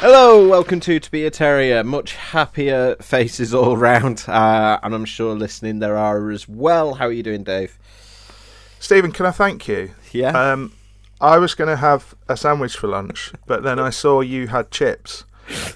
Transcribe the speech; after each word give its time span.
Hello, 0.00 0.46
welcome 0.48 0.78
to 0.78 1.00
To 1.00 1.10
Be 1.10 1.26
a 1.26 1.30
Terrier. 1.30 1.82
Much 1.82 2.14
happier 2.14 2.94
faces 3.00 3.52
all 3.52 3.76
round, 3.76 4.24
uh, 4.28 4.78
and 4.80 4.94
I'm 4.94 5.04
sure 5.04 5.34
listening 5.34 5.80
there 5.80 5.96
are 5.96 6.30
as 6.30 6.48
well. 6.48 6.94
How 6.94 7.06
are 7.06 7.12
you 7.12 7.24
doing, 7.24 7.42
Dave? 7.42 7.76
Steven, 8.78 9.10
can 9.10 9.26
I 9.26 9.32
thank 9.32 9.66
you? 9.66 9.90
Yeah. 10.12 10.30
Um, 10.30 10.72
I 11.20 11.38
was 11.38 11.56
going 11.56 11.66
to 11.66 11.76
have 11.76 12.14
a 12.28 12.36
sandwich 12.36 12.76
for 12.76 12.86
lunch, 12.86 13.32
but 13.46 13.64
then 13.64 13.80
I 13.80 13.90
saw 13.90 14.20
you 14.20 14.46
had 14.46 14.70
chips, 14.70 15.24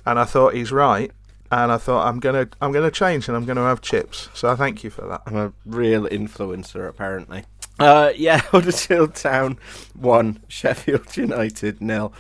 and 0.07 0.21
I 0.21 0.25
thought 0.25 0.55
he's 0.55 0.71
right, 0.71 1.11
and 1.51 1.73
I 1.73 1.77
thought 1.77 2.07
I'm 2.07 2.21
gonna 2.21 2.49
I'm 2.61 2.71
gonna 2.71 2.93
change 2.93 3.27
and 3.27 3.37
I'm 3.37 3.45
gonna 3.45 3.65
have 3.65 3.81
chips. 3.81 4.29
So 4.35 4.49
I 4.49 4.55
thank 4.55 4.85
you 4.85 4.91
for 4.91 5.05
that. 5.09 5.23
I'm 5.27 5.37
a 5.37 5.53
real 5.67 6.05
influencer, 6.07 6.89
apparently. 6.89 7.43
Uh, 7.81 8.13
yeah, 8.15 8.39
Huddersfield 8.53 9.17
Town 9.17 9.59
one, 9.95 10.45
Sheffield 10.47 11.17
United 11.17 11.81
nil. 11.81 12.13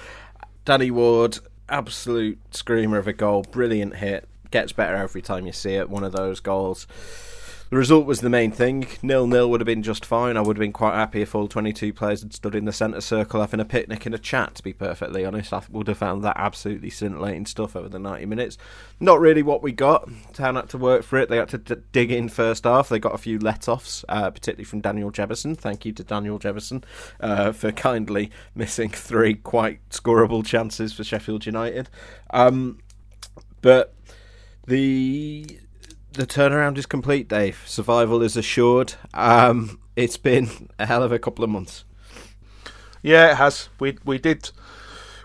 Danny 0.64 0.90
Ward, 0.90 1.38
absolute 1.72 2.38
screamer 2.54 2.98
of 2.98 3.08
a 3.08 3.12
goal, 3.12 3.42
brilliant 3.50 3.96
hit. 3.96 4.28
Gets 4.50 4.72
better 4.72 4.96
every 4.96 5.22
time 5.22 5.46
you 5.46 5.52
see 5.52 5.74
it. 5.74 5.88
One 5.88 6.04
of 6.04 6.12
those 6.12 6.38
goals. 6.38 6.86
The 7.72 7.78
result 7.78 8.04
was 8.04 8.20
the 8.20 8.28
main 8.28 8.52
thing. 8.52 8.86
Nil 9.02 9.26
nil 9.26 9.48
would 9.48 9.62
have 9.62 9.66
been 9.66 9.82
just 9.82 10.04
fine. 10.04 10.36
I 10.36 10.42
would 10.42 10.58
have 10.58 10.60
been 10.60 10.74
quite 10.74 10.92
happy 10.92 11.22
if 11.22 11.34
all 11.34 11.48
22 11.48 11.94
players 11.94 12.20
had 12.20 12.34
stood 12.34 12.54
in 12.54 12.66
the 12.66 12.72
centre 12.72 13.00
circle 13.00 13.40
having 13.40 13.60
a 13.60 13.64
picnic 13.64 14.04
and 14.04 14.14
a 14.14 14.18
chat, 14.18 14.56
to 14.56 14.62
be 14.62 14.74
perfectly 14.74 15.24
honest. 15.24 15.54
I 15.54 15.62
would 15.70 15.88
have 15.88 15.96
found 15.96 16.22
that 16.22 16.36
absolutely 16.36 16.90
scintillating 16.90 17.46
stuff 17.46 17.74
over 17.74 17.88
the 17.88 17.98
90 17.98 18.26
minutes. 18.26 18.58
Not 19.00 19.20
really 19.20 19.42
what 19.42 19.62
we 19.62 19.72
got. 19.72 20.06
Town 20.34 20.56
had 20.56 20.68
to 20.68 20.76
work 20.76 21.02
for 21.02 21.18
it. 21.18 21.30
They 21.30 21.38
had 21.38 21.48
to 21.48 21.56
d- 21.56 21.76
dig 21.92 22.12
in 22.12 22.28
first 22.28 22.64
half. 22.64 22.90
They 22.90 22.98
got 22.98 23.14
a 23.14 23.18
few 23.18 23.38
let 23.38 23.66
offs, 23.70 24.04
uh, 24.06 24.30
particularly 24.30 24.64
from 24.64 24.82
Daniel 24.82 25.10
Jebbison. 25.10 25.56
Thank 25.56 25.86
you 25.86 25.92
to 25.92 26.04
Daniel 26.04 26.38
Jebbison 26.38 26.84
uh, 27.20 27.52
for 27.52 27.72
kindly 27.72 28.30
missing 28.54 28.90
three 28.90 29.32
quite 29.32 29.80
scoreable 29.88 30.44
chances 30.44 30.92
for 30.92 31.04
Sheffield 31.04 31.46
United. 31.46 31.88
Um, 32.34 32.80
but 33.62 33.94
the 34.66 35.58
the 36.12 36.27
turnaround 36.27 36.78
is 36.78 36.86
complete, 36.86 37.28
Dave. 37.28 37.62
Survival 37.66 38.22
is 38.22 38.36
assured. 38.36 38.94
Um, 39.14 39.80
it's 39.96 40.16
been 40.16 40.68
a 40.78 40.86
hell 40.86 41.02
of 41.02 41.12
a 41.12 41.18
couple 41.18 41.44
of 41.44 41.50
months. 41.50 41.84
Yeah, 43.02 43.32
it 43.32 43.36
has. 43.36 43.68
We 43.80 43.98
we 44.05 44.18
did 44.18 44.50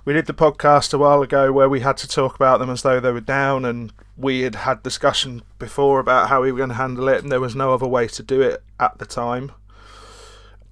we 0.05 0.13
did 0.13 0.25
the 0.25 0.33
podcast 0.33 0.93
a 0.93 0.97
while 0.97 1.21
ago 1.21 1.51
where 1.51 1.69
we 1.69 1.81
had 1.81 1.97
to 1.97 2.07
talk 2.07 2.35
about 2.35 2.59
them 2.59 2.69
as 2.69 2.81
though 2.81 2.99
they 2.99 3.11
were 3.11 3.21
down, 3.21 3.65
and 3.65 3.93
we 4.15 4.41
had 4.41 4.55
had 4.55 4.81
discussion 4.81 5.43
before 5.59 5.99
about 5.99 6.29
how 6.29 6.41
we 6.41 6.51
were 6.51 6.57
going 6.57 6.69
to 6.69 6.75
handle 6.75 7.07
it, 7.07 7.21
and 7.21 7.31
there 7.31 7.39
was 7.39 7.55
no 7.55 7.73
other 7.73 7.87
way 7.87 8.07
to 8.07 8.23
do 8.23 8.41
it 8.41 8.63
at 8.79 8.97
the 8.97 9.05
time. 9.05 9.51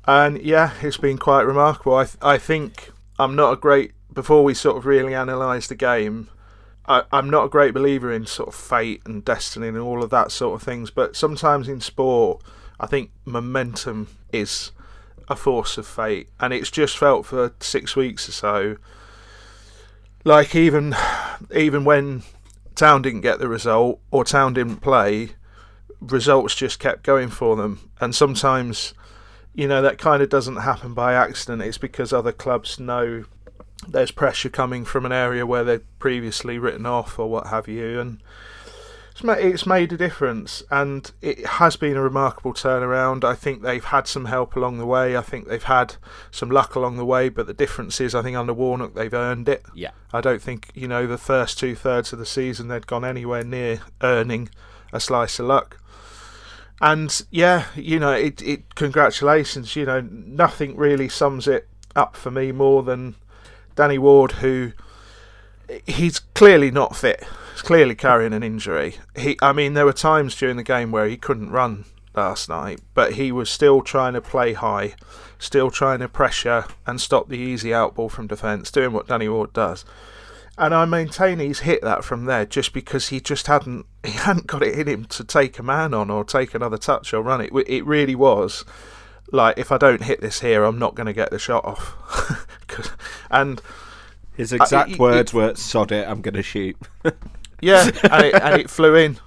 And 0.07 0.41
yeah, 0.41 0.73
it's 0.81 0.97
been 0.97 1.17
quite 1.17 1.43
remarkable. 1.43 1.95
I 1.95 2.05
th- 2.05 2.17
I 2.21 2.37
think 2.37 2.91
I'm 3.19 3.35
not 3.35 3.53
a 3.53 3.57
great 3.57 3.91
before 4.13 4.43
we 4.43 4.53
sort 4.53 4.77
of 4.77 4.85
really 4.85 5.13
analyse 5.13 5.67
the 5.67 5.75
game. 5.75 6.29
I, 6.87 7.03
I'm 7.11 7.29
not 7.29 7.45
a 7.45 7.49
great 7.49 7.73
believer 7.73 8.11
in 8.11 8.25
sort 8.25 8.49
of 8.49 8.55
fate 8.55 9.01
and 9.05 9.25
destiny 9.25 9.67
and 9.67 9.77
all 9.77 10.03
of 10.03 10.09
that 10.11 10.31
sort 10.31 10.55
of 10.55 10.63
things, 10.63 10.91
but 10.91 11.15
sometimes 11.15 11.67
in 11.67 11.81
sport, 11.81 12.41
I 12.79 12.87
think 12.87 13.11
momentum 13.25 14.07
is 14.31 14.71
a 15.27 15.35
force 15.35 15.77
of 15.77 15.87
fate, 15.87 16.29
and 16.39 16.53
it's 16.53 16.69
just 16.69 16.97
felt 16.97 17.25
for 17.25 17.53
six 17.59 17.95
weeks 17.95 18.29
or 18.29 18.31
so. 18.31 18.77
Like 20.23 20.55
even 20.55 20.95
even 21.55 21.85
when 21.85 22.23
Town 22.75 23.01
didn't 23.01 23.21
get 23.21 23.39
the 23.39 23.47
result 23.47 23.99
or 24.11 24.23
Town 24.23 24.53
didn't 24.53 24.77
play, 24.77 25.29
results 25.99 26.55
just 26.55 26.79
kept 26.79 27.03
going 27.03 27.29
for 27.29 27.55
them, 27.55 27.89
and 27.99 28.13
sometimes, 28.13 28.93
you 29.53 29.67
know, 29.67 29.81
that 29.81 29.97
kind 29.97 30.21
of 30.21 30.29
doesn't 30.29 30.57
happen 30.57 30.93
by 30.93 31.13
accident. 31.13 31.61
It's 31.61 31.77
because 31.77 32.13
other 32.13 32.31
clubs 32.31 32.79
know 32.79 33.25
there's 33.87 34.11
pressure 34.11 34.49
coming 34.49 34.85
from 34.85 35.05
an 35.05 35.11
area 35.11 35.45
where 35.45 35.63
they've 35.63 35.99
previously 35.99 36.57
written 36.57 36.85
off 36.85 37.17
or 37.19 37.29
what 37.29 37.47
have 37.47 37.67
you, 37.67 37.99
and 37.99 38.21
it's 39.11 39.23
made, 39.23 39.45
it's 39.45 39.65
made 39.65 39.93
a 39.93 39.97
difference, 39.97 40.61
and 40.69 41.09
it 41.21 41.45
has 41.45 41.77
been 41.77 41.95
a 41.95 42.01
remarkable 42.01 42.53
turnaround. 42.53 43.23
I 43.23 43.33
think 43.33 43.61
they've 43.61 43.83
had 43.83 44.07
some 44.07 44.25
help 44.25 44.57
along 44.57 44.77
the 44.77 44.85
way. 44.85 45.15
I 45.15 45.21
think 45.21 45.47
they've 45.47 45.63
had 45.63 45.95
some 46.31 46.49
luck 46.49 46.75
along 46.75 46.97
the 46.97 47.05
way, 47.05 47.29
but 47.29 47.47
the 47.47 47.53
difference 47.53 48.01
is, 48.01 48.13
I 48.13 48.21
think 48.21 48.35
under 48.35 48.53
Warnock 48.53 48.93
they've 48.93 49.13
earned 49.13 49.47
it. 49.47 49.63
Yeah. 49.73 49.91
I 50.11 50.19
don't 50.19 50.41
think 50.41 50.69
you 50.75 50.89
know 50.89 51.07
the 51.07 51.17
first 51.17 51.57
two 51.57 51.75
thirds 51.75 52.11
of 52.11 52.19
the 52.19 52.25
season 52.25 52.67
they'd 52.67 52.87
gone 52.87 53.05
anywhere 53.05 53.43
near 53.43 53.81
earning 54.01 54.49
a 54.91 54.99
slice 54.99 55.39
of 55.39 55.45
luck. 55.45 55.79
And 56.81 57.25
yeah, 57.31 57.67
you 57.73 57.99
know, 57.99 58.11
it, 58.11 58.41
it 58.41 58.75
congratulations. 58.75 59.77
You 59.77 59.85
know, 59.85 60.01
nothing 60.01 60.75
really 60.75 61.07
sums 61.07 61.47
it 61.47 61.69
up 61.95 62.17
for 62.17 62.31
me 62.31 62.51
more 62.51 62.83
than 62.83 63.15
Danny 63.75 63.97
Ward, 63.97 64.33
who 64.33 64.71
he's 65.85 66.19
clearly 66.19 66.71
not 66.71 66.95
fit. 66.95 67.23
He's 67.53 67.61
clearly 67.61 67.95
carrying 67.95 68.33
an 68.33 68.43
injury. 68.43 68.95
He, 69.17 69.37
I 69.41 69.53
mean, 69.53 69.73
there 69.73 69.85
were 69.85 69.93
times 69.93 70.35
during 70.35 70.57
the 70.57 70.63
game 70.63 70.91
where 70.91 71.07
he 71.07 71.17
couldn't 71.17 71.51
run 71.51 71.85
last 72.13 72.49
night, 72.49 72.79
but 72.93 73.13
he 73.13 73.31
was 73.31 73.49
still 73.49 73.81
trying 73.81 74.13
to 74.13 74.21
play 74.21 74.53
high, 74.53 74.95
still 75.39 75.69
trying 75.69 75.99
to 75.99 76.09
pressure 76.09 76.65
and 76.85 76.99
stop 76.99 77.29
the 77.29 77.37
easy 77.37 77.69
outball 77.69 78.09
from 78.09 78.27
defence, 78.27 78.71
doing 78.71 78.93
what 78.93 79.07
Danny 79.07 79.27
Ward 79.27 79.53
does. 79.53 79.85
And 80.57 80.73
I 80.73 80.85
maintain 80.85 81.39
he's 81.39 81.59
hit 81.59 81.81
that 81.81 82.05
from 82.05 82.25
there 82.25 82.45
just 82.45 82.71
because 82.71 83.09
he 83.09 83.19
just 83.19 83.47
hadn't 83.47 83.85
he 84.05 84.11
hadn't 84.11 84.47
got 84.47 84.63
it 84.63 84.79
in 84.79 84.87
him 84.87 85.05
to 85.05 85.25
take 85.25 85.59
a 85.59 85.63
man 85.63 85.93
on 85.93 86.09
or 86.09 86.23
take 86.23 86.55
another 86.55 86.77
touch 86.77 87.13
or 87.13 87.21
run 87.21 87.41
it. 87.41 87.51
It 87.67 87.85
really 87.85 88.15
was 88.15 88.63
like 89.33 89.57
if 89.57 89.71
I 89.71 89.77
don't 89.77 90.03
hit 90.03 90.21
this 90.21 90.39
here, 90.39 90.63
I'm 90.63 90.79
not 90.79 90.95
going 90.95 91.07
to 91.07 91.13
get 91.13 91.29
the 91.31 91.39
shot 91.39 91.65
off. 91.65 92.44
and 93.31 93.61
His 94.35 94.53
exact 94.53 94.91
it- 94.91 94.99
words 94.99 95.33
it- 95.33 95.37
were 95.37 95.55
"sod 95.55 95.91
it, 95.91 96.07
I'm 96.07 96.21
going 96.21 96.35
to 96.35 96.43
shoot." 96.43 96.77
yeah, 97.61 97.89
and 98.11 98.25
it, 98.25 98.35
and 98.35 98.61
it 98.61 98.69
flew 98.69 98.95
in, 98.95 99.17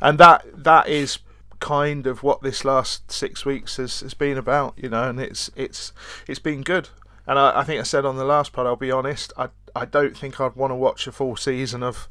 and 0.00 0.18
that 0.18 0.44
that 0.54 0.88
is 0.88 1.18
kind 1.60 2.06
of 2.06 2.22
what 2.22 2.42
this 2.42 2.64
last 2.64 3.10
six 3.10 3.46
weeks 3.46 3.76
has, 3.78 4.00
has 4.00 4.12
been 4.12 4.36
about, 4.36 4.74
you 4.76 4.88
know, 4.88 5.08
and 5.08 5.18
it's 5.20 5.50
it's 5.56 5.92
it's 6.26 6.38
been 6.38 6.62
good. 6.62 6.88
And 7.26 7.38
I, 7.38 7.60
I 7.60 7.64
think 7.64 7.80
I 7.80 7.84
said 7.84 8.04
on 8.04 8.16
the 8.16 8.24
last 8.24 8.52
part, 8.52 8.66
I'll 8.66 8.76
be 8.76 8.90
honest, 8.90 9.32
I 9.38 9.48
I 9.74 9.84
don't 9.86 10.16
think 10.16 10.40
I'd 10.40 10.56
want 10.56 10.70
to 10.72 10.74
watch 10.76 11.06
a 11.06 11.12
full 11.12 11.36
season 11.36 11.82
of 11.82 12.08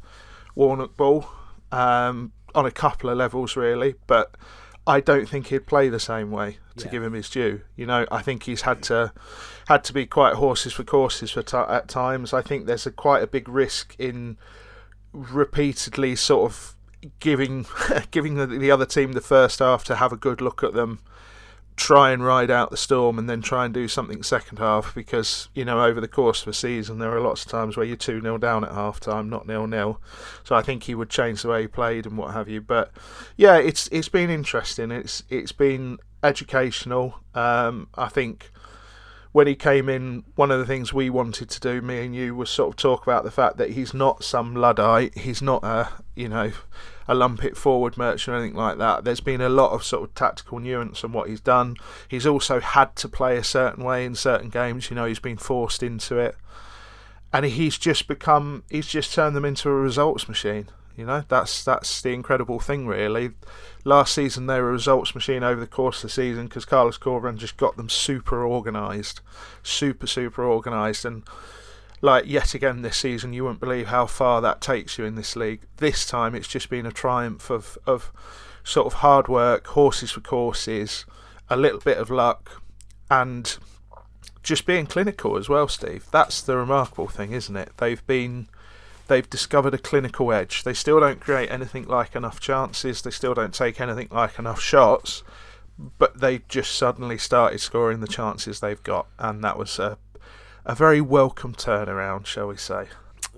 Warnock 0.56 0.98
Ball 0.98 1.28
um, 1.72 2.32
on 2.56 2.66
a 2.66 2.72
couple 2.72 3.10
of 3.10 3.18
levels 3.18 3.56
really, 3.56 3.96
but 4.08 4.36
I 4.86 5.00
don't 5.00 5.30
think 5.30 5.48
he'd 5.48 5.66
play 5.66 5.88
the 5.90 6.00
same 6.00 6.30
way 6.32 6.58
to 6.78 6.86
Yeah. 6.86 6.92
give 6.92 7.04
him 7.04 7.14
his 7.14 7.30
due. 7.30 7.62
You 7.76 7.86
know, 7.86 8.06
I 8.12 8.22
think 8.22 8.44
he's 8.44 8.62
had 8.64 8.84
to 8.84 9.14
had 9.70 9.84
to 9.86 9.94
be 9.94 10.06
quite 10.06 10.34
horses 10.36 10.74
for 10.74 10.84
courses 10.84 11.32
for 11.32 11.42
ti 11.42 11.56
at 11.58 11.88
times. 11.88 12.34
I 12.34 12.42
think 12.42 12.66
there's 12.66 12.86
a 12.86 12.92
quite 12.92 13.24
a 13.24 13.28
big 13.28 13.48
risk 13.48 13.96
in 13.98 14.38
repeatedly 15.14 16.16
sort 16.16 16.52
of 16.52 16.76
giving 17.20 17.66
giving 18.12 18.36
the, 18.36 18.46
the 18.48 18.72
other 18.72 18.86
team 18.86 19.14
the 19.14 19.22
first 19.22 19.60
half 19.60 19.84
to 19.86 19.96
have 19.96 20.12
a 20.12 20.18
good 20.18 20.42
look 20.42 20.64
at 20.64 20.74
them 20.74 21.00
try 21.76 22.12
and 22.12 22.24
ride 22.24 22.52
out 22.52 22.70
the 22.70 22.78
storm 22.78 23.18
and 23.18 23.30
then 23.30 23.42
try 23.42 23.66
and 23.66 23.74
do 23.74 23.88
something 23.88 24.22
second 24.22 24.60
half 24.60 24.94
because 24.94 25.50
you 25.56 25.66
know 25.66 25.84
over 25.84 26.00
the 26.00 26.08
course 26.08 26.44
of 26.44 26.48
a 26.48 26.54
season 26.54 27.00
there 27.00 27.12
are 27.12 27.20
lots 27.20 27.44
of 27.46 27.52
times 27.52 27.76
where 27.76 27.86
you're 27.86 27.96
2 27.96 28.22
nil 28.22 28.38
down 28.38 28.64
at 28.64 28.72
half 28.72 29.00
time 29.00 29.30
not 29.30 29.48
nil 29.48 29.68
nil. 29.68 30.00
So 30.44 30.56
I 30.56 30.62
think 30.62 30.84
he 30.84 30.96
would 30.96 31.10
change 31.10 31.42
the 31.42 31.50
way 31.50 31.62
he 31.62 31.68
played 31.68 32.06
and 32.06 32.18
what 32.18 32.34
have 32.34 32.48
you. 32.48 32.62
But 32.62 32.92
yeah 33.38 33.58
it's 33.58 33.88
it's 33.92 34.10
been 34.10 34.30
interesting. 34.30 34.92
It's 34.92 35.24
it's 35.30 35.52
been 35.52 35.98
educational. 36.24 37.16
Um, 37.34 37.88
I 37.96 38.08
think 38.08 38.52
when 39.34 39.48
he 39.48 39.56
came 39.56 39.90
in, 39.90 40.24
one 40.36 40.52
of 40.52 40.60
the 40.60 40.66
things 40.66 40.94
we 40.94 41.10
wanted 41.10 41.50
to 41.50 41.60
do, 41.60 41.82
me 41.82 42.06
and 42.06 42.16
you, 42.16 42.36
was 42.36 42.52
sort 42.52 42.70
of 42.70 42.76
talk 42.76 43.02
about 43.02 43.24
the 43.24 43.32
fact 43.32 43.58
that 43.58 43.72
he's 43.72 43.92
not 43.92 44.24
some 44.24 44.56
luddite. 44.56 45.18
He's 45.18 45.42
not 45.42 45.64
a, 45.64 45.90
you 46.16 46.30
know, 46.30 46.52
a 47.08 47.16
lump 47.16 47.44
it 47.44 47.58
forward 47.58 47.98
merchant 47.98 48.34
or 48.34 48.38
anything 48.38 48.56
like 48.56 48.78
that. 48.78 49.04
There's 49.04 49.22
been 49.22 49.42
a 49.42 49.50
lot 49.50 49.72
of 49.72 49.84
sort 49.84 50.04
of 50.04 50.14
tactical 50.14 50.60
nuance 50.60 51.04
on 51.04 51.14
what 51.14 51.30
he's 51.30 51.42
done. 51.42 51.78
He's 52.08 52.28
also 52.28 52.60
had 52.60 52.96
to 52.98 53.10
play 53.10 53.36
a 53.36 53.44
certain 53.44 53.84
way 53.84 54.06
in 54.06 54.14
certain 54.14 54.50
games. 54.50 54.92
You 54.92 54.96
know, 54.96 55.06
he's 55.06 55.20
been 55.20 55.38
forced 55.38 55.82
into 55.82 56.20
it, 56.20 56.38
and 57.34 57.44
he's 57.44 57.80
just 57.80 58.08
become, 58.08 58.64
he's 58.70 58.88
just 58.88 59.16
turned 59.16 59.36
them 59.36 59.46
into 59.46 59.68
a 59.68 59.74
results 59.74 60.28
machine. 60.28 60.68
You 60.96 61.06
know, 61.06 61.24
that's 61.28 61.64
that's 61.64 62.02
the 62.02 62.14
incredible 62.14 62.60
thing, 62.60 62.88
really. 62.88 63.32
Last 63.84 64.14
season 64.14 64.46
they 64.46 64.60
were 64.60 64.70
a 64.70 64.74
results 64.74 65.16
machine 65.16 65.44
over 65.44 65.60
the 65.60 65.68
course 65.68 65.98
of 65.98 66.04
the 66.04 66.10
season 66.10 66.48
because 66.48 66.66
Carlos 66.66 66.98
Corberán 66.98 67.38
just 67.38 67.58
got 67.58 67.78
them 67.78 67.90
super 67.90 68.46
organised, 68.46 69.22
super 69.64 70.08
super 70.08 70.46
organised, 70.46 71.04
and 71.04 71.24
like 72.02 72.26
yet 72.28 72.54
again 72.54 72.82
this 72.82 72.98
season, 72.98 73.34
you 73.34 73.44
wouldn't 73.44 73.60
believe 73.60 73.88
how 73.88 74.06
far 74.06 74.42
that 74.42 74.62
takes 74.62 74.98
you 74.98 75.06
in 75.06 75.16
this 75.16 75.36
league. 75.36 75.62
This 75.78 76.06
time, 76.06 76.36
it's 76.36 76.48
just 76.48 76.70
been 76.70 76.86
a 76.86 76.92
triumph 76.92 77.50
of 77.50 77.78
of 77.88 78.12
sort 78.64 78.88
of 78.88 78.94
hard 78.94 79.28
work, 79.28 79.68
horses 79.68 80.12
for 80.12 80.22
courses, 80.22 81.06
a 81.50 81.58
little 81.58 81.80
bit 81.80 81.98
of 81.98 82.10
luck, 82.10 82.62
and 83.10 83.58
just 84.44 84.66
being 84.66 84.86
clinical 84.86 85.38
as 85.38 85.50
well, 85.50 85.68
Steve. 85.68 86.08
That's 86.12 86.42
the 86.42 86.58
remarkable 86.58 87.08
thing, 87.08 87.32
isn't 87.32 87.56
it? 87.56 87.72
They've 87.78 88.06
been 88.06 88.48
they've 89.08 89.30
discovered 89.30 89.74
a 89.74 89.78
clinical 89.78 90.32
edge. 90.32 90.64
They 90.64 90.74
still 90.74 91.00
don't 91.00 91.20
create 91.20 91.50
anything 91.52 91.88
like 91.88 92.16
enough 92.16 92.40
chances. 92.40 93.02
They 93.02 93.12
still 93.12 93.34
don't 93.34 93.54
take 93.54 93.80
anything 93.82 94.08
like 94.12 94.40
enough 94.40 94.62
shots, 94.62 95.24
but 95.98 96.20
they 96.20 96.40
just 96.48 96.76
suddenly 96.76 97.18
started 97.18 97.60
scoring 97.60 98.00
the 98.00 98.08
chances 98.08 98.60
they've 98.60 98.84
got, 98.84 99.08
and 99.20 99.44
that 99.44 99.58
was 99.58 99.80
a 99.80 99.98
a 100.66 100.76
very 100.76 101.02
welcome 101.02 101.54
turnaround, 101.54 102.26
shall 102.26 102.48
we 102.48 102.58
say? 102.58 102.88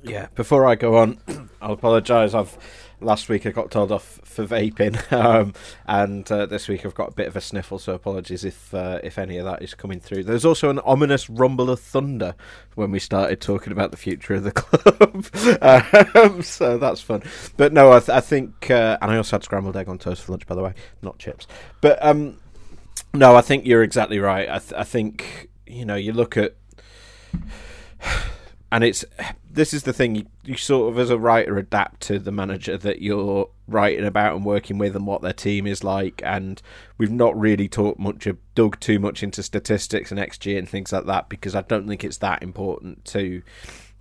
Yeah. 0.03 0.27
Before 0.35 0.67
I 0.67 0.75
go 0.75 0.97
on, 0.97 1.17
I'll 1.61 1.73
apologise. 1.73 2.33
I've 2.33 2.57
last 3.01 3.29
week 3.29 3.45
I 3.45 3.51
got 3.51 3.71
told 3.71 3.91
off 3.91 4.19
for 4.23 4.45
vaping, 4.45 5.11
um, 5.13 5.53
and 5.85 6.29
uh, 6.31 6.45
this 6.45 6.67
week 6.67 6.85
I've 6.85 6.95
got 6.95 7.09
a 7.09 7.13
bit 7.13 7.27
of 7.27 7.35
a 7.35 7.41
sniffle. 7.41 7.79
So 7.79 7.93
apologies 7.93 8.43
if 8.43 8.73
uh, 8.73 8.99
if 9.03 9.17
any 9.17 9.37
of 9.37 9.45
that 9.45 9.61
is 9.61 9.73
coming 9.73 9.99
through. 9.99 10.23
There's 10.23 10.45
also 10.45 10.69
an 10.69 10.79
ominous 10.79 11.29
rumble 11.29 11.69
of 11.69 11.79
thunder 11.79 12.35
when 12.75 12.91
we 12.91 12.99
started 12.99 13.41
talking 13.41 13.71
about 13.71 13.91
the 13.91 13.97
future 13.97 14.35
of 14.35 14.43
the 14.43 14.51
club, 14.53 15.25
um, 16.15 16.41
so 16.41 16.77
that's 16.77 17.01
fun. 17.01 17.23
But 17.57 17.73
no, 17.73 17.91
I, 17.91 17.99
th- 17.99 18.09
I 18.09 18.19
think, 18.21 18.69
uh, 18.69 18.97
and 19.01 19.11
I 19.11 19.17
also 19.17 19.37
had 19.37 19.43
scrambled 19.43 19.77
egg 19.77 19.89
on 19.89 19.97
toast 19.97 20.23
for 20.23 20.31
lunch, 20.31 20.45
by 20.45 20.55
the 20.55 20.63
way, 20.63 20.73
not 21.01 21.17
chips. 21.19 21.47
But 21.81 22.03
um, 22.03 22.37
no, 23.13 23.35
I 23.35 23.41
think 23.41 23.65
you're 23.65 23.83
exactly 23.83 24.19
right. 24.19 24.49
I, 24.49 24.59
th- 24.59 24.73
I 24.73 24.83
think 24.83 25.49
you 25.65 25.85
know 25.85 25.95
you 25.95 26.13
look 26.13 26.37
at 26.37 26.55
and 28.71 28.83
it's 28.83 29.05
this 29.49 29.73
is 29.73 29.83
the 29.83 29.93
thing 29.93 30.15
you, 30.15 30.25
you, 30.43 30.57
sort 30.57 30.91
of 30.91 30.99
as 30.99 31.09
a 31.09 31.17
writer 31.17 31.57
adapt 31.57 32.01
to 32.01 32.19
the 32.19 32.31
manager 32.31 32.77
that 32.77 33.01
you're 33.01 33.49
writing 33.67 34.05
about 34.05 34.35
and 34.35 34.45
working 34.45 34.77
with 34.77 34.95
and 34.95 35.07
what 35.07 35.21
their 35.21 35.33
team 35.33 35.65
is 35.65 35.83
like. 35.83 36.21
And 36.25 36.61
we've 36.97 37.11
not 37.11 37.39
really 37.39 37.67
talked 37.67 37.99
much 37.99 38.27
dug 38.55 38.79
too 38.79 38.99
much 38.99 39.21
into 39.21 39.43
statistics 39.43 40.11
and 40.11 40.19
xg 40.19 40.57
and 40.57 40.67
things 40.67 40.93
like 40.93 41.05
that 41.05 41.27
because 41.27 41.55
i 41.55 41.61
don't 41.61 41.87
think 41.89 42.05
it's 42.05 42.19
that 42.19 42.41
important 42.41 43.03
to 43.03 43.41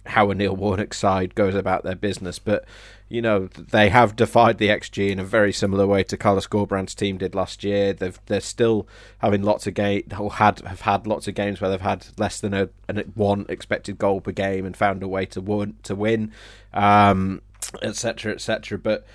how 0.07 0.31
a 0.31 0.35
neil 0.35 0.55
warnock 0.55 0.93
side 0.95 1.35
goes 1.35 1.55
about 1.55 1.83
their 1.83 1.95
business 1.95 2.39
but 2.39 2.65
you 3.09 3.23
know 3.23 3.47
they 3.47 3.91
have 3.91 4.17
defied 4.17 4.59
the 4.59 4.69
xG 4.69 5.11
in 5.11 5.19
a 5.19 5.25
very 5.25 5.53
similar 5.53 5.87
way 5.87 6.03
to 6.03 6.17
Carlos 6.17 6.47
Corberán's 6.47 6.95
team 6.95 7.19
did 7.19 7.35
last 7.35 7.63
year. 7.63 7.93
They've 7.93 8.19
they're 8.27 8.41
still 8.41 8.89
having 9.19 9.43
lots 9.43 9.67
of 9.67 9.75
game 9.75 10.05
or 10.19 10.33
had 10.33 10.61
have 10.61 10.81
had 10.81 11.07
lots 11.07 11.29
of 11.29 11.35
games 11.35 11.61
where 11.61 11.71
they've 11.71 11.81
had 11.81 12.07
less 12.19 12.41
than 12.41 12.55
a, 12.55 12.69
a 12.89 13.03
one 13.15 13.47
expected 13.49 13.99
goal 13.99 14.21
per 14.21 14.33
game 14.33 14.65
and 14.65 14.77
found 14.77 15.03
a 15.03 15.09
way 15.09 15.27
to 15.27 15.41
win 15.41 15.77
to 15.83 15.95
win, 15.95 16.33
um, 16.73 17.43
etc. 17.83 18.33
etc. 18.33 18.79
But 18.79 19.07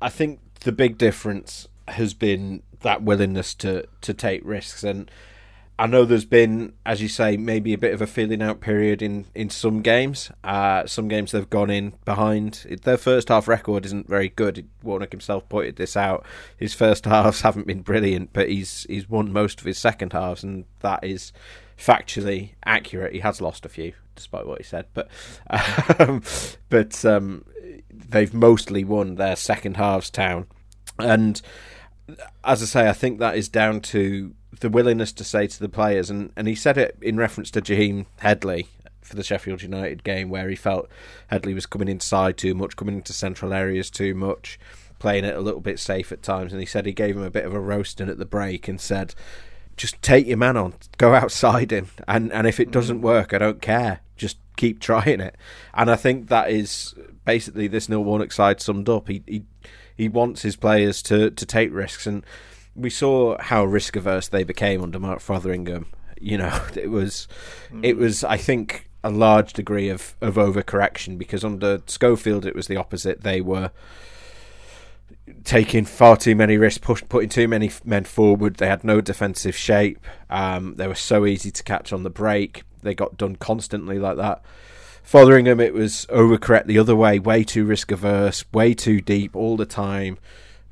I 0.00 0.08
think 0.08 0.40
the 0.60 0.72
big 0.72 0.96
difference 0.96 1.68
has 1.88 2.14
been 2.14 2.62
that 2.82 3.02
willingness 3.02 3.54
to 3.56 3.86
to 4.00 4.14
take 4.14 4.42
risks 4.44 4.84
and 4.84 5.10
I 5.80 5.86
know 5.86 6.04
there's 6.04 6.26
been, 6.26 6.74
as 6.84 7.00
you 7.00 7.08
say, 7.08 7.38
maybe 7.38 7.72
a 7.72 7.78
bit 7.78 7.94
of 7.94 8.02
a 8.02 8.06
feeling 8.06 8.42
out 8.42 8.60
period 8.60 9.00
in, 9.00 9.24
in 9.34 9.48
some 9.48 9.80
games. 9.80 10.30
Uh, 10.44 10.86
some 10.86 11.08
games 11.08 11.32
they've 11.32 11.48
gone 11.48 11.70
in 11.70 11.94
behind. 12.04 12.78
Their 12.82 12.98
first 12.98 13.30
half 13.30 13.48
record 13.48 13.86
isn't 13.86 14.06
very 14.06 14.28
good. 14.28 14.68
Warnock 14.82 15.10
himself 15.10 15.48
pointed 15.48 15.76
this 15.76 15.96
out. 15.96 16.26
His 16.54 16.74
first 16.74 17.04
halves 17.06 17.40
haven't 17.40 17.66
been 17.66 17.80
brilliant, 17.80 18.34
but 18.34 18.50
he's 18.50 18.84
he's 18.90 19.08
won 19.08 19.32
most 19.32 19.58
of 19.60 19.64
his 19.64 19.78
second 19.78 20.12
halves, 20.12 20.44
and 20.44 20.66
that 20.80 21.02
is 21.02 21.32
factually 21.78 22.50
accurate. 22.66 23.14
He 23.14 23.20
has 23.20 23.40
lost 23.40 23.64
a 23.64 23.70
few, 23.70 23.94
despite 24.14 24.46
what 24.46 24.58
he 24.58 24.64
said, 24.64 24.84
but 24.92 25.08
um, 25.98 26.22
but 26.68 27.02
um, 27.06 27.46
they've 27.90 28.34
mostly 28.34 28.84
won 28.84 29.14
their 29.14 29.34
second 29.34 29.78
halves 29.78 30.10
town, 30.10 30.46
and 30.98 31.40
as 32.44 32.62
I 32.62 32.66
say, 32.66 32.88
I 32.88 32.92
think 32.92 33.18
that 33.18 33.36
is 33.36 33.48
down 33.48 33.80
to 33.80 34.34
the 34.60 34.68
willingness 34.68 35.12
to 35.12 35.24
say 35.24 35.46
to 35.46 35.60
the 35.60 35.68
players, 35.68 36.10
and, 36.10 36.32
and 36.36 36.48
he 36.48 36.54
said 36.54 36.76
it 36.76 36.96
in 37.00 37.16
reference 37.16 37.50
to 37.52 37.62
Jaheim 37.62 38.06
Headley 38.18 38.66
for 39.00 39.16
the 39.16 39.24
Sheffield 39.24 39.62
United 39.62 40.04
game, 40.04 40.28
where 40.28 40.48
he 40.48 40.56
felt 40.56 40.88
Headley 41.28 41.54
was 41.54 41.66
coming 41.66 41.88
inside 41.88 42.36
too 42.36 42.54
much, 42.54 42.76
coming 42.76 42.96
into 42.96 43.12
central 43.12 43.52
areas 43.52 43.90
too 43.90 44.14
much, 44.14 44.58
playing 44.98 45.24
it 45.24 45.36
a 45.36 45.40
little 45.40 45.60
bit 45.60 45.78
safe 45.78 46.12
at 46.12 46.22
times. 46.22 46.52
And 46.52 46.60
he 46.60 46.66
said 46.66 46.86
he 46.86 46.92
gave 46.92 47.16
him 47.16 47.22
a 47.22 47.30
bit 47.30 47.44
of 47.44 47.54
a 47.54 47.60
roasting 47.60 48.08
at 48.08 48.18
the 48.18 48.26
break 48.26 48.68
and 48.68 48.80
said, 48.80 49.14
just 49.76 50.00
take 50.02 50.26
your 50.26 50.36
man 50.36 50.56
on, 50.56 50.74
go 50.98 51.14
outside 51.14 51.72
him, 51.72 51.88
and, 52.06 52.30
and 52.32 52.46
if 52.46 52.60
it 52.60 52.70
doesn't 52.70 53.00
mm. 53.00 53.02
work, 53.02 53.32
I 53.32 53.38
don't 53.38 53.62
care. 53.62 54.00
Just 54.16 54.36
keep 54.56 54.78
trying 54.78 55.20
it. 55.20 55.36
And 55.72 55.90
I 55.90 55.96
think 55.96 56.28
that 56.28 56.50
is 56.50 56.94
basically 57.24 57.66
this 57.66 57.88
Neil 57.88 58.04
Warnock 58.04 58.30
side 58.30 58.60
summed 58.60 58.90
up. 58.90 59.08
He, 59.08 59.22
he 59.26 59.44
he 60.00 60.08
wants 60.08 60.40
his 60.40 60.56
players 60.56 61.02
to, 61.02 61.30
to 61.30 61.44
take 61.44 61.70
risks 61.74 62.06
and 62.06 62.24
we 62.74 62.88
saw 62.88 63.36
how 63.38 63.64
risk 63.66 63.96
averse 63.96 64.28
they 64.28 64.44
became 64.44 64.82
under 64.82 64.98
Mark 64.98 65.20
Fotheringham. 65.20 65.86
You 66.18 66.38
know, 66.38 66.66
it 66.74 66.88
was 66.88 67.28
mm. 67.70 67.84
it 67.84 67.98
was 67.98 68.24
I 68.24 68.38
think 68.38 68.88
a 69.04 69.10
large 69.10 69.52
degree 69.52 69.90
of, 69.90 70.16
of 70.22 70.36
overcorrection 70.36 71.18
because 71.18 71.44
under 71.44 71.82
Schofield 71.86 72.46
it 72.46 72.54
was 72.54 72.66
the 72.66 72.76
opposite. 72.76 73.22
They 73.22 73.42
were 73.42 73.72
taking 75.44 75.84
far 75.84 76.16
too 76.16 76.34
many 76.34 76.56
risks, 76.56 76.78
push, 76.78 77.02
putting 77.10 77.28
too 77.28 77.46
many 77.46 77.70
men 77.84 78.04
forward. 78.04 78.56
They 78.56 78.68
had 78.68 78.84
no 78.84 79.02
defensive 79.02 79.54
shape. 79.54 79.98
Um, 80.30 80.76
they 80.76 80.88
were 80.88 80.94
so 80.94 81.26
easy 81.26 81.50
to 81.50 81.62
catch 81.62 81.92
on 81.92 82.04
the 82.04 82.10
break. 82.10 82.62
They 82.82 82.94
got 82.94 83.18
done 83.18 83.36
constantly 83.36 83.98
like 83.98 84.16
that. 84.16 84.42
Fotheringham, 85.10 85.58
it 85.58 85.74
was 85.74 86.06
overcorrect 86.06 86.66
the 86.66 86.78
other 86.78 86.94
way, 86.94 87.18
way 87.18 87.42
too 87.42 87.64
risk 87.64 87.90
averse, 87.90 88.44
way 88.52 88.74
too 88.74 89.00
deep 89.00 89.34
all 89.34 89.56
the 89.56 89.66
time 89.66 90.18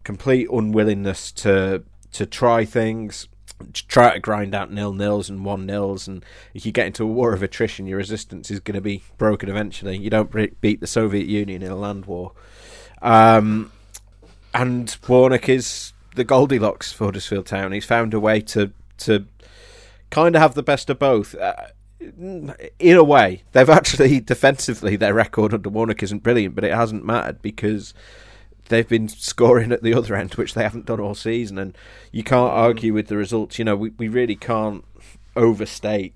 complete 0.09 0.49
unwillingness 0.51 1.31
to 1.31 1.83
to 2.13 2.25
try 2.25 2.65
things, 2.65 3.29
to 3.75 3.87
try 3.89 4.15
to 4.15 4.19
grind 4.19 4.55
out 4.55 4.73
nil 4.73 4.95
nils 4.95 5.29
and 5.29 5.45
one 5.45 5.67
nils, 5.67 6.09
and 6.09 6.25
if 6.55 6.65
you 6.65 6.73
get 6.73 6.87
into 6.87 7.05
a 7.05 7.07
war 7.07 7.35
of 7.35 7.43
attrition, 7.43 7.87
your 7.87 7.99
resistance 7.99 8.51
is 8.51 8.59
going 8.59 8.75
to 8.75 8.81
be 8.81 9.03
broken 9.19 9.51
eventually. 9.51 9.99
You 9.99 10.09
don't 10.09 10.61
beat 10.63 10.81
the 10.81 10.87
Soviet 10.87 11.27
Union 11.27 11.61
in 11.61 11.71
a 11.71 11.77
land 11.77 12.07
war, 12.07 12.33
um, 13.03 13.71
and 14.55 14.97
Warnock 15.07 15.47
is 15.47 15.93
the 16.15 16.25
Goldilocks 16.25 16.91
for 16.91 17.05
Huddersfield 17.05 17.45
Town. 17.45 17.73
He's 17.73 17.85
found 17.85 18.15
a 18.15 18.21
way 18.21 18.41
to 18.41 18.73
to 18.99 19.27
kind 20.09 20.35
of 20.35 20.41
have 20.41 20.55
the 20.55 20.63
best 20.63 20.89
of 20.89 20.99
both. 20.99 21.35
Uh, 21.35 21.55
in 22.01 22.97
a 22.97 23.05
way, 23.05 23.43
they've 23.53 23.69
actually 23.69 24.21
defensively 24.35 24.97
their 24.97 25.15
record 25.15 25.53
under 25.53 25.69
Warnock 25.69 26.03
isn't 26.03 26.23
brilliant, 26.23 26.55
but 26.55 26.65
it 26.65 26.75
hasn't 26.75 27.05
mattered 27.05 27.43
because 27.43 27.95
they've 28.69 28.89
been 28.89 29.09
scoring 29.09 29.73
at 29.73 29.83
the 29.83 29.95
other 29.95 30.15
end, 30.15 30.35
which 30.35 30.55
they 30.55 30.63
haven't 30.63 30.87
done 30.87 31.01
all 31.01 31.15
season, 31.15 31.59
and 31.59 31.77
you 32.13 32.23
can't 32.23 32.53
argue 32.53 32.93
with 32.93 33.09
the 33.09 33.17
results. 33.17 33.59
You 33.59 33.65
know, 33.65 33.77
we, 33.77 33.91
we 33.91 34.09
really 34.09 34.37
can't 34.37 34.85
overstate 35.37 36.15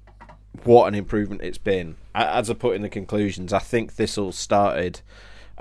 what 0.64 0.86
an 0.86 0.94
improvement 0.94 1.42
it's 1.42 1.58
been. 1.58 1.96
As 2.14 2.50
I 2.50 2.54
put 2.54 2.76
in 2.76 2.82
the 2.82 2.88
conclusions, 2.88 3.52
I 3.52 3.58
think 3.58 3.96
this 3.96 4.18
all 4.18 4.32
started 4.32 5.00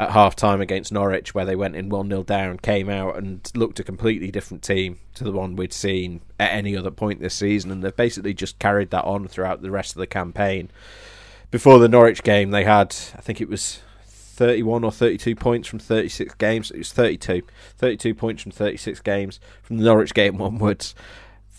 at 0.02 0.12
half 0.12 0.36
time 0.36 0.62
against 0.62 0.92
Norwich, 0.92 1.36
where 1.36 1.46
they 1.46 1.56
went 1.56 1.76
in 1.76 1.88
1 1.88 2.10
0 2.10 2.24
down, 2.24 2.58
came 2.58 2.90
out 2.90 3.18
and 3.18 3.48
looked 3.54 3.80
a 3.80 3.84
completely 3.84 4.32
different 4.32 4.64
team 4.64 4.98
to 5.14 5.24
the 5.24 5.32
one 5.32 5.56
we'd 5.56 5.72
seen 5.72 6.22
at 6.40 6.52
any 6.52 6.76
other 6.76 6.90
point 6.90 7.20
this 7.20 7.36
season, 7.36 7.70
and 7.70 7.84
they've 7.84 7.96
basically 7.96 8.34
just 8.34 8.58
carried 8.58 8.90
that 8.90 9.06
on 9.06 9.28
throughout 9.28 9.62
the 9.62 9.70
rest 9.70 9.94
of 9.94 10.00
the 10.00 10.08
campaign. 10.08 10.72
Before 11.52 11.78
the 11.78 11.88
Norwich 11.88 12.24
game, 12.24 12.50
they 12.50 12.64
had, 12.64 12.96
I 13.16 13.22
think 13.22 13.42
it 13.42 13.48
was 13.48 13.80
31 14.08 14.84
or 14.84 14.92
32 14.92 15.36
points 15.36 15.68
from 15.68 15.78
36 15.78 16.34
games. 16.34 16.72
It 16.72 16.80
was 16.80 16.92
32. 16.92 17.44
32 17.78 18.16
points 18.16 18.42
from 18.42 18.54
36 18.54 19.02
games. 19.02 19.40
From 19.62 19.78
the 19.78 19.84
Norwich 19.84 20.16
game 20.16 20.42
onwards, 20.42 20.96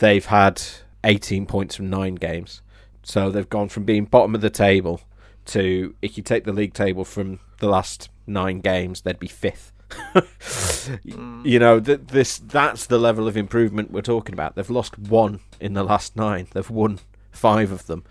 they've 0.00 0.26
had 0.26 0.60
18 1.04 1.46
points 1.46 1.76
from 1.76 1.88
nine 1.88 2.16
games. 2.16 2.60
So 3.04 3.30
they've 3.30 3.48
gone 3.48 3.68
from 3.68 3.84
being 3.84 4.06
bottom 4.06 4.34
of 4.34 4.40
the 4.40 4.50
table 4.50 5.00
to, 5.44 5.94
if 6.02 6.16
you 6.16 6.24
take 6.24 6.42
the 6.42 6.52
league 6.52 6.74
table 6.74 7.04
from 7.04 7.38
the 7.60 7.68
last 7.68 8.08
nine 8.26 8.60
games, 8.60 9.02
they'd 9.02 9.18
be 9.18 9.28
fifth. 9.28 9.72
you 11.04 11.58
know 11.58 11.78
this 11.78 12.38
that's 12.38 12.86
the 12.86 12.98
level 12.98 13.28
of 13.28 13.36
improvement 13.36 13.90
we're 13.90 14.00
talking 14.00 14.32
about. 14.32 14.54
They've 14.54 14.70
lost 14.70 14.98
one 14.98 15.40
in 15.60 15.74
the 15.74 15.82
last 15.82 16.16
nine. 16.16 16.48
They've 16.52 16.70
won 16.70 17.00
five 17.30 17.70
of 17.70 17.86
them, 17.86 18.04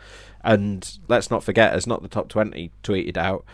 and 0.43 0.99
let's 1.07 1.31
not 1.31 1.43
forget, 1.43 1.73
as 1.73 1.87
not 1.87 2.01
the 2.01 2.07
top 2.07 2.29
twenty 2.29 2.71
tweeted 2.83 3.17
out, 3.17 3.45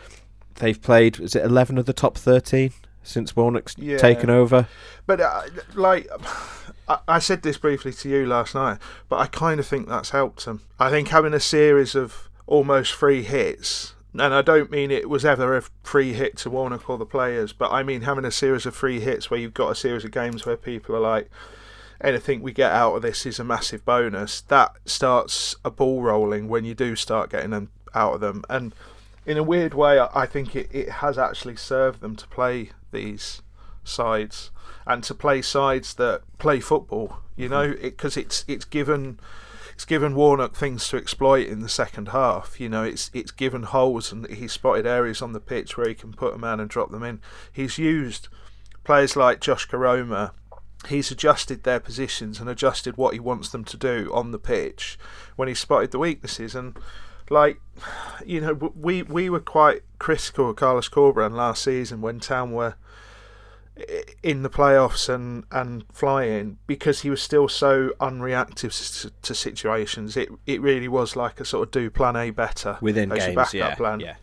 they've 0.56 0.82
played. 0.82 1.20
Is 1.20 1.36
it 1.36 1.44
eleven 1.44 1.78
of 1.78 1.86
the 1.86 1.94
top 1.94 2.18
thirteen 2.18 2.72
since 3.04 3.36
Warnock's 3.36 3.76
yeah. 3.78 3.98
taken 3.98 4.30
over? 4.30 4.68
But 5.06 5.22
uh, 5.22 5.44
like. 5.74 6.08
I, 7.06 7.20
said 7.20 7.42
this 7.42 7.58
briefly 7.58 7.92
to 7.92 8.08
you 8.08 8.26
last 8.26 8.56
night, 8.56 8.78
but 9.10 9.18
I 9.18 9.28
kind 9.28 9.60
of 9.60 9.68
think 9.68 9.90
that's 9.90 10.12
helped 10.12 10.46
them. 10.46 10.62
I 10.80 10.90
think 10.90 11.10
having 11.10 11.34
a 11.34 11.40
series 11.42 11.96
of 11.96 12.30
almost 12.46 12.94
free 12.94 13.24
hits 13.24 13.94
and 14.20 14.34
I 14.34 14.42
don't 14.42 14.72
mean 14.72 14.92
it 14.92 15.10
was 15.10 15.26
ever 15.26 15.58
a 15.58 15.64
free 15.84 16.14
hit 16.14 16.38
to 16.38 16.50
Warnock 16.50 16.90
or 16.90 16.98
the 16.98 17.06
players, 17.06 17.54
but 17.54 17.72
I 17.72 17.84
mean 17.84 18.02
having 18.02 18.26
a 18.26 18.32
series 18.32 18.66
of 18.66 18.76
free 18.76 19.00
hits 19.00 19.30
where 19.30 19.40
you've 19.40 19.54
got 19.54 19.72
a 19.72 19.76
series 19.76 20.06
of 20.06 20.12
games 20.12 20.46
where 20.46 20.58
people 20.58 20.96
are 20.96 21.00
like, 21.00 21.30
anything 22.02 22.42
we 22.42 22.52
get 22.52 22.72
out 22.72 22.96
of 22.96 23.02
this 23.02 23.26
is 23.26 23.40
a 23.40 23.44
massive 23.44 23.84
bonus. 23.86 24.42
That 24.42 24.72
starts 24.86 25.56
a 25.66 25.72
ball 25.72 26.02
rolling 26.02 26.48
when 26.48 26.66
you 26.66 26.76
do 26.76 26.96
start 26.96 27.30
getting 27.30 27.52
them 27.52 27.70
out 27.94 28.16
of 28.16 28.22
them, 28.22 28.44
and 28.50 28.74
in 29.26 29.38
a 29.38 29.44
weird 29.44 29.74
way, 29.74 30.00
I 30.00 30.26
think 30.26 30.56
it, 30.56 30.70
it 30.72 30.90
has 30.90 31.18
actually 31.18 31.58
served 31.58 32.00
them 32.00 32.16
to 32.16 32.28
play 32.28 32.72
these 32.92 33.42
sides 33.84 34.52
and 34.86 35.04
to 35.04 35.14
play 35.14 35.42
sides 35.42 35.94
that 35.96 36.22
play 36.38 36.62
football. 36.62 37.18
You 37.36 37.50
mm-hmm. 37.50 37.72
know, 37.72 37.78
because 37.82 38.16
it, 38.16 38.28
it's 38.28 38.46
it's 38.48 38.66
given 38.66 39.20
it's 39.78 39.86
given 39.86 40.16
Warnock 40.16 40.56
things 40.56 40.90
to 40.90 40.98
exploit 40.98 41.46
in 41.46 41.60
the 41.60 41.70
second 41.70 42.08
half. 42.08 42.60
You 42.60 42.68
know, 42.68 42.82
it's 42.82 43.12
it's 43.14 43.30
given 43.30 43.62
holes 43.62 44.12
and 44.12 44.28
he's 44.28 44.52
spotted 44.52 44.88
areas 44.88 45.22
on 45.22 45.34
the 45.34 45.40
pitch 45.40 45.78
where 45.78 45.88
he 45.88 45.94
can 45.94 46.14
put 46.14 46.34
a 46.34 46.40
man 46.40 46.60
and 46.60 46.68
drop 46.68 46.90
them 46.90 47.04
in. 47.04 47.22
He's 47.54 47.78
used 47.78 48.28
players 48.84 49.16
like 49.16 49.40
Josh 49.40 49.68
Koroma. 49.68 50.32
He's 50.88 51.12
adjusted 51.12 51.62
their 51.62 51.80
positions 51.80 52.40
and 52.40 52.50
adjusted 52.50 52.98
what 52.98 53.14
he 53.14 53.20
wants 53.20 53.50
them 53.50 53.64
to 53.66 53.78
do 53.78 54.10
on 54.12 54.32
the 54.32 54.40
pitch 54.40 54.98
when 55.36 55.48
he 55.48 55.54
spotted 55.54 55.92
the 55.92 56.00
weaknesses. 56.00 56.56
And 56.56 56.76
like, 57.30 57.62
you 58.26 58.42
know, 58.42 58.74
we 58.76 59.04
we 59.04 59.30
were 59.30 59.40
quite 59.40 59.84
critical 60.00 60.50
of 60.50 60.56
Carlos 60.56 60.90
Corberán 60.90 61.34
last 61.34 61.64
season 61.64 62.02
when 62.02 62.20
Town 62.20 62.52
were 62.52 62.78
in 64.24 64.44
the 64.44 64.50
playoffs 64.50 65.10
and, 65.14 65.46
and 65.52 65.86
flying 65.92 66.58
because 66.68 67.02
he 67.02 67.10
was 67.10 67.22
still 67.22 67.48
so 67.48 67.92
unreactive 68.00 69.02
to, 69.02 69.12
to, 69.22 69.36
situations. 69.36 70.18
It 70.18 70.30
it 70.46 70.62
really 70.62 70.88
was 70.88 71.16
like 71.16 71.40
a 71.40 71.46
sort 71.46 71.68
of 71.68 71.72
do 71.72 71.90
plan 71.90 72.16
A 72.16 72.32
better 72.32 72.78
within 72.82 73.10
games, 73.10 73.54
yeah, 73.54 73.76
plan. 73.76 74.00
yeah. 74.00 74.16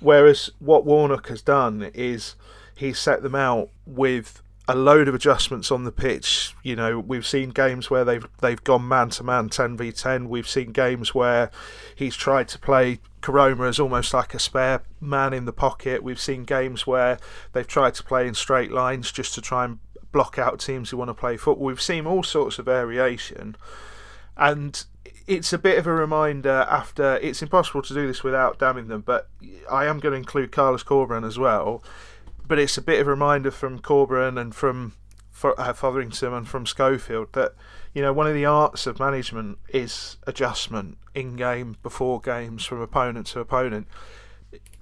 Whereas 0.00 0.50
what 0.58 0.84
Warnock 0.84 1.28
has 1.28 1.42
done 1.42 1.90
is 1.94 2.34
he 2.76 2.92
set 2.92 3.22
them 3.22 3.34
out 3.34 3.70
with 3.86 4.42
a 4.66 4.74
load 4.74 5.08
of 5.08 5.14
adjustments 5.14 5.70
on 5.70 5.84
the 5.84 5.92
pitch. 5.92 6.54
You 6.62 6.76
know, 6.76 6.98
we've 6.98 7.26
seen 7.26 7.50
games 7.50 7.90
where 7.90 8.04
they've 8.04 8.26
they've 8.40 8.62
gone 8.62 8.88
man 8.88 9.10
to 9.10 9.24
man, 9.24 9.48
ten 9.48 9.76
v 9.76 9.92
ten. 9.92 10.28
We've 10.28 10.48
seen 10.48 10.72
games 10.72 11.14
where 11.14 11.50
he's 11.94 12.16
tried 12.16 12.48
to 12.48 12.58
play 12.58 13.00
Koroma 13.24 13.68
is 13.68 13.80
almost 13.80 14.12
like 14.12 14.34
a 14.34 14.38
spare 14.38 14.82
man 15.00 15.32
in 15.32 15.44
the 15.44 15.52
pocket. 15.52 16.02
We've 16.02 16.20
seen 16.20 16.44
games 16.44 16.86
where 16.86 17.18
they've 17.52 17.66
tried 17.66 17.94
to 17.94 18.02
play 18.02 18.28
in 18.28 18.34
straight 18.34 18.70
lines 18.70 19.10
just 19.10 19.34
to 19.34 19.40
try 19.40 19.64
and 19.64 19.78
block 20.12 20.38
out 20.38 20.60
teams 20.60 20.90
who 20.90 20.96
want 20.96 21.08
to 21.08 21.14
play 21.14 21.36
football. 21.36 21.66
We've 21.66 21.80
seen 21.80 22.06
all 22.06 22.22
sorts 22.22 22.58
of 22.58 22.66
variation, 22.66 23.56
and 24.36 24.84
it's 25.26 25.52
a 25.52 25.58
bit 25.58 25.78
of 25.78 25.86
a 25.86 25.92
reminder. 25.92 26.66
After 26.68 27.16
it's 27.16 27.42
impossible 27.42 27.82
to 27.82 27.94
do 27.94 28.06
this 28.06 28.22
without 28.22 28.58
damning 28.58 28.88
them, 28.88 29.00
but 29.00 29.28
I 29.70 29.86
am 29.86 30.00
going 30.00 30.12
to 30.12 30.18
include 30.18 30.52
Carlos 30.52 30.84
Corberán 30.84 31.26
as 31.26 31.38
well 31.38 31.82
but 32.46 32.58
it's 32.58 32.76
a 32.76 32.82
bit 32.82 33.00
of 33.00 33.06
a 33.06 33.10
reminder 33.10 33.50
from 33.50 33.78
Corberán 33.78 34.40
and 34.40 34.54
from 34.54 34.94
uh, 35.42 35.72
Fotheringham 35.72 36.36
and 36.36 36.48
from 36.48 36.66
Schofield 36.66 37.32
that 37.32 37.54
you 37.94 38.02
know 38.02 38.12
one 38.12 38.26
of 38.26 38.34
the 38.34 38.44
arts 38.44 38.86
of 38.86 38.98
management 38.98 39.58
is 39.68 40.16
adjustment 40.26 40.98
in 41.14 41.36
game 41.36 41.76
before 41.82 42.20
games 42.20 42.64
from 42.64 42.80
opponent 42.80 43.28
to 43.28 43.40
opponent. 43.40 43.86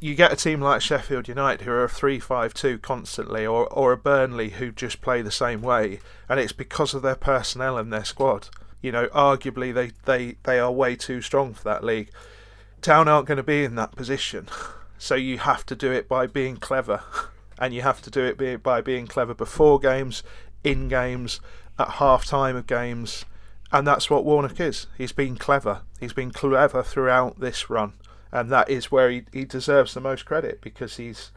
You 0.00 0.16
get 0.16 0.32
a 0.32 0.36
team 0.36 0.60
like 0.60 0.82
Sheffield 0.82 1.28
United 1.28 1.64
who 1.64 1.70
are 1.70 1.84
a 1.84 1.88
three-five-two 1.88 2.78
constantly, 2.78 3.46
or 3.46 3.68
or 3.68 3.92
a 3.92 3.96
Burnley 3.96 4.50
who 4.50 4.72
just 4.72 5.00
play 5.00 5.22
the 5.22 5.30
same 5.30 5.62
way, 5.62 6.00
and 6.28 6.40
it's 6.40 6.52
because 6.52 6.94
of 6.94 7.02
their 7.02 7.14
personnel 7.14 7.78
and 7.78 7.92
their 7.92 8.04
squad. 8.04 8.48
You 8.80 8.90
know, 8.90 9.06
arguably 9.08 9.72
they, 9.72 9.92
they, 10.06 10.36
they 10.42 10.58
are 10.58 10.72
way 10.72 10.96
too 10.96 11.22
strong 11.22 11.54
for 11.54 11.62
that 11.64 11.84
league. 11.84 12.10
Town 12.80 13.06
aren't 13.06 13.28
going 13.28 13.36
to 13.36 13.44
be 13.44 13.62
in 13.62 13.76
that 13.76 13.94
position, 13.94 14.48
so 14.98 15.14
you 15.14 15.38
have 15.38 15.64
to 15.66 15.76
do 15.76 15.92
it 15.92 16.08
by 16.08 16.26
being 16.26 16.56
clever. 16.56 17.02
and 17.58 17.72
you 17.72 17.82
have 17.82 18.02
to 18.02 18.10
do 18.10 18.24
it 18.24 18.62
by 18.62 18.80
being 18.80 19.06
clever 19.06 19.34
before 19.34 19.78
games, 19.78 20.24
in 20.64 20.88
games, 20.88 21.40
at 21.82 21.94
half 21.94 22.24
time 22.24 22.56
of 22.56 22.66
games, 22.66 23.24
and 23.70 23.86
that's 23.86 24.08
what 24.08 24.24
Warnock 24.24 24.60
is. 24.60 24.86
He's 24.96 25.12
been 25.12 25.36
clever. 25.36 25.82
He's 26.00 26.12
been 26.12 26.30
clever 26.30 26.82
throughout 26.82 27.40
this 27.40 27.68
run, 27.68 27.94
and 28.30 28.50
that 28.50 28.70
is 28.70 28.90
where 28.90 29.10
he, 29.10 29.24
he 29.32 29.44
deserves 29.44 29.94
the 29.94 30.00
most 30.00 30.24
credit 30.24 30.60
because 30.60 30.96
he's 30.96 31.30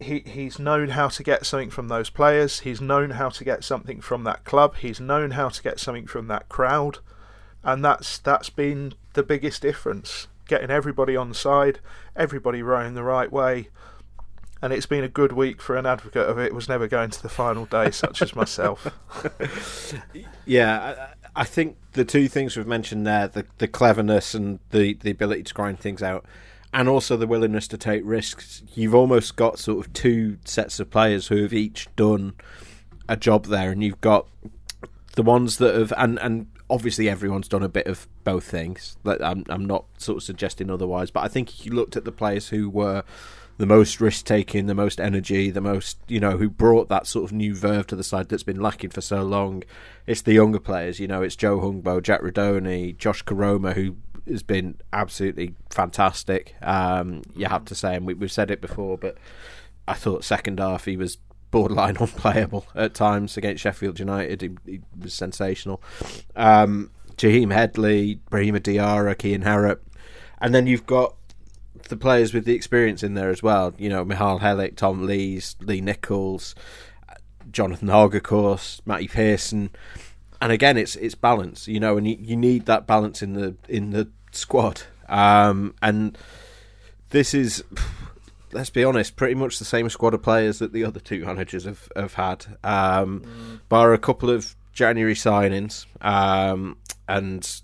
he 0.00 0.20
he's 0.20 0.58
known 0.58 0.90
how 0.90 1.08
to 1.08 1.22
get 1.22 1.46
something 1.46 1.70
from 1.70 1.88
those 1.88 2.10
players. 2.10 2.60
He's 2.60 2.80
known 2.80 3.10
how 3.10 3.28
to 3.30 3.44
get 3.44 3.64
something 3.64 4.00
from 4.00 4.24
that 4.24 4.44
club. 4.44 4.76
He's 4.76 5.00
known 5.00 5.32
how 5.32 5.48
to 5.48 5.62
get 5.62 5.80
something 5.80 6.06
from 6.06 6.28
that 6.28 6.48
crowd, 6.48 6.98
and 7.62 7.84
that's 7.84 8.18
that's 8.18 8.50
been 8.50 8.94
the 9.14 9.22
biggest 9.22 9.62
difference. 9.62 10.28
Getting 10.48 10.70
everybody 10.70 11.16
on 11.16 11.32
side, 11.32 11.78
everybody 12.16 12.62
rowing 12.62 12.94
the 12.94 13.04
right 13.04 13.32
way, 13.32 13.68
and 14.62 14.72
it's 14.72 14.86
been 14.86 15.02
a 15.02 15.08
good 15.08 15.32
week 15.32 15.60
for 15.60 15.76
an 15.76 15.84
advocate 15.84 16.28
of 16.28 16.38
it 16.38 16.54
was 16.54 16.68
never 16.68 16.86
going 16.86 17.10
to 17.10 17.20
the 17.20 17.28
final 17.28 17.66
day, 17.66 17.90
such 17.90 18.22
as 18.22 18.34
myself. 18.34 18.86
Yeah, 20.44 21.12
I, 21.34 21.42
I, 21.42 21.44
think 21.44 21.76
the 21.92 22.04
two 22.04 22.26
things 22.26 22.56
we've 22.56 22.66
mentioned 22.66 23.06
there 23.06 23.28
the, 23.28 23.46
the 23.58 23.68
cleverness 23.68 24.34
and 24.34 24.58
the, 24.70 24.94
the 24.94 25.10
ability 25.10 25.44
to 25.44 25.54
grind 25.54 25.78
things 25.78 26.02
out, 26.02 26.26
and 26.72 26.88
also 26.88 27.16
the 27.16 27.28
willingness 27.28 27.68
to 27.68 27.78
take 27.78 28.02
risks. 28.04 28.62
You've 28.74 28.94
almost 28.94 29.36
got 29.36 29.60
sort 29.60 29.86
of 29.86 29.92
two 29.92 30.38
sets 30.44 30.80
of 30.80 30.90
players 30.90 31.28
who 31.28 31.42
have 31.42 31.52
each 31.52 31.88
done 31.94 32.34
a 33.08 33.16
job 33.16 33.46
there, 33.46 33.70
and 33.70 33.84
you've 33.84 34.00
got 34.00 34.28
the 35.14 35.22
ones 35.22 35.58
that 35.58 35.76
have, 35.76 35.92
and, 35.96 36.18
and 36.20 36.48
obviously 36.68 37.08
everyone's 37.08 37.48
done 37.48 37.62
a 37.62 37.68
bit 37.68 37.86
of 37.86 38.08
both 38.24 38.44
things. 38.44 38.96
I'm, 39.04 39.44
I'm 39.48 39.64
not 39.64 39.84
sort 39.98 40.16
of 40.16 40.22
suggesting 40.24 40.70
otherwise, 40.70 41.10
but 41.10 41.22
I 41.22 41.28
think 41.28 41.50
if 41.50 41.66
you 41.66 41.72
looked 41.72 41.96
at 41.96 42.04
the 42.04 42.12
players 42.12 42.48
who 42.48 42.68
were 42.68 43.04
the 43.58 43.66
most 43.66 44.00
risk 44.00 44.24
taking, 44.24 44.66
the 44.66 44.74
most 44.74 45.00
energy, 45.00 45.50
the 45.50 45.60
most 45.60 45.98
you 46.08 46.20
know 46.20 46.36
who 46.36 46.48
brought 46.48 46.88
that 46.88 47.06
sort 47.06 47.24
of 47.24 47.32
new 47.32 47.54
verve 47.54 47.86
to 47.88 47.96
the 47.96 48.04
side 48.04 48.28
that's 48.28 48.42
been 48.42 48.60
lacking 48.60 48.90
for 48.90 49.00
so 49.00 49.22
long. 49.22 49.62
It's 50.06 50.22
the 50.22 50.34
younger 50.34 50.60
players, 50.60 50.98
you 50.98 51.06
know. 51.06 51.22
It's 51.22 51.36
Joe 51.36 51.60
Hungbo, 51.60 52.02
Jack 52.02 52.22
Rudoni, 52.22 52.96
Josh 52.96 53.24
Koroma, 53.24 53.74
who 53.74 53.96
has 54.28 54.42
been 54.42 54.76
absolutely 54.92 55.54
fantastic. 55.70 56.54
Um, 56.62 57.22
you 57.36 57.46
have 57.46 57.64
to 57.66 57.74
say, 57.74 57.96
and 57.96 58.06
we, 58.06 58.14
have 58.14 58.32
said 58.32 58.50
it 58.50 58.60
before, 58.60 58.96
but 58.98 59.16
I 59.86 59.94
thought 59.94 60.24
second 60.24 60.60
half 60.60 60.84
he 60.84 60.96
was 60.96 61.18
borderline 61.50 61.96
unplayable 62.00 62.66
at 62.74 62.94
times 62.94 63.36
against 63.36 63.62
Sheffield 63.62 63.98
United. 63.98 64.42
He, 64.42 64.50
he 64.66 64.80
was 65.00 65.14
sensational. 65.14 65.82
Um, 66.36 66.90
Jaheim 67.16 67.52
Headley, 67.52 68.20
Brahima 68.30 68.60
Diarra, 68.60 69.14
Kian 69.14 69.44
Harratt, 69.44 69.78
and 70.40 70.54
then 70.54 70.66
you've 70.66 70.86
got 70.86 71.14
the 71.88 71.96
players 71.96 72.32
with 72.34 72.44
the 72.44 72.54
experience 72.54 73.02
in 73.02 73.14
there 73.14 73.30
as 73.30 73.42
well. 73.42 73.74
You 73.78 73.88
know, 73.88 74.04
Michal 74.04 74.40
Helik, 74.40 74.76
Tom 74.76 75.06
Lees, 75.06 75.56
Lee 75.60 75.80
Nicholls, 75.80 76.54
Jonathan 77.50 77.88
Hogg, 77.88 78.14
of 78.14 78.22
course, 78.22 78.80
Matty 78.86 79.08
Pearson, 79.08 79.70
and 80.40 80.52
again, 80.52 80.76
it's 80.76 80.96
it's 80.96 81.14
balance. 81.14 81.68
You 81.68 81.80
know, 81.80 81.96
and 81.96 82.06
you, 82.06 82.16
you 82.18 82.36
need 82.36 82.66
that 82.66 82.86
balance 82.86 83.22
in 83.22 83.34
the 83.34 83.56
in 83.68 83.90
the 83.90 84.08
squad. 84.32 84.82
Um, 85.08 85.74
and 85.82 86.16
this 87.10 87.34
is, 87.34 87.62
let's 88.52 88.70
be 88.70 88.82
honest, 88.82 89.16
pretty 89.16 89.34
much 89.34 89.58
the 89.58 89.64
same 89.64 89.88
squad 89.90 90.14
of 90.14 90.22
players 90.22 90.58
that 90.58 90.72
the 90.72 90.84
other 90.84 91.00
two 91.00 91.24
managers 91.24 91.64
have 91.64 91.88
have 91.94 92.14
had, 92.14 92.46
um, 92.64 93.20
mm. 93.20 93.60
bar 93.68 93.92
a 93.92 93.98
couple 93.98 94.30
of 94.30 94.56
January 94.72 95.14
signings, 95.14 95.86
um, 96.00 96.78
and 97.06 97.62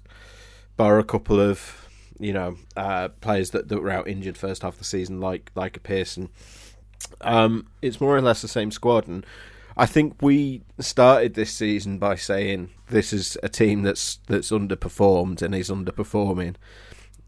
bar 0.77 0.99
a 0.99 1.05
couple 1.05 1.41
of 1.41 1.78
you 2.19 2.33
know, 2.33 2.57
uh, 2.77 3.09
players 3.21 3.51
that, 3.51 3.69
that 3.69 3.83
were 3.83 3.91
out 3.91 4.09
injured 4.09 4.37
first 4.37 4.63
half 4.63 4.75
of 4.75 4.79
the 4.79 4.85
season, 4.85 5.21
like 5.21 5.51
like 5.55 5.77
a 5.77 5.81
Pearson. 5.81 6.29
Um, 7.21 7.69
it's 7.81 8.01
more 8.01 8.17
or 8.17 8.21
less 8.21 8.43
the 8.43 8.49
same 8.49 8.71
squad, 8.71 9.07
and 9.07 9.25
I 9.77 9.87
think 9.87 10.21
we 10.21 10.63
started 10.81 11.35
this 11.35 11.53
season 11.53 11.99
by 11.99 12.17
saying 12.17 12.71
this 12.89 13.13
is 13.13 13.39
a 13.43 13.49
team 13.49 13.83
that's 13.83 14.19
that's 14.27 14.51
underperformed 14.51 15.43
and 15.43 15.55
is 15.55 15.71
underperforming. 15.71 16.57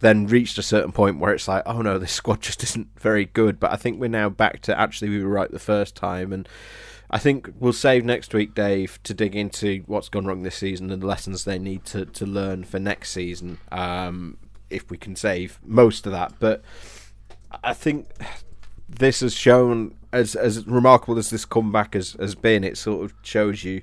Then 0.00 0.26
reached 0.26 0.56
a 0.56 0.62
certain 0.62 0.92
point 0.92 1.18
where 1.20 1.35
it's 1.35 1.47
like, 1.47 1.62
oh 1.66 1.82
no, 1.82 1.99
this 1.99 2.12
squad 2.12 2.40
just 2.42 2.62
isn't 2.62 2.88
very 2.99 3.26
good. 3.26 3.61
But 3.61 3.73
I 3.73 3.76
think 3.76 4.00
we're 4.00 4.09
now 4.09 4.28
back 4.28 4.61
to 4.62 4.78
actually 4.78 5.11
we 5.11 5.23
were 5.23 5.30
right 5.30 5.50
the 5.50 5.59
first 5.59 5.94
time, 5.94 6.32
and 6.32 6.49
I 7.11 7.18
think 7.18 7.50
we'll 7.59 7.73
save 7.73 8.04
next 8.04 8.32
week, 8.32 8.54
Dave, 8.54 9.00
to 9.02 9.14
dig 9.14 9.35
into 9.35 9.82
what's 9.87 10.09
gone 10.09 10.26
wrong 10.26 10.42
this 10.42 10.56
season 10.56 10.90
and 10.90 11.02
the 11.02 11.06
lessons 11.06 11.44
they 11.44 11.59
need 11.59 11.85
to, 11.87 12.06
to 12.06 12.25
learn 12.25 12.62
for 12.62 12.78
next 12.78 13.11
season. 13.11 13.59
Um, 13.73 14.38
if 14.71 14.91
we 14.91 14.97
can 14.97 15.17
save 15.17 15.59
most 15.65 16.07
of 16.07 16.12
that. 16.12 16.35
But 16.39 16.62
I 17.62 17.75
think 17.75 18.09
this 18.89 19.21
has 19.21 19.35
shown, 19.35 19.95
as 20.12 20.35
as 20.35 20.67
remarkable 20.67 21.19
as 21.19 21.31
this 21.31 21.45
comeback 21.45 21.95
has, 21.95 22.12
has 22.21 22.35
been, 22.35 22.65
it 22.65 22.79
sort 22.79 23.05
of 23.05 23.15
shows 23.23 23.65
you 23.65 23.83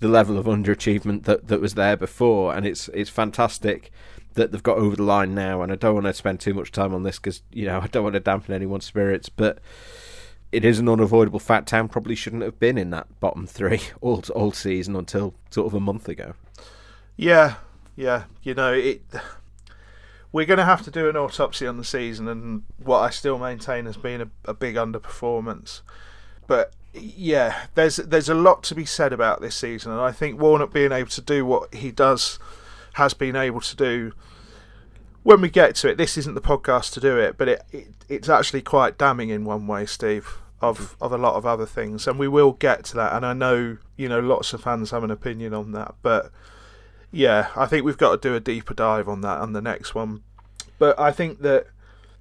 the 0.00 0.08
level 0.08 0.36
of 0.36 0.46
underachievement 0.46 1.24
that, 1.24 1.46
that 1.46 1.60
was 1.60 1.74
there 1.74 1.96
before, 1.96 2.54
and 2.54 2.66
it's 2.66 2.88
it's 2.88 3.10
fantastic 3.10 3.90
that 4.34 4.50
they've 4.50 4.62
got 4.62 4.78
over 4.78 4.96
the 4.96 5.02
line 5.02 5.34
now. 5.34 5.62
And 5.62 5.70
I 5.70 5.76
don't 5.76 5.94
want 5.94 6.06
to 6.06 6.14
spend 6.14 6.40
too 6.40 6.54
much 6.54 6.72
time 6.72 6.94
on 6.94 7.02
this 7.02 7.18
because 7.18 7.42
you 7.52 7.66
know 7.66 7.80
I 7.82 7.86
don't 7.86 8.02
want 8.02 8.14
to 8.14 8.20
dampen 8.20 8.54
anyone's 8.54 8.84
spirits, 8.84 9.28
but 9.28 9.58
it 10.50 10.64
is 10.64 10.78
an 10.78 10.88
unavoidable 10.88 11.38
fact. 11.38 11.68
Town 11.68 11.88
probably 11.88 12.14
shouldn't 12.14 12.42
have 12.42 12.58
been 12.58 12.76
in 12.76 12.90
that 12.90 13.20
bottom 13.20 13.46
three 13.46 13.80
all 14.00 14.22
all 14.34 14.52
season 14.52 14.96
until 14.96 15.34
sort 15.50 15.66
of 15.66 15.74
a 15.74 15.80
month 15.80 16.08
ago. 16.08 16.34
Yeah, 17.16 17.54
yeah. 17.96 18.24
You 18.42 18.54
know 18.54 18.72
it 18.72 19.02
we're 20.32 20.46
going 20.46 20.58
to 20.58 20.64
have 20.64 20.82
to 20.82 20.90
do 20.90 21.08
an 21.08 21.16
autopsy 21.16 21.66
on 21.66 21.76
the 21.76 21.84
season 21.84 22.26
and 22.26 22.62
what 22.82 23.00
I 23.00 23.10
still 23.10 23.38
maintain 23.38 23.84
has 23.84 23.98
been 23.98 24.22
a, 24.22 24.28
a 24.46 24.54
big 24.54 24.76
underperformance. 24.76 25.82
But 26.46 26.72
yeah, 26.94 27.66
there's 27.74 27.96
there's 27.96 28.28
a 28.28 28.34
lot 28.34 28.62
to 28.64 28.74
be 28.74 28.84
said 28.84 29.12
about 29.12 29.40
this 29.40 29.56
season, 29.56 29.92
and 29.92 30.00
I 30.00 30.12
think 30.12 30.40
Warnock 30.40 30.72
being 30.72 30.92
able 30.92 31.10
to 31.10 31.20
do 31.20 31.46
what 31.46 31.72
he 31.74 31.90
does 31.90 32.38
has 32.94 33.14
been 33.14 33.36
able 33.36 33.60
to 33.60 33.76
do. 33.76 34.12
When 35.22 35.40
we 35.40 35.48
get 35.48 35.76
to 35.76 35.88
it, 35.88 35.98
this 35.98 36.18
isn't 36.18 36.34
the 36.34 36.40
podcast 36.40 36.92
to 36.94 37.00
do 37.00 37.16
it, 37.18 37.38
but 37.38 37.48
it, 37.48 37.62
it 37.70 37.88
it's 38.08 38.28
actually 38.28 38.62
quite 38.62 38.98
damning 38.98 39.30
in 39.30 39.44
one 39.44 39.66
way, 39.66 39.86
Steve, 39.86 40.38
of 40.60 40.96
of 41.00 41.12
a 41.12 41.18
lot 41.18 41.36
of 41.36 41.46
other 41.46 41.66
things, 41.66 42.06
and 42.06 42.18
we 42.18 42.28
will 42.28 42.52
get 42.52 42.84
to 42.86 42.96
that. 42.96 43.14
And 43.14 43.24
I 43.24 43.32
know 43.32 43.78
you 43.96 44.08
know 44.08 44.20
lots 44.20 44.52
of 44.52 44.62
fans 44.62 44.90
have 44.90 45.04
an 45.04 45.10
opinion 45.10 45.54
on 45.54 45.72
that, 45.72 45.94
but 46.02 46.30
yeah, 47.12 47.48
I 47.54 47.66
think 47.66 47.84
we've 47.84 47.98
got 47.98 48.22
to 48.22 48.28
do 48.28 48.34
a 48.34 48.40
deeper 48.40 48.74
dive 48.74 49.08
on 49.08 49.20
that 49.20 49.38
on 49.38 49.52
the 49.52 49.60
next 49.60 49.94
one. 49.94 50.22
But 50.78 50.98
I 50.98 51.12
think 51.12 51.42
that 51.42 51.66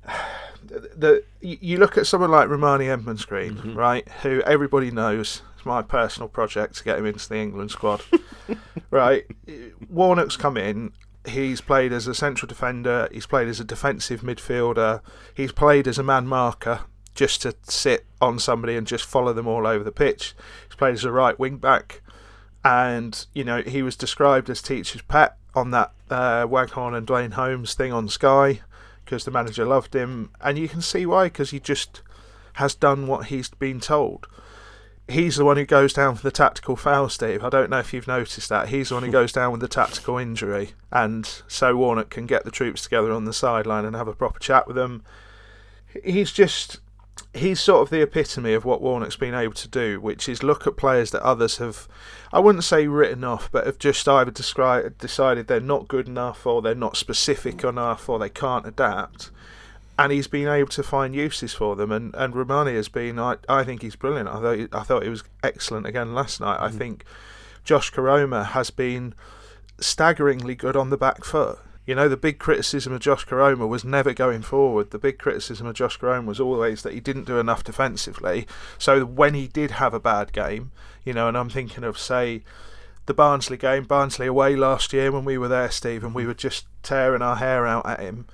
that 0.65 1.23
you 1.41 1.77
look 1.77 1.97
at 1.97 2.05
someone 2.05 2.29
like 2.29 2.47
Rarmani 2.47 2.89
Edmonds-Green, 2.89 3.55
mm-hmm. 3.55 3.75
right? 3.75 4.07
Who 4.21 4.41
everybody 4.41 4.91
knows 4.91 5.41
it's 5.55 5.65
my 5.65 5.81
personal 5.81 6.27
project 6.27 6.75
to 6.77 6.83
get 6.83 6.99
him 6.99 7.05
into 7.05 7.27
the 7.27 7.37
England 7.37 7.71
squad, 7.71 8.03
right? 8.91 9.25
Warnock's 9.89 10.37
come 10.37 10.57
in. 10.57 10.91
He's 11.25 11.61
played 11.61 11.93
as 11.93 12.07
a 12.07 12.15
central 12.15 12.47
defender. 12.47 13.07
He's 13.11 13.27
played 13.27 13.47
as 13.47 13.59
a 13.59 13.63
defensive 13.63 14.21
midfielder. 14.21 15.01
He's 15.35 15.51
played 15.51 15.87
as 15.87 15.99
a 15.99 16.03
man 16.03 16.27
marker, 16.27 16.81
just 17.13 17.43
to 17.43 17.55
sit 17.63 18.05
on 18.19 18.39
somebody 18.39 18.75
and 18.75 18.87
just 18.87 19.05
follow 19.05 19.33
them 19.33 19.47
all 19.47 19.67
over 19.67 19.83
the 19.83 19.91
pitch. 19.91 20.33
He's 20.67 20.75
played 20.75 20.93
as 20.93 21.05
a 21.05 21.11
right 21.11 21.37
wing 21.37 21.57
back 21.57 22.00
and 22.63 23.25
you 23.33 23.43
know 23.43 23.61
he 23.61 23.81
was 23.81 23.95
described 23.95 24.49
as 24.49 24.61
teacher's 24.61 25.01
pet 25.03 25.37
on 25.55 25.71
that 25.71 25.91
uh, 26.09 26.45
Waghorn 26.47 26.93
and 26.93 27.05
Duane 27.05 27.31
Holmes 27.31 27.73
thing 27.73 27.91
on 27.91 28.07
Sky 28.07 28.61
because 29.03 29.25
the 29.25 29.31
manager 29.31 29.65
loved 29.65 29.95
him, 29.95 30.29
and 30.39 30.57
you 30.57 30.69
can 30.69 30.81
see 30.81 31.05
why 31.05 31.25
because 31.25 31.51
he 31.51 31.59
just 31.59 32.01
has 32.53 32.75
done 32.75 33.07
what 33.07 33.27
he's 33.27 33.49
been 33.49 33.79
told. 33.79 34.27
He's 35.07 35.35
the 35.35 35.43
one 35.43 35.57
who 35.57 35.65
goes 35.65 35.91
down 35.91 36.15
for 36.15 36.23
the 36.23 36.31
tactical 36.31 36.77
foul, 36.77 37.09
Steve. 37.09 37.43
I 37.43 37.49
don't 37.49 37.69
know 37.69 37.79
if 37.79 37.93
you've 37.93 38.07
noticed 38.07 38.47
that. 38.49 38.69
He's 38.69 38.89
the 38.89 38.95
one 38.95 39.03
who 39.03 39.11
goes 39.19 39.33
down 39.33 39.51
with 39.51 39.61
the 39.61 39.67
tactical 39.67 40.17
injury, 40.17 40.71
and 40.91 41.25
so 41.47 41.75
Warnock 41.75 42.09
can 42.09 42.25
get 42.25 42.45
the 42.45 42.51
troops 42.51 42.83
together 42.83 43.11
on 43.11 43.25
the 43.25 43.33
sideline 43.33 43.83
and 43.83 43.95
have 43.95 44.07
a 44.07 44.13
proper 44.13 44.39
chat 44.39 44.67
with 44.67 44.75
them. 44.75 45.03
He's 46.03 46.31
just 46.31 46.79
he's 47.33 47.59
sort 47.59 47.81
of 47.81 47.89
the 47.89 48.01
epitome 48.01 48.53
of 48.53 48.65
what 48.65 48.81
Warnock's 48.81 49.15
been 49.15 49.33
able 49.33 49.53
to 49.53 49.67
do, 49.67 49.99
which 49.99 50.27
is 50.27 50.43
look 50.43 50.67
at 50.67 50.77
players 50.77 51.11
that 51.11 51.23
others 51.23 51.57
have, 51.57 51.87
I 52.33 52.39
wouldn't 52.39 52.63
say 52.63 52.87
written 52.87 53.23
off, 53.23 53.49
but 53.51 53.65
have 53.65 53.79
just 53.79 54.07
either 54.07 54.31
described, 54.31 54.97
decided 54.97 55.47
they're 55.47 55.59
not 55.59 55.87
good 55.87 56.07
enough, 56.07 56.45
or 56.45 56.61
they're 56.61 56.75
not 56.75 56.97
specific 56.97 57.63
enough, 57.63 58.09
or 58.09 58.19
they 58.19 58.29
can't 58.29 58.67
adapt. 58.67 59.31
And 59.97 60.11
he's 60.11 60.27
been 60.27 60.47
able 60.47 60.69
to 60.69 60.83
find 60.83 61.15
uses 61.15 61.53
for 61.53 61.75
them, 61.75 61.91
and 61.91 62.15
and 62.15 62.33
Rarmani 62.33 62.75
has 62.75 62.87
been. 62.87 63.19
I, 63.19 63.35
I 63.47 63.63
think 63.63 63.83
he's 63.83 63.95
brilliant. 63.95 64.29
I 64.29 64.41
thought 64.41 64.57
he, 64.57 64.67
I 64.71 64.81
thought 64.81 65.03
he 65.03 65.09
was 65.09 65.23
excellent 65.43 65.85
again 65.85 66.15
last 66.15 66.41
night. 66.41 66.59
Mm. 66.59 66.63
I 66.63 66.69
think 66.71 67.05
Josh 67.63 67.91
Koroma 67.91 68.47
has 68.47 68.71
been 68.71 69.13
staggeringly 69.79 70.55
good 70.55 70.75
on 70.75 70.89
the 70.89 70.97
back 70.97 71.23
foot. 71.23 71.59
You 71.85 71.95
know, 71.95 72.07
the 72.07 72.17
big 72.17 72.37
criticism 72.37 72.93
of 72.93 73.01
Josh 73.01 73.25
Koroma 73.25 73.67
was 73.67 73.83
never 73.83 74.13
going 74.13 74.43
forward. 74.43 74.91
The 74.91 74.99
big 74.99 75.17
criticism 75.17 75.65
of 75.65 75.75
Josh 75.75 75.97
Koroma 75.97 76.25
was 76.25 76.39
always 76.39 76.83
that 76.83 76.93
he 76.93 76.99
didn't 76.99 77.25
do 77.25 77.39
enough 77.39 77.63
defensively. 77.63 78.45
So 78.77 79.03
when 79.03 79.33
he 79.33 79.47
did 79.47 79.71
have 79.71 79.93
a 79.93 79.99
bad 79.99 80.31
game, 80.31 80.71
you 81.03 81.13
know, 81.13 81.27
and 81.27 81.37
I'm 81.37 81.49
thinking 81.49 81.83
of, 81.83 81.97
say, 81.97 82.43
the 83.07 83.13
Barnsley 83.15 83.57
game, 83.57 83.85
Barnsley 83.85 84.27
away 84.27 84.55
last 84.55 84.93
year 84.93 85.11
when 85.11 85.25
we 85.25 85.37
were 85.37 85.47
there, 85.47 85.71
Steve, 85.71 86.03
and 86.03 86.13
we 86.13 86.27
were 86.27 86.35
just 86.35 86.67
tearing 86.83 87.23
our 87.23 87.37
hair 87.37 87.65
out 87.65 87.87
at 87.87 87.99
him. 87.99 88.27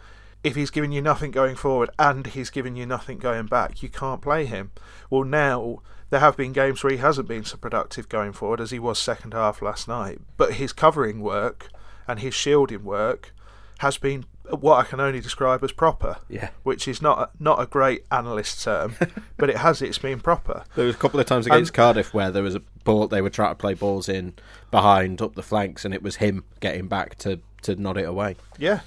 If 0.44 0.56
he's 0.56 0.70
giving 0.70 0.92
you 0.92 1.02
nothing 1.02 1.32
going 1.32 1.56
forward 1.56 1.90
and 1.98 2.28
he's 2.28 2.50
giving 2.50 2.76
you 2.76 2.86
nothing 2.86 3.18
going 3.18 3.48
back, 3.48 3.82
you 3.82 3.90
can't 3.90 4.22
play 4.22 4.46
him. 4.46 4.72
Well, 5.10 5.24
now 5.24 5.82
there 6.10 6.20
have 6.20 6.38
been 6.38 6.54
games 6.54 6.84
where 6.84 6.92
he 6.92 6.98
hasn't 6.98 7.28
been 7.28 7.46
so 7.46 7.58
productive 7.58 8.10
going 8.10 8.34
forward 8.34 8.62
as 8.62 8.72
he 8.72 8.80
was 8.80 9.00
second 9.00 9.34
half 9.34 9.62
last 9.62 9.88
night, 9.88 10.20
but 10.36 10.54
his 10.54 10.74
covering 10.74 11.22
work 11.22 11.70
and 12.08 12.20
his 12.20 12.34
shielding 12.34 12.84
work 12.84 13.34
has 13.80 13.98
been 13.98 14.26
what 14.50 14.78
I 14.78 14.84
can 14.84 15.00
only 15.00 15.20
describe 15.20 15.64
as 15.64 15.72
proper. 15.72 16.18
Yeah. 16.30 16.50
Which 16.64 16.88
is 16.88 17.02
not 17.02 17.20
a, 17.20 17.30
not 17.40 17.62
a 17.62 17.66
great 17.66 18.06
analyst 18.12 18.64
term, 18.64 18.96
but 19.38 19.50
it 19.50 19.58
has 19.58 19.82
it's 19.82 19.98
been 19.98 20.20
proper. 20.20 20.64
There 20.76 20.86
was 20.86 20.96
a 20.96 20.98
couple 20.98 21.20
of 21.20 21.26
times 21.26 21.46
against 21.48 21.70
and, 21.70 21.76
Cardiff 21.76 22.14
where 22.14 22.32
there 22.32 22.44
was 22.44 22.56
a 22.56 22.62
ball 22.84 23.08
they 23.08 23.22
were 23.22 23.30
trying 23.30 23.52
to 23.52 23.56
play 23.56 23.74
balls 23.74 24.08
in 24.08 24.34
behind 24.72 25.22
up 25.22 25.36
the 25.36 25.44
flanks, 25.44 25.86
and 25.86 25.94
it 25.94 26.02
was 26.02 26.18
him 26.18 26.44
getting 26.60 26.88
back 26.88 27.16
to 27.20 27.40
to 27.64 27.76
nod 27.76 27.98
it 27.98 28.08
away. 28.08 28.36
Yeah. 28.58 28.82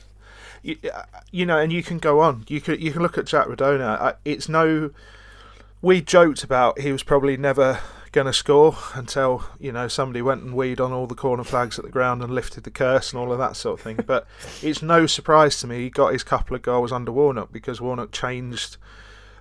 You, 0.62 0.76
uh, 0.92 1.02
you 1.30 1.46
know, 1.46 1.58
and 1.58 1.72
you 1.72 1.82
can 1.82 1.98
go 1.98 2.20
on. 2.20 2.44
You 2.48 2.60
can 2.60 2.80
you 2.80 2.92
can 2.92 3.02
look 3.02 3.18
at 3.18 3.26
Jack 3.26 3.46
Rudoni. 3.46 4.16
It's 4.24 4.48
no. 4.48 4.90
We 5.82 6.02
joked 6.02 6.44
about 6.44 6.78
he 6.78 6.92
was 6.92 7.02
probably 7.02 7.38
never 7.38 7.80
going 8.12 8.26
to 8.26 8.32
score 8.32 8.76
until 8.94 9.44
you 9.58 9.70
know 9.70 9.86
somebody 9.86 10.20
went 10.20 10.42
and 10.42 10.54
weed 10.54 10.80
on 10.80 10.92
all 10.92 11.06
the 11.06 11.14
corner 11.14 11.44
flags 11.44 11.78
at 11.78 11.84
the 11.84 11.90
ground 11.90 12.22
and 12.22 12.34
lifted 12.34 12.64
the 12.64 12.70
curse 12.70 13.12
and 13.12 13.20
all 13.20 13.32
of 13.32 13.38
that 13.38 13.56
sort 13.56 13.78
of 13.78 13.84
thing. 13.84 13.98
But 14.06 14.26
it's 14.62 14.82
no 14.82 15.06
surprise 15.06 15.60
to 15.60 15.66
me 15.66 15.78
he 15.80 15.90
got 15.90 16.12
his 16.12 16.24
couple 16.24 16.56
of 16.56 16.62
goals 16.62 16.92
under 16.92 17.12
Warnock 17.12 17.52
because 17.52 17.80
Warnock 17.80 18.12
changed 18.12 18.76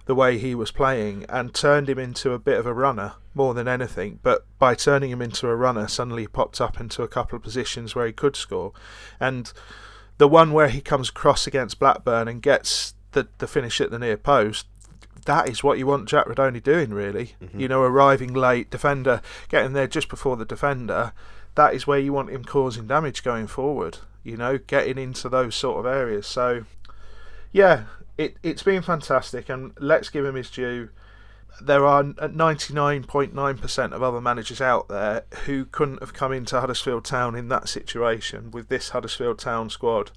the 0.06 0.16
way 0.16 0.38
he 0.38 0.56
was 0.56 0.72
playing 0.72 1.26
and 1.30 1.54
turned 1.54 1.90
him 1.90 2.00
into 2.00 2.32
a 2.32 2.40
bit 2.40 2.58
of 2.58 2.66
a 2.66 2.74
runner 2.74 3.14
more 3.36 3.54
than 3.54 3.68
anything. 3.68 4.20
But 4.24 4.46
by 4.58 4.74
turning 4.74 5.12
him 5.12 5.22
into 5.22 5.48
a 5.48 5.56
runner, 5.56 5.88
suddenly 5.88 6.24
he 6.24 6.28
popped 6.28 6.60
up 6.60 6.80
into 6.80 7.04
a 7.04 7.08
couple 7.08 7.36
of 7.36 7.44
positions 7.44 7.94
where 7.96 8.08
he 8.08 8.14
could 8.14 8.36
score, 8.36 8.74
and 9.20 9.52
the 10.18 10.28
one 10.28 10.52
where 10.52 10.70
he 10.70 10.82
comes 10.82 11.10
across 11.10 11.48
against 11.48 11.80
Blackburn 11.80 12.28
and 12.28 12.42
gets 12.42 12.94
the 13.12 13.28
the 13.40 13.48
finish 13.48 13.82
at 13.82 13.92
the 13.92 14.00
near 14.00 14.18
post 14.18 14.68
that 15.26 15.50
is 15.50 15.64
what 15.64 15.78
you 15.78 15.88
want 15.88 16.08
Jack 16.08 16.26
Rudoni 16.26 16.62
doing, 16.62 16.92
really. 16.92 17.36
Mm-hmm. 17.42 17.60
You 17.60 17.68
know, 17.68 17.82
arriving 17.82 18.34
late, 18.34 18.70
defender 18.70 19.22
getting 19.50 19.74
there 19.74 19.88
just 19.88 20.10
before 20.10 20.38
the 20.38 20.46
defender. 20.46 21.14
That 21.56 21.74
is 21.74 21.88
where 21.88 22.00
you 22.00 22.14
want 22.14 22.30
him 22.30 22.44
causing 22.44 22.88
damage 22.88 23.24
going 23.24 23.48
forward. 23.48 24.00
You 24.24 24.38
know, 24.38 24.58
getting 24.58 24.98
into 24.98 25.30
those 25.30 25.56
sort 25.56 25.80
of 25.80 25.86
areas. 25.86 26.28
So, 26.28 26.66
yeah, 27.52 27.86
it 28.18 28.38
it's 28.44 28.64
been 28.64 28.82
fantastic, 28.82 29.50
and 29.50 29.74
let's 29.80 30.10
give 30.10 30.26
him 30.26 30.36
his 30.36 30.50
due. 30.50 30.90
There 31.62 31.86
are 31.86 32.04
99.9% 32.04 33.92
of 33.92 34.04
other 34.04 34.22
managers 34.22 34.62
out 34.62 34.88
there 34.88 35.24
who 35.46 35.66
couldn't 35.66 36.00
have 36.00 36.14
come 36.14 36.32
into 36.32 36.60
Huddersfield 36.60 37.04
Town 37.04 37.36
in 37.36 37.50
that 37.50 37.68
situation 37.68 38.52
with 38.52 38.70
this 38.70 38.90
Huddersfield 38.90 39.40
Town 39.40 39.70
squad 39.70 40.12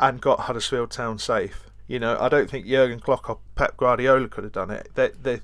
and 0.00 0.20
got 0.20 0.40
Huddersfield 0.40 0.90
Town 0.90 1.18
safe. 1.18 1.70
You 1.86 1.98
know, 1.98 2.16
I 2.18 2.28
don't 2.28 2.48
think 2.48 2.66
Jurgen 2.66 3.00
Klopp 3.00 3.28
or 3.28 3.38
Pep 3.54 3.76
Guardiola 3.76 4.28
could 4.28 4.44
have 4.44 4.52
done 4.52 4.70
it. 4.70 4.90
There, 4.94 5.12
there, 5.20 5.40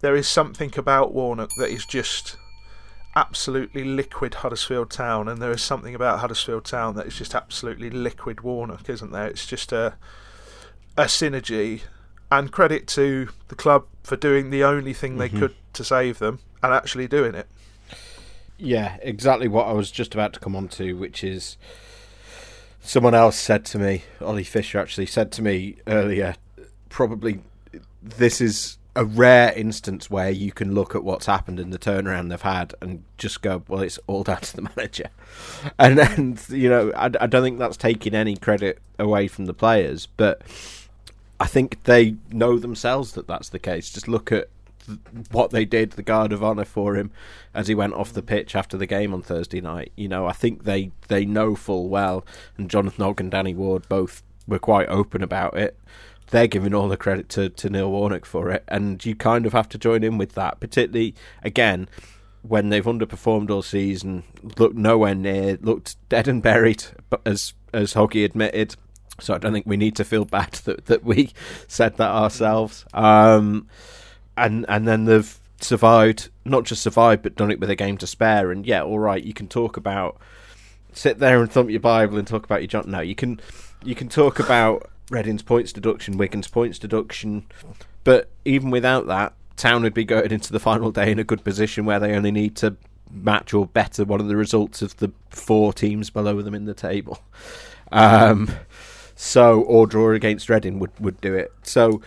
there 0.00 0.16
is 0.16 0.26
something 0.26 0.72
about 0.76 1.12
Warnock 1.12 1.50
that 1.58 1.70
is 1.70 1.84
just 1.86 2.36
absolutely 3.16 3.84
liquid 3.84 4.34
Huddersfield 4.34 4.90
Town, 4.90 5.28
and 5.28 5.40
there 5.40 5.52
is 5.52 5.62
something 5.62 5.94
about 5.94 6.18
Huddersfield 6.18 6.64
Town 6.64 6.96
that 6.96 7.06
is 7.06 7.16
just 7.16 7.34
absolutely 7.34 7.90
liquid 7.90 8.40
Warnock, 8.40 8.88
isn't 8.88 9.12
there? 9.12 9.26
It's 9.26 9.46
just 9.46 9.72
a 9.72 9.94
a 10.96 11.04
synergy, 11.04 11.82
and 12.30 12.52
credit 12.52 12.86
to 12.86 13.28
the 13.48 13.54
club 13.54 13.86
for 14.02 14.16
doing 14.16 14.50
the 14.50 14.64
only 14.64 14.92
thing 14.92 15.18
they 15.18 15.28
mm-hmm. 15.28 15.38
could 15.38 15.54
to 15.72 15.84
save 15.84 16.18
them 16.18 16.38
and 16.62 16.72
actually 16.72 17.08
doing 17.08 17.34
it. 17.34 17.48
Yeah, 18.58 18.96
exactly 19.02 19.48
what 19.48 19.66
I 19.66 19.72
was 19.72 19.90
just 19.90 20.14
about 20.14 20.32
to 20.34 20.40
come 20.40 20.54
on 20.54 20.68
to, 20.68 20.94
which 20.94 21.24
is 21.24 21.56
Someone 22.86 23.14
else 23.14 23.36
said 23.36 23.64
to 23.64 23.78
me, 23.78 24.02
Ollie 24.20 24.44
Fisher 24.44 24.78
actually 24.78 25.06
said 25.06 25.32
to 25.32 25.42
me 25.42 25.76
earlier, 25.86 26.36
probably 26.90 27.40
this 28.02 28.42
is 28.42 28.76
a 28.94 29.06
rare 29.06 29.52
instance 29.54 30.10
where 30.10 30.30
you 30.30 30.52
can 30.52 30.74
look 30.74 30.94
at 30.94 31.02
what's 31.02 31.24
happened 31.24 31.58
in 31.58 31.70
the 31.70 31.78
turnaround 31.78 32.28
they've 32.28 32.42
had 32.42 32.74
and 32.82 33.02
just 33.16 33.40
go, 33.40 33.62
well, 33.68 33.80
it's 33.80 33.98
all 34.06 34.22
down 34.24 34.42
to 34.42 34.56
the 34.56 34.70
manager. 34.76 35.08
And 35.78 36.38
you 36.50 36.68
know, 36.68 36.92
I, 36.94 37.06
I 37.06 37.26
don't 37.26 37.42
think 37.42 37.58
that's 37.58 37.78
taking 37.78 38.14
any 38.14 38.36
credit 38.36 38.78
away 38.98 39.28
from 39.28 39.46
the 39.46 39.54
players, 39.54 40.06
but 40.06 40.42
I 41.40 41.46
think 41.46 41.82
they 41.84 42.16
know 42.30 42.58
themselves 42.58 43.12
that 43.12 43.26
that's 43.26 43.48
the 43.48 43.58
case. 43.58 43.90
Just 43.90 44.08
look 44.08 44.30
at 44.30 44.48
what 45.30 45.50
they 45.50 45.64
did, 45.64 45.92
the 45.92 46.02
guard 46.02 46.32
of 46.32 46.42
honour 46.42 46.64
for 46.64 46.96
him 46.96 47.10
as 47.54 47.68
he 47.68 47.74
went 47.74 47.94
off 47.94 48.12
the 48.12 48.22
pitch 48.22 48.54
after 48.54 48.76
the 48.76 48.86
game 48.86 49.14
on 49.14 49.22
Thursday 49.22 49.60
night. 49.60 49.92
You 49.96 50.08
know, 50.08 50.26
I 50.26 50.32
think 50.32 50.64
they, 50.64 50.90
they 51.08 51.24
know 51.24 51.54
full 51.54 51.88
well, 51.88 52.24
and 52.56 52.70
Jonathan 52.70 53.04
Hogg 53.04 53.20
and 53.20 53.30
Danny 53.30 53.54
Ward 53.54 53.88
both 53.88 54.22
were 54.46 54.58
quite 54.58 54.88
open 54.88 55.22
about 55.22 55.56
it. 55.56 55.78
They're 56.30 56.46
giving 56.46 56.74
all 56.74 56.88
the 56.88 56.96
credit 56.96 57.28
to, 57.30 57.48
to 57.50 57.70
Neil 57.70 57.90
Warnock 57.90 58.24
for 58.24 58.50
it, 58.50 58.64
and 58.68 59.04
you 59.04 59.14
kind 59.14 59.46
of 59.46 59.52
have 59.52 59.68
to 59.70 59.78
join 59.78 60.02
in 60.02 60.18
with 60.18 60.32
that, 60.32 60.60
particularly, 60.60 61.14
again, 61.42 61.88
when 62.42 62.68
they've 62.68 62.84
underperformed 62.84 63.50
all 63.50 63.62
season, 63.62 64.22
looked 64.58 64.76
nowhere 64.76 65.14
near, 65.14 65.58
looked 65.62 65.96
dead 66.08 66.28
and 66.28 66.42
buried, 66.42 66.84
as 67.24 67.54
as 67.72 67.94
Hoggy 67.94 68.24
admitted. 68.24 68.76
So 69.20 69.34
I 69.34 69.38
don't 69.38 69.52
think 69.52 69.66
we 69.66 69.76
need 69.76 69.96
to 69.96 70.04
feel 70.04 70.24
bad 70.24 70.52
that, 70.64 70.86
that 70.86 71.04
we 71.04 71.32
said 71.68 71.96
that 71.96 72.10
ourselves. 72.10 72.84
Um, 72.92 73.68
and 74.36 74.66
and 74.68 74.86
then 74.86 75.04
they've 75.04 75.38
survived, 75.60 76.30
not 76.44 76.64
just 76.64 76.82
survived, 76.82 77.22
but 77.22 77.36
done 77.36 77.50
it 77.50 77.60
with 77.60 77.70
a 77.70 77.76
game 77.76 77.96
to 77.98 78.06
spare. 78.06 78.50
And 78.50 78.66
yeah, 78.66 78.82
all 78.82 78.98
right, 78.98 79.22
you 79.22 79.34
can 79.34 79.48
talk 79.48 79.76
about 79.76 80.18
sit 80.92 81.18
there 81.18 81.40
and 81.40 81.50
thump 81.50 81.70
your 81.70 81.80
Bible 81.80 82.18
and 82.18 82.26
talk 82.26 82.44
about 82.44 82.60
your 82.60 82.68
John. 82.68 82.90
No, 82.90 83.00
you 83.00 83.14
can 83.14 83.40
you 83.84 83.94
can 83.94 84.08
talk 84.08 84.38
about 84.38 84.90
Reading's 85.10 85.42
points 85.42 85.72
deduction, 85.72 86.16
Wigan's 86.16 86.48
points 86.48 86.78
deduction, 86.78 87.46
but 88.04 88.30
even 88.44 88.70
without 88.70 89.06
that, 89.06 89.34
Town 89.56 89.82
would 89.82 89.94
be 89.94 90.04
going 90.04 90.32
into 90.32 90.52
the 90.52 90.60
final 90.60 90.90
day 90.90 91.10
in 91.10 91.18
a 91.18 91.24
good 91.24 91.44
position 91.44 91.84
where 91.84 92.00
they 92.00 92.14
only 92.14 92.30
need 92.30 92.56
to 92.56 92.76
match 93.10 93.54
or 93.54 93.66
better 93.66 94.04
one 94.04 94.20
of 94.20 94.28
the 94.28 94.36
results 94.36 94.82
of 94.82 94.96
the 94.96 95.12
four 95.30 95.72
teams 95.72 96.10
below 96.10 96.42
them 96.42 96.54
in 96.54 96.64
the 96.64 96.74
table. 96.74 97.20
Um, 97.92 98.50
so, 99.14 99.60
or 99.60 99.86
draw 99.86 100.12
against 100.12 100.48
Reading 100.48 100.80
would, 100.80 100.98
would 100.98 101.20
do 101.20 101.34
it. 101.34 101.52
So, 101.62 102.02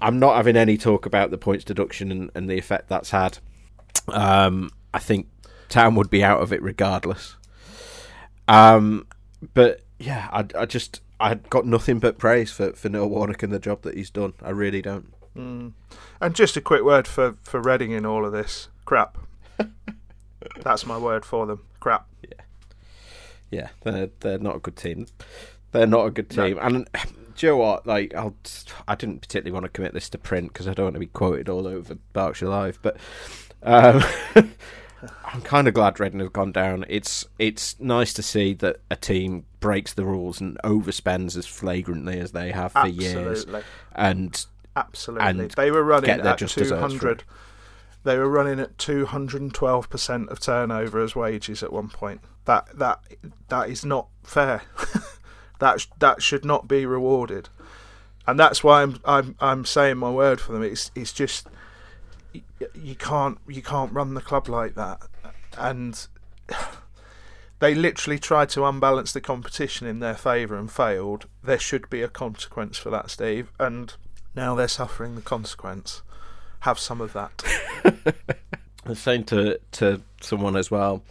I'm 0.00 0.18
not 0.18 0.36
having 0.36 0.56
any 0.56 0.76
talk 0.76 1.06
about 1.06 1.30
the 1.30 1.38
points 1.38 1.64
deduction 1.64 2.10
and, 2.10 2.30
and 2.34 2.48
the 2.48 2.58
effect 2.58 2.88
that's 2.88 3.10
had. 3.10 3.38
Um, 4.08 4.70
I 4.92 4.98
think 4.98 5.28
Town 5.68 5.94
would 5.94 6.10
be 6.10 6.22
out 6.22 6.40
of 6.40 6.52
it 6.52 6.62
regardless. 6.62 7.36
Um, 8.48 9.06
but 9.54 9.80
yeah, 9.98 10.28
I, 10.32 10.46
I 10.58 10.66
just 10.66 11.00
I 11.18 11.34
got 11.34 11.66
nothing 11.66 11.98
but 11.98 12.18
praise 12.18 12.50
for, 12.50 12.72
for 12.72 12.88
Neil 12.88 13.08
Warnock 13.08 13.42
and 13.42 13.52
the 13.52 13.58
job 13.58 13.82
that 13.82 13.96
he's 13.96 14.10
done. 14.10 14.34
I 14.42 14.50
really 14.50 14.82
don't. 14.82 15.12
Mm. 15.36 15.72
And 16.20 16.34
just 16.34 16.56
a 16.56 16.60
quick 16.60 16.84
word 16.84 17.06
for, 17.06 17.36
for 17.42 17.60
Reading 17.60 17.92
in 17.92 18.04
all 18.06 18.24
of 18.24 18.32
this 18.32 18.68
crap. 18.84 19.18
That's 20.62 20.86
my 20.86 20.98
word 20.98 21.24
for 21.24 21.46
them. 21.46 21.64
Crap. 21.80 22.06
Yeah. 22.22 22.44
Yeah, 23.50 23.68
they're 23.82 24.10
they're 24.20 24.38
not 24.38 24.56
a 24.56 24.58
good 24.58 24.76
team. 24.76 25.06
They're 25.74 25.88
not 25.88 26.06
a 26.06 26.10
good 26.12 26.30
team. 26.30 26.54
No. 26.54 26.62
And 26.62 26.88
do 27.36 27.46
you 27.46 27.52
know 27.52 27.56
what? 27.58 27.86
Like, 27.86 28.14
I'll 28.14 28.36
I 28.86 28.94
didn't 28.94 29.20
particularly 29.20 29.52
want 29.52 29.64
to 29.64 29.70
commit 29.70 29.92
this 29.92 30.08
to 30.10 30.18
print 30.18 30.52
because 30.52 30.68
I 30.68 30.72
don't 30.72 30.86
want 30.86 30.94
to 30.94 31.00
be 31.00 31.06
quoted 31.06 31.48
all 31.48 31.66
over 31.66 31.96
Berkshire 32.12 32.48
Live, 32.48 32.78
but 32.80 32.96
um, 33.64 34.02
I'm 35.24 35.42
kind 35.42 35.66
of 35.66 35.74
glad 35.74 35.98
Reading 35.98 36.20
have 36.20 36.32
gone 36.32 36.52
down. 36.52 36.84
It's 36.88 37.26
it's 37.40 37.78
nice 37.80 38.14
to 38.14 38.22
see 38.22 38.54
that 38.54 38.76
a 38.88 38.94
team 38.94 39.46
breaks 39.58 39.94
the 39.94 40.04
rules 40.04 40.40
and 40.40 40.58
overspends 40.62 41.36
as 41.36 41.44
flagrantly 41.44 42.20
as 42.20 42.30
they 42.30 42.52
have 42.52 42.70
for 42.70 42.78
Absolutely. 42.78 43.04
years, 43.04 43.46
and 43.96 44.46
Absolutely, 44.76 45.28
and 45.28 45.50
they 45.50 45.72
were 45.72 45.82
running 45.82 46.10
at 46.10 46.38
200. 46.38 47.24
They 48.04 48.16
were 48.16 48.28
running 48.28 48.60
at 48.60 48.78
212 48.78 49.90
percent 49.90 50.28
of 50.28 50.38
turnover 50.38 51.02
as 51.02 51.16
wages 51.16 51.64
at 51.64 51.72
one 51.72 51.88
point. 51.88 52.20
That 52.44 52.78
that 52.78 53.00
that 53.48 53.68
is 53.70 53.84
not 53.84 54.06
fair. 54.22 54.62
that 55.64 55.86
that 55.98 56.22
should 56.22 56.44
not 56.44 56.68
be 56.68 56.84
rewarded, 56.84 57.48
and 58.26 58.38
that's 58.38 58.62
why 58.62 58.82
I'm 58.82 59.00
I'm 59.04 59.34
I'm 59.40 59.64
saying 59.64 59.96
my 59.96 60.10
word 60.10 60.40
for 60.40 60.52
them. 60.52 60.62
It's 60.62 60.90
it's 60.94 61.12
just 61.12 61.48
you 62.74 62.94
can't 62.94 63.38
you 63.48 63.62
can't 63.62 63.92
run 63.92 64.12
the 64.12 64.20
club 64.20 64.48
like 64.48 64.74
that, 64.74 65.00
and 65.56 66.06
they 67.60 67.74
literally 67.74 68.18
tried 68.18 68.50
to 68.50 68.66
unbalance 68.66 69.12
the 69.12 69.22
competition 69.22 69.86
in 69.86 70.00
their 70.00 70.14
favour 70.14 70.56
and 70.56 70.70
failed. 70.70 71.26
There 71.42 71.58
should 71.58 71.88
be 71.88 72.02
a 72.02 72.08
consequence 72.08 72.76
for 72.76 72.90
that, 72.90 73.10
Steve, 73.10 73.50
and 73.58 73.94
now 74.34 74.54
they're 74.54 74.68
suffering 74.68 75.14
the 75.14 75.22
consequence. 75.22 76.02
Have 76.60 76.78
some 76.78 77.00
of 77.00 77.14
that. 77.14 77.42
I 78.84 78.88
was 78.90 78.98
saying 78.98 79.24
to 79.24 79.58
to 79.72 80.02
someone 80.20 80.56
as 80.56 80.70
well. 80.70 81.02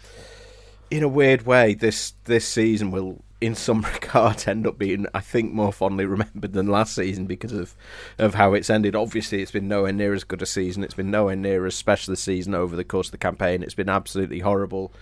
In 0.91 1.01
a 1.01 1.07
weird 1.07 1.47
way, 1.47 1.73
this 1.73 2.13
this 2.25 2.47
season 2.47 2.91
will 2.91 3.23
in 3.43 3.55
some 3.55 3.81
regard 3.93 4.47
end 4.47 4.65
up 4.65 4.77
being, 4.77 5.05
I 5.13 5.19
think, 5.19 5.53
more 5.53 5.73
fondly 5.73 6.05
remembered 6.05 6.53
than 6.53 6.67
last 6.67 6.95
season 6.95 7.25
because 7.25 7.51
of 7.51 7.75
of 8.17 8.35
how 8.35 8.53
it's 8.53 8.69
ended. 8.69 8.95
Obviously, 8.95 9.41
it's 9.41 9.51
been 9.51 9.67
nowhere 9.67 9.91
near 9.91 10.13
as 10.13 10.23
good 10.23 10.41
a 10.41 10.45
season. 10.45 10.83
It's 10.83 10.93
been 10.93 11.11
nowhere 11.11 11.35
near 11.35 11.65
as 11.65 11.75
special 11.75 12.13
a 12.13 12.17
season 12.17 12.55
over 12.55 12.75
the 12.75 12.85
course 12.85 13.07
of 13.07 13.11
the 13.11 13.17
campaign. 13.17 13.61
It's 13.61 13.73
been 13.73 13.89
absolutely 13.89 14.39
horrible 14.39 14.93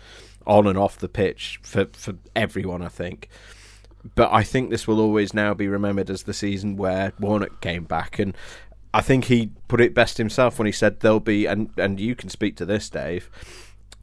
on 0.47 0.65
and 0.65 0.77
off 0.77 0.97
the 0.97 1.07
pitch 1.07 1.59
for 1.61 1.85
for 1.93 2.15
everyone. 2.35 2.81
I 2.81 2.89
think. 2.89 3.29
But 4.15 4.33
I 4.33 4.41
think 4.41 4.71
this 4.71 4.87
will 4.87 4.99
always 4.99 5.31
now 5.31 5.53
be 5.53 5.67
remembered 5.67 6.09
as 6.09 6.23
the 6.23 6.33
season 6.33 6.75
where 6.75 7.13
Warnock 7.19 7.61
came 7.61 7.83
back, 7.83 8.17
and 8.17 8.35
I 8.91 9.01
think 9.01 9.25
he 9.25 9.51
put 9.67 9.79
it 9.79 9.93
best 9.93 10.17
himself 10.17 10.57
when 10.57 10.65
he 10.65 10.71
said 10.71 11.01
there'll 11.01 11.19
be, 11.19 11.45
and 11.45 11.69
and 11.77 11.99
you 11.99 12.15
can 12.15 12.29
speak 12.29 12.55
to 12.55 12.65
this, 12.65 12.89
Dave 12.89 13.29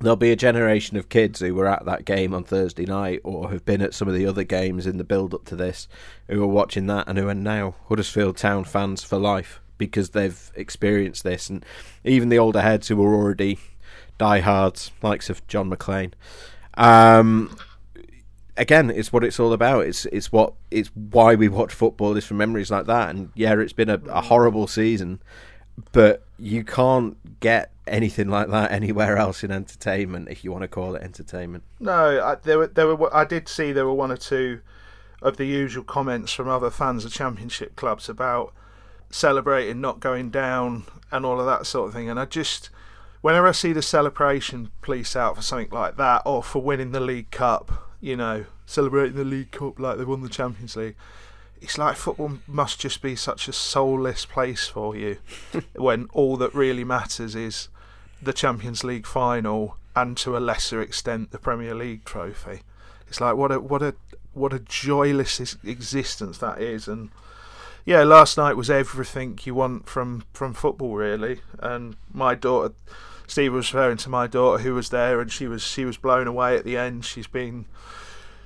there'll 0.01 0.17
be 0.17 0.31
a 0.31 0.37
generation 0.37 0.97
of 0.97 1.09
kids 1.09 1.41
who 1.41 1.55
were 1.55 1.67
at 1.67 1.85
that 1.85 2.05
game 2.05 2.33
on 2.33 2.45
Thursday 2.45 2.85
night 2.85 3.21
or 3.25 3.51
have 3.51 3.65
been 3.65 3.83
at 3.83 3.95
some 3.95 4.09
of 4.09 4.15
the 4.15 4.27
other 4.27 4.45
games 4.45 4.87
in 4.87 4.97
the 4.97 5.05
build 5.05 5.35
up 5.35 5.45
to 5.47 5.57
this 5.57 5.89
who 6.29 6.43
are 6.43 6.49
watching 6.49 6.87
that 6.87 7.09
and 7.09 7.19
who 7.19 7.29
are 7.29 7.35
now 7.35 7.75
Huddersfield 7.89 8.37
Town 8.37 8.65
fans 8.65 9.03
for 9.03 9.19
life 9.19 9.61
because 9.77 10.11
they've 10.11 10.51
experienced 10.55 11.25
this. 11.25 11.51
And 11.51 11.65
even 12.05 12.29
the 12.29 12.39
older 12.39 12.61
heads 12.61 12.89
who 12.89 13.03
are 13.03 13.15
already 13.15 13.59
diehards 14.19 14.91
likes 15.03 15.31
of 15.31 15.47
John 15.47 15.69
McLean 15.69 16.13
um, 16.75 17.57
again 18.57 18.91
it's 18.91 19.13
what 19.13 19.25
it's 19.25 19.39
all 19.39 19.53
about. 19.53 19.87
It's 19.87 20.07
it's 20.07 20.33
what 20.33 20.55
it's 20.71 20.91
why 20.95 21.35
we 21.35 21.49
watch 21.49 21.73
football 21.73 22.17
is 22.17 22.25
from 22.25 22.39
memories 22.39 22.71
like 22.71 22.87
that. 22.87 23.11
And 23.11 23.31
yeah 23.35 23.55
it's 23.59 23.73
been 23.73 23.91
a, 23.91 24.01
a 24.09 24.23
horrible 24.23 24.67
season 24.67 25.21
but 25.93 26.25
you 26.39 26.65
can't 26.65 27.17
get 27.41 27.73
anything 27.91 28.29
like 28.29 28.49
that 28.49 28.73
anywhere 28.73 29.17
else 29.17 29.45
in 29.45 29.51
entertainment, 29.51 30.29
if 30.29 30.45
you 30.45 30.53
want 30.53 30.63
to 30.63 30.69
call 30.69 30.95
it 30.95 31.03
entertainment. 31.03 31.65
No, 31.81 32.23
I, 32.23 32.37
there 32.37 32.59
were 32.59 32.67
there 32.67 32.95
were 32.95 33.15
I 33.15 33.25
did 33.25 33.49
see 33.49 33.73
there 33.73 33.87
were 33.87 33.95
one 33.95 34.11
or 34.13 34.17
two 34.17 34.61
of 35.21 35.37
the 35.37 35.47
usual 35.47 35.85
comments 35.85 36.33
from 36.33 36.49
other 36.49 36.71
fans 36.71 37.05
of 37.05 37.13
championship 37.13 37.77
clubs 37.77 38.09
about 38.09 38.53
celebrating 39.11 39.81
not 39.81 40.01
going 40.01 40.31
down 40.31 40.85
and 41.11 41.27
all 41.27 41.41
of 41.41 41.47
that 41.47 41.67
sort 41.67 41.89
of 41.89 41.95
thing, 41.95 42.09
and 42.09 42.19
I 42.19 42.25
just 42.25 42.71
whenever 43.21 43.49
I 43.49 43.53
see 43.53 43.73
the 43.73 43.83
celebration 43.83 44.71
police 44.81 45.17
out 45.17 45.37
for 45.37 45.43
something 45.43 45.71
like 45.71 45.97
that 45.97 46.23
or 46.25 46.43
for 46.43 46.63
winning 46.63 46.93
the 46.93 47.01
League 47.01 47.31
Cup, 47.31 47.91
you 48.01 48.17
know, 48.17 48.45
celebrating 48.67 49.17
the 49.17 49.25
League 49.25 49.51
Cup 49.51 49.79
like 49.79 49.99
they 49.99 50.05
won 50.05 50.23
the 50.23 50.29
Champions 50.29 50.77
League 50.77 50.97
it's 51.61 51.79
like 51.79 51.97
football 51.97 52.39
must 52.47 52.81
just 52.81 53.03
be 53.03 53.17
such 53.17 53.49
a 53.49 53.53
soulless 53.53 54.25
place 54.25 54.67
for 54.67 54.97
you 54.97 55.19
when 55.75 56.07
all 56.13 56.37
that 56.37 56.55
really 56.55 56.85
matters 56.85 57.35
is 57.35 57.69
the 58.23 58.33
Champions 58.33 58.85
League 58.85 59.07
final 59.07 59.77
and 59.95 60.17
to 60.19 60.37
a 60.37 60.39
lesser 60.39 60.81
extent 60.81 61.31
the 61.31 61.39
Premier 61.39 61.75
League 61.75 62.05
trophy. 62.05 62.61
It's 63.09 63.21
like 63.21 63.37
what 63.37 63.53
a 63.53 63.61
what 63.61 63.83
a 63.83 63.95
what 64.35 64.53
a 64.53 64.59
joyless 64.59 65.57
existence 65.65 66.39
that 66.39 66.61
is 66.61 66.87
and 66.89 67.11
yeah, 67.85 68.03
last 68.05 68.37
night 68.37 68.57
was 68.57 68.71
everything 68.71 69.39
you 69.45 69.55
want 69.55 69.89
from 69.89 70.25
from 70.33 70.55
football 70.55 70.95
really 70.95 71.41
and 71.59 71.97
my 72.13 72.35
daughter 72.35 72.75
Steve 73.27 73.53
was 73.53 73.73
referring 73.73 73.99
to 73.99 74.09
my 74.09 74.27
daughter 74.27 74.63
who 74.63 74.75
was 74.75 74.89
there 74.89 75.21
and 75.21 75.31
she 75.31 75.47
was 75.47 75.63
she 75.63 75.85
was 75.85 75.97
blown 75.97 76.27
away 76.27 76.57
at 76.57 76.65
the 76.65 76.77
end. 76.77 77.05
She's 77.05 77.27
been 77.27 77.67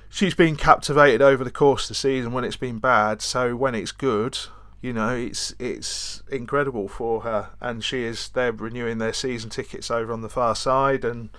she's 0.09 0.35
been 0.35 0.55
captivated 0.55 1.21
over 1.21 1.43
the 1.43 1.51
course 1.51 1.85
of 1.85 1.89
the 1.89 1.95
season 1.95 2.33
when 2.33 2.43
it's 2.43 2.57
been 2.57 2.79
bad. 2.79 3.21
So 3.21 3.55
when 3.55 3.75
it's 3.75 3.91
good, 3.91 4.37
you 4.83 4.91
know, 4.91 5.15
it's 5.15 5.55
it's 5.59 6.21
incredible 6.29 6.89
for 6.89 7.21
her. 7.21 7.51
And 7.61 7.81
she 7.81 8.03
is 8.03 8.27
they're 8.27 8.51
renewing 8.51 8.97
their 8.97 9.13
season 9.13 9.49
tickets 9.49 9.89
over 9.89 10.11
on 10.11 10.21
the 10.21 10.29
far 10.29 10.55
side, 10.55 11.05
and 11.05 11.29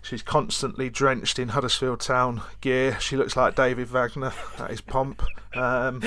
she's 0.00 0.22
constantly 0.22 0.88
drenched 0.88 1.38
in 1.38 1.50
Huddersfield 1.50 2.00
Town 2.00 2.40
gear. 2.62 2.98
She 3.00 3.18
looks 3.18 3.36
like 3.36 3.54
David 3.54 3.88
Wagner 3.88 4.32
at 4.58 4.70
his 4.70 4.80
pomp. 4.80 5.22
Um, 5.54 6.02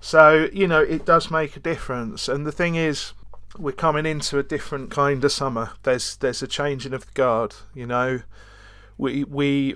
so 0.00 0.48
you 0.52 0.68
know, 0.68 0.80
it 0.80 1.04
does 1.04 1.32
make 1.32 1.56
a 1.56 1.60
difference. 1.60 2.28
And 2.28 2.46
the 2.46 2.52
thing 2.52 2.76
is. 2.76 3.12
We're 3.58 3.72
coming 3.72 4.06
into 4.06 4.38
a 4.38 4.42
different 4.42 4.90
kind 4.90 5.22
of 5.22 5.30
summer. 5.30 5.72
There's 5.82 6.16
there's 6.16 6.42
a 6.42 6.46
changing 6.46 6.94
of 6.94 7.04
the 7.04 7.12
guard, 7.12 7.54
you 7.74 7.86
know 7.86 8.22
we 8.96 9.24
we 9.24 9.74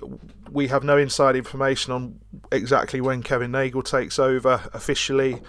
we 0.51 0.69
have 0.69 0.83
no 0.83 0.97
inside 0.97 1.37
information 1.37 1.93
on 1.93 2.21
exactly 2.51 3.03
when 3.03 3.23
Kevin 3.23 3.51
Nagle 3.51 3.83
takes 3.83 4.19
over 4.19 4.63
officially, 4.73 5.43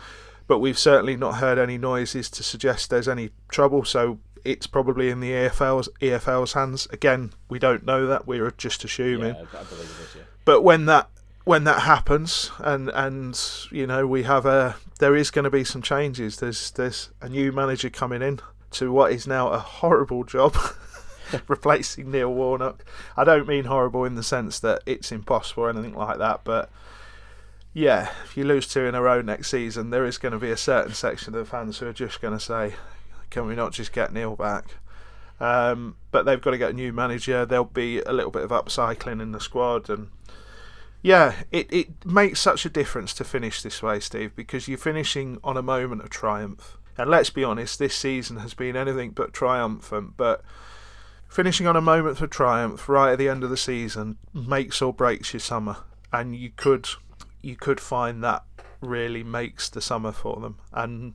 but 0.47 0.59
we've 0.59 0.79
certainly 0.79 1.15
not 1.15 1.35
heard 1.35 1.57
any 1.57 1.77
noises 1.77 2.29
to 2.31 2.43
suggest 2.43 2.89
there's 2.89 3.07
any 3.07 3.31
trouble. 3.49 3.83
So 3.83 4.19
it's 4.43 4.67
probably 4.67 5.09
in 5.09 5.19
the 5.19 5.31
EFL's 5.31 5.89
EFL's 6.01 6.53
hands. 6.53 6.87
Again, 6.91 7.33
we 7.49 7.59
don't 7.59 7.85
know 7.85 8.07
that. 8.07 8.25
We're 8.27 8.51
just 8.51 8.83
assuming. 8.83 9.35
Yeah, 9.35 9.59
I 9.59 9.63
believe 9.63 9.83
it 9.83 10.09
is, 10.09 10.15
yeah. 10.15 10.21
But 10.45 10.63
when 10.63 10.85
that 10.85 11.09
when 11.43 11.63
that 11.65 11.81
happens, 11.81 12.51
and 12.59 12.89
and 12.89 13.39
you 13.71 13.85
know 13.87 14.07
we 14.07 14.23
have 14.23 14.45
a 14.45 14.75
there 14.99 15.15
is 15.15 15.31
going 15.31 15.43
to 15.43 15.51
be 15.51 15.63
some 15.63 15.81
changes. 15.81 16.37
There's 16.37 16.71
there's 16.71 17.09
a 17.21 17.29
new 17.29 17.51
manager 17.51 17.89
coming 17.89 18.21
in 18.21 18.39
to 18.71 18.91
what 18.91 19.11
is 19.11 19.27
now 19.27 19.49
a 19.49 19.59
horrible 19.59 20.23
job. 20.23 20.55
replacing 21.49 22.09
Neil 22.09 22.33
Warnock. 22.33 22.85
I 23.17 23.25
don't 23.25 23.49
mean 23.49 23.65
horrible 23.65 24.05
in 24.05 24.15
the 24.15 24.23
sense 24.23 24.59
that 24.59 24.81
it's 24.85 25.11
impossible 25.11 25.63
or 25.63 25.69
anything 25.69 25.93
like 25.93 26.19
that, 26.19 26.41
but 26.45 26.69
yeah, 27.77 28.09
if 28.23 28.35
you 28.35 28.43
lose 28.43 28.67
two 28.67 28.85
in 28.85 28.95
a 28.95 29.01
row 29.01 29.21
next 29.21 29.51
season, 29.51 29.91
there 29.91 30.03
is 30.03 30.17
going 30.17 30.31
to 30.31 30.39
be 30.39 30.49
a 30.49 30.57
certain 30.57 30.95
section 30.95 31.35
of 31.35 31.39
the 31.39 31.49
fans 31.49 31.77
who 31.77 31.85
are 31.85 31.93
just 31.93 32.19
going 32.19 32.33
to 32.33 32.43
say, 32.43 32.73
"Can 33.29 33.45
we 33.45 33.55
not 33.55 33.71
just 33.71 33.93
get 33.93 34.11
Neil 34.11 34.35
back?" 34.35 34.77
Um, 35.39 35.95
but 36.09 36.25
they've 36.25 36.41
got 36.41 36.51
to 36.51 36.57
get 36.57 36.71
a 36.71 36.73
new 36.73 36.91
manager. 36.91 37.45
There'll 37.45 37.65
be 37.65 38.01
a 38.01 38.11
little 38.11 38.31
bit 38.31 38.41
of 38.41 38.49
upcycling 38.49 39.21
in 39.21 39.31
the 39.31 39.39
squad, 39.39 39.91
and 39.91 40.09
yeah, 41.03 41.35
it, 41.51 41.71
it 41.71 42.03
makes 42.03 42.39
such 42.39 42.65
a 42.65 42.69
difference 42.69 43.13
to 43.13 43.23
finish 43.23 43.61
this 43.61 43.83
way, 43.83 43.99
Steve, 43.99 44.35
because 44.35 44.67
you're 44.67 44.79
finishing 44.79 45.37
on 45.43 45.55
a 45.55 45.61
moment 45.61 46.01
of 46.01 46.09
triumph. 46.09 46.77
And 46.97 47.11
let's 47.11 47.29
be 47.29 47.43
honest, 47.43 47.77
this 47.77 47.95
season 47.95 48.37
has 48.37 48.55
been 48.55 48.75
anything 48.75 49.11
but 49.11 49.33
triumphant. 49.33 50.17
But 50.17 50.43
Finishing 51.29 51.67
on 51.67 51.75
a 51.75 51.81
moment 51.81 52.21
of 52.21 52.29
triumph 52.29 52.87
right 52.87 53.11
at 53.11 53.19
the 53.19 53.27
end 53.27 53.43
of 53.43 53.49
the 53.49 53.57
season 53.57 54.17
makes 54.33 54.81
or 54.81 54.93
breaks 54.93 55.33
your 55.33 55.41
summer, 55.41 55.77
and 56.11 56.35
you 56.35 56.49
could 56.55 56.87
you 57.47 57.55
could 57.55 57.79
find 57.79 58.23
that 58.23 58.43
really 58.81 59.23
makes 59.23 59.69
the 59.69 59.81
summer 59.81 60.11
for 60.11 60.39
them. 60.39 60.57
And 60.73 61.13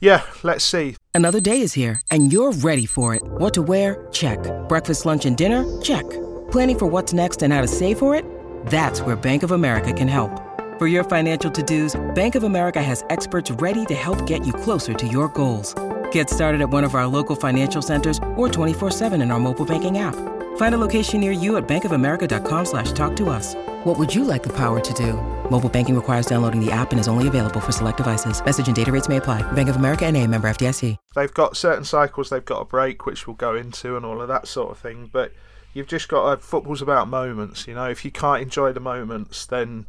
yeah, 0.00 0.22
let's 0.42 0.64
see. 0.64 0.96
Another 1.14 1.40
day 1.40 1.60
is 1.60 1.74
here, 1.74 2.00
and 2.10 2.32
you're 2.32 2.52
ready 2.52 2.86
for 2.86 3.14
it. 3.14 3.22
What 3.24 3.54
to 3.54 3.62
wear? 3.62 4.08
Check. 4.12 4.38
Breakfast, 4.68 5.06
lunch, 5.06 5.24
and 5.26 5.36
dinner? 5.36 5.64
Check. 5.80 6.08
Planning 6.50 6.78
for 6.78 6.86
what's 6.86 7.12
next 7.12 7.42
and 7.42 7.52
how 7.52 7.62
to 7.62 7.68
save 7.68 7.98
for 7.98 8.14
it? 8.14 8.24
That's 8.66 9.00
where 9.00 9.16
Bank 9.16 9.42
of 9.42 9.52
America 9.52 9.92
can 9.92 10.08
help. 10.08 10.42
For 10.78 10.86
your 10.86 11.04
financial 11.04 11.50
to-dos, 11.50 11.98
Bank 12.14 12.34
of 12.34 12.42
America 12.42 12.82
has 12.82 13.02
experts 13.08 13.50
ready 13.50 13.86
to 13.86 13.94
help 13.94 14.26
get 14.26 14.46
you 14.46 14.52
closer 14.52 14.92
to 14.92 15.06
your 15.08 15.28
goals. 15.28 15.74
Get 16.12 16.28
started 16.28 16.60
at 16.60 16.68
one 16.68 16.84
of 16.84 16.94
our 16.94 17.06
local 17.06 17.34
financial 17.34 17.80
centers 17.80 18.18
or 18.36 18.48
24-7 18.48 19.22
in 19.22 19.30
our 19.30 19.40
mobile 19.40 19.64
banking 19.64 19.98
app. 19.98 20.14
Find 20.58 20.74
a 20.74 20.78
location 20.78 21.20
near 21.20 21.32
you 21.32 21.56
at 21.56 21.66
bankofamerica.com 21.66 22.64
slash 22.66 22.92
talk 22.92 23.16
to 23.16 23.30
us. 23.30 23.54
What 23.86 24.00
would 24.00 24.12
you 24.12 24.24
like 24.24 24.42
the 24.42 24.52
power 24.52 24.80
to 24.80 24.94
do? 24.94 25.12
Mobile 25.48 25.68
banking 25.68 25.94
requires 25.94 26.26
downloading 26.26 26.58
the 26.58 26.72
app 26.72 26.90
and 26.90 26.98
is 26.98 27.06
only 27.06 27.28
available 27.28 27.60
for 27.60 27.70
select 27.70 27.98
devices. 27.98 28.44
Message 28.44 28.66
and 28.66 28.74
data 28.74 28.90
rates 28.90 29.08
may 29.08 29.18
apply. 29.18 29.42
Bank 29.52 29.68
of 29.68 29.76
America 29.76 30.04
and 30.06 30.16
a 30.16 30.26
member 30.26 30.48
FDIC. 30.48 30.96
They've 31.14 31.32
got 31.32 31.56
certain 31.56 31.84
cycles 31.84 32.28
they've 32.28 32.44
got 32.44 32.58
to 32.58 32.64
break, 32.64 33.06
which 33.06 33.28
we'll 33.28 33.36
go 33.36 33.54
into 33.54 33.96
and 33.96 34.04
all 34.04 34.20
of 34.20 34.26
that 34.26 34.48
sort 34.48 34.72
of 34.72 34.78
thing. 34.78 35.08
But 35.12 35.32
you've 35.72 35.86
just 35.86 36.08
got 36.08 36.28
to, 36.28 36.42
football's 36.42 36.82
about 36.82 37.06
moments. 37.06 37.68
You 37.68 37.74
know, 37.76 37.88
if 37.88 38.04
you 38.04 38.10
can't 38.10 38.42
enjoy 38.42 38.72
the 38.72 38.80
moments, 38.80 39.46
then 39.46 39.86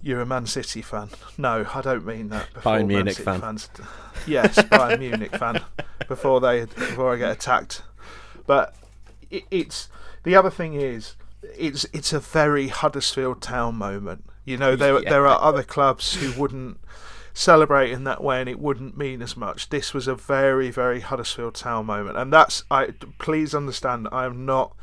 you're 0.00 0.22
a 0.22 0.26
Man 0.26 0.46
City 0.46 0.80
fan. 0.80 1.10
No, 1.36 1.66
I 1.74 1.82
don't 1.82 2.06
mean 2.06 2.30
that. 2.30 2.54
Bayern 2.54 2.78
Man 2.78 2.86
Munich 2.86 3.16
City 3.16 3.24
fan. 3.24 3.40
Fans, 3.42 3.68
yes, 4.26 4.56
Bayern 4.56 4.98
Munich 5.00 5.36
fan. 5.36 5.60
Before 6.08 6.40
they 6.40 6.64
before 6.64 7.12
I 7.12 7.18
get 7.18 7.32
attacked, 7.32 7.82
but 8.46 8.74
it, 9.30 9.44
it's 9.50 9.88
the 10.22 10.36
other 10.36 10.50
thing 10.50 10.74
is 10.74 11.16
it's 11.56 11.84
it's 11.92 12.12
a 12.12 12.20
very 12.20 12.68
Huddersfield 12.68 13.40
Town 13.42 13.76
moment. 13.76 14.24
You 14.44 14.56
know, 14.56 14.76
there 14.76 15.02
yeah. 15.02 15.10
there 15.10 15.26
are 15.26 15.40
other 15.40 15.62
clubs 15.62 16.14
who 16.14 16.38
wouldn't 16.40 16.78
celebrate 17.32 17.90
in 17.90 18.04
that 18.04 18.22
way, 18.22 18.40
and 18.40 18.48
it 18.48 18.58
wouldn't 18.58 18.96
mean 18.96 19.22
as 19.22 19.36
much. 19.36 19.70
This 19.70 19.92
was 19.92 20.06
a 20.06 20.14
very 20.14 20.70
very 20.70 21.00
Huddersfield 21.00 21.54
Town 21.54 21.86
moment, 21.86 22.16
and 22.16 22.32
that's 22.32 22.64
I. 22.70 22.94
Please 23.18 23.54
understand, 23.54 24.08
I 24.12 24.24
am 24.26 24.44
not 24.44 24.74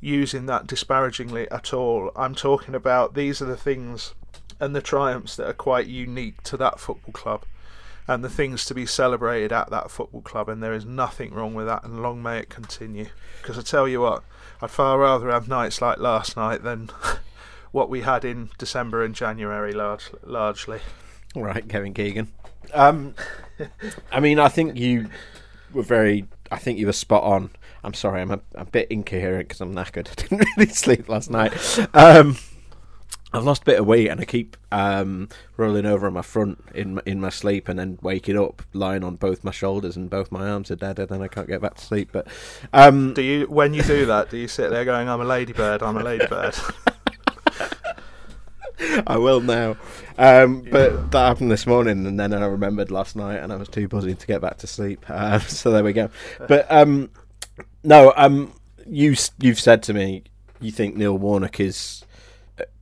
using 0.00 0.46
that 0.46 0.66
disparagingly 0.66 1.48
at 1.50 1.72
all. 1.72 2.10
I'm 2.16 2.34
talking 2.34 2.74
about 2.74 3.14
these 3.14 3.40
are 3.40 3.46
the 3.46 3.56
things 3.56 4.14
and 4.58 4.76
the 4.76 4.82
triumphs 4.82 5.36
that 5.36 5.48
are 5.48 5.54
quite 5.54 5.86
unique 5.86 6.42
to 6.44 6.56
that 6.56 6.78
football 6.78 7.12
club 7.12 7.44
and 8.06 8.24
the 8.24 8.28
things 8.28 8.64
to 8.64 8.74
be 8.74 8.84
celebrated 8.84 9.52
at 9.52 9.70
that 9.70 9.90
football 9.90 10.22
club, 10.22 10.48
and 10.48 10.62
there 10.62 10.72
is 10.72 10.84
nothing 10.84 11.32
wrong 11.32 11.54
with 11.54 11.66
that, 11.66 11.84
and 11.84 12.02
long 12.02 12.22
may 12.22 12.38
it 12.38 12.48
continue. 12.48 13.06
Because 13.40 13.58
I 13.58 13.62
tell 13.62 13.86
you 13.86 14.00
what, 14.00 14.24
I'd 14.62 14.70
far 14.70 14.96
rather 15.00 15.28
have 15.28 15.48
nights 15.48 15.82
like 15.82 15.98
last 15.98 16.36
night 16.36 16.62
than 16.62 16.88
what 17.72 17.90
we 17.90 18.02
had 18.02 18.24
in 18.24 18.50
December 18.58 19.04
and 19.04 19.12
January, 19.12 19.72
large, 19.72 20.10
largely. 20.24 20.78
All 21.34 21.42
right, 21.42 21.68
Kevin 21.68 21.92
Keegan. 21.92 22.28
Um, 22.72 23.16
I 24.12 24.20
mean, 24.20 24.38
I 24.38 24.48
think 24.48 24.78
you 24.78 25.08
were 25.72 25.82
very. 25.82 26.26
I 26.52 26.58
think 26.58 26.78
you 26.78 26.86
were 26.86 26.92
spot 26.92 27.24
on. 27.24 27.50
I'm 27.82 27.94
sorry, 27.94 28.20
I'm 28.20 28.30
a, 28.30 28.40
a 28.54 28.64
bit 28.64 28.86
incoherent 28.88 29.48
because 29.48 29.60
I'm 29.60 29.74
knackered. 29.74 30.08
I 30.10 30.14
didn't 30.14 30.46
really 30.56 30.70
sleep 30.70 31.08
last 31.08 31.28
night. 31.28 31.52
Um, 31.92 32.38
I've 33.34 33.44
lost 33.44 33.62
a 33.62 33.64
bit 33.64 33.80
of 33.80 33.86
weight 33.86 34.08
and 34.08 34.20
I 34.20 34.24
keep 34.24 34.56
um, 34.70 35.28
rolling 35.56 35.86
over 35.86 36.06
on 36.06 36.12
my 36.12 36.22
front 36.22 36.62
in 36.74 36.96
my, 36.96 37.02
in 37.06 37.20
my 37.20 37.30
sleep 37.30 37.68
and 37.68 37.78
then 37.78 37.98
waking 38.02 38.38
up 38.38 38.62
lying 38.74 39.02
on 39.02 39.16
both 39.16 39.42
my 39.42 39.50
shoulders 39.50 39.96
and 39.96 40.10
both 40.10 40.30
my 40.30 40.48
arms 40.48 40.70
are 40.70 40.76
dead 40.76 40.98
and 40.98 41.08
then 41.08 41.22
I 41.22 41.28
can't 41.28 41.48
get 41.48 41.62
back 41.62 41.74
to 41.74 41.84
sleep. 41.84 42.10
But 42.12 42.28
um, 42.72 43.14
do 43.14 43.22
you 43.22 43.46
when 43.46 43.72
you 43.72 43.82
do 43.82 44.06
that? 44.06 44.30
Do 44.30 44.36
you 44.36 44.48
sit 44.48 44.70
there 44.70 44.84
going, 44.84 45.08
"I'm 45.08 45.20
a 45.20 45.24
ladybird, 45.24 45.82
I'm 45.82 45.96
a 45.96 46.02
ladybird"? 46.02 46.54
I 49.06 49.16
will 49.16 49.40
now. 49.40 49.76
Um, 50.18 50.66
but 50.70 51.10
that 51.12 51.28
happened 51.28 51.50
this 51.50 51.66
morning, 51.66 52.06
and 52.06 52.18
then 52.18 52.34
I 52.34 52.44
remembered 52.44 52.90
last 52.90 53.16
night, 53.16 53.36
and 53.36 53.52
I 53.52 53.56
was 53.56 53.68
too 53.68 53.88
buzzing 53.88 54.16
to 54.16 54.26
get 54.26 54.40
back 54.40 54.58
to 54.58 54.66
sleep. 54.66 55.04
Uh, 55.08 55.38
so 55.38 55.70
there 55.70 55.84
we 55.84 55.92
go. 55.92 56.10
But 56.48 56.70
um, 56.70 57.10
no, 57.82 58.12
um, 58.16 58.52
you 58.86 59.14
you've 59.38 59.60
said 59.60 59.82
to 59.84 59.94
me 59.94 60.24
you 60.60 60.70
think 60.70 60.96
Neil 60.96 61.16
Warnock 61.16 61.60
is 61.60 62.04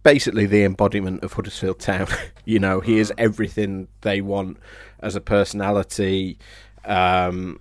basically 0.03 0.47
the 0.47 0.65
embodiment 0.65 1.23
of 1.23 1.33
Huddersfield 1.33 1.79
Town. 1.79 2.09
you 2.45 2.59
know, 2.59 2.81
he 2.81 2.99
is 2.99 3.13
everything 3.19 3.89
they 4.01 4.21
want 4.21 4.59
as 5.01 5.17
a 5.17 5.21
personality. 5.21 6.39
Um, 6.85 7.61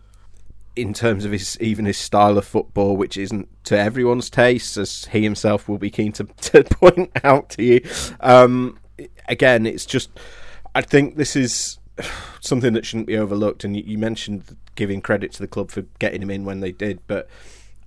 in 0.75 0.93
terms 0.93 1.25
of 1.25 1.31
his 1.33 1.57
even 1.59 1.85
his 1.85 1.97
style 1.97 2.37
of 2.37 2.45
football, 2.45 2.95
which 2.95 3.17
isn't 3.17 3.49
to 3.65 3.77
everyone's 3.77 4.29
taste, 4.29 4.77
as 4.77 5.05
he 5.05 5.23
himself 5.23 5.67
will 5.67 5.77
be 5.77 5.89
keen 5.89 6.11
to, 6.13 6.23
to 6.41 6.63
point 6.63 7.11
out 7.23 7.49
to 7.49 7.63
you. 7.63 7.81
Um, 8.21 8.79
again, 9.27 9.65
it's 9.65 9.85
just 9.85 10.09
I 10.73 10.81
think 10.81 11.17
this 11.17 11.35
is 11.35 11.79
something 12.39 12.73
that 12.73 12.85
shouldn't 12.85 13.07
be 13.07 13.17
overlooked. 13.17 13.63
And 13.63 13.75
you, 13.75 13.83
you 13.85 13.97
mentioned 13.97 14.55
giving 14.75 15.01
credit 15.01 15.33
to 15.33 15.39
the 15.39 15.47
club 15.47 15.71
for 15.71 15.81
getting 15.99 16.21
him 16.21 16.29
in 16.29 16.45
when 16.45 16.61
they 16.61 16.71
did, 16.71 16.99
but 17.07 17.27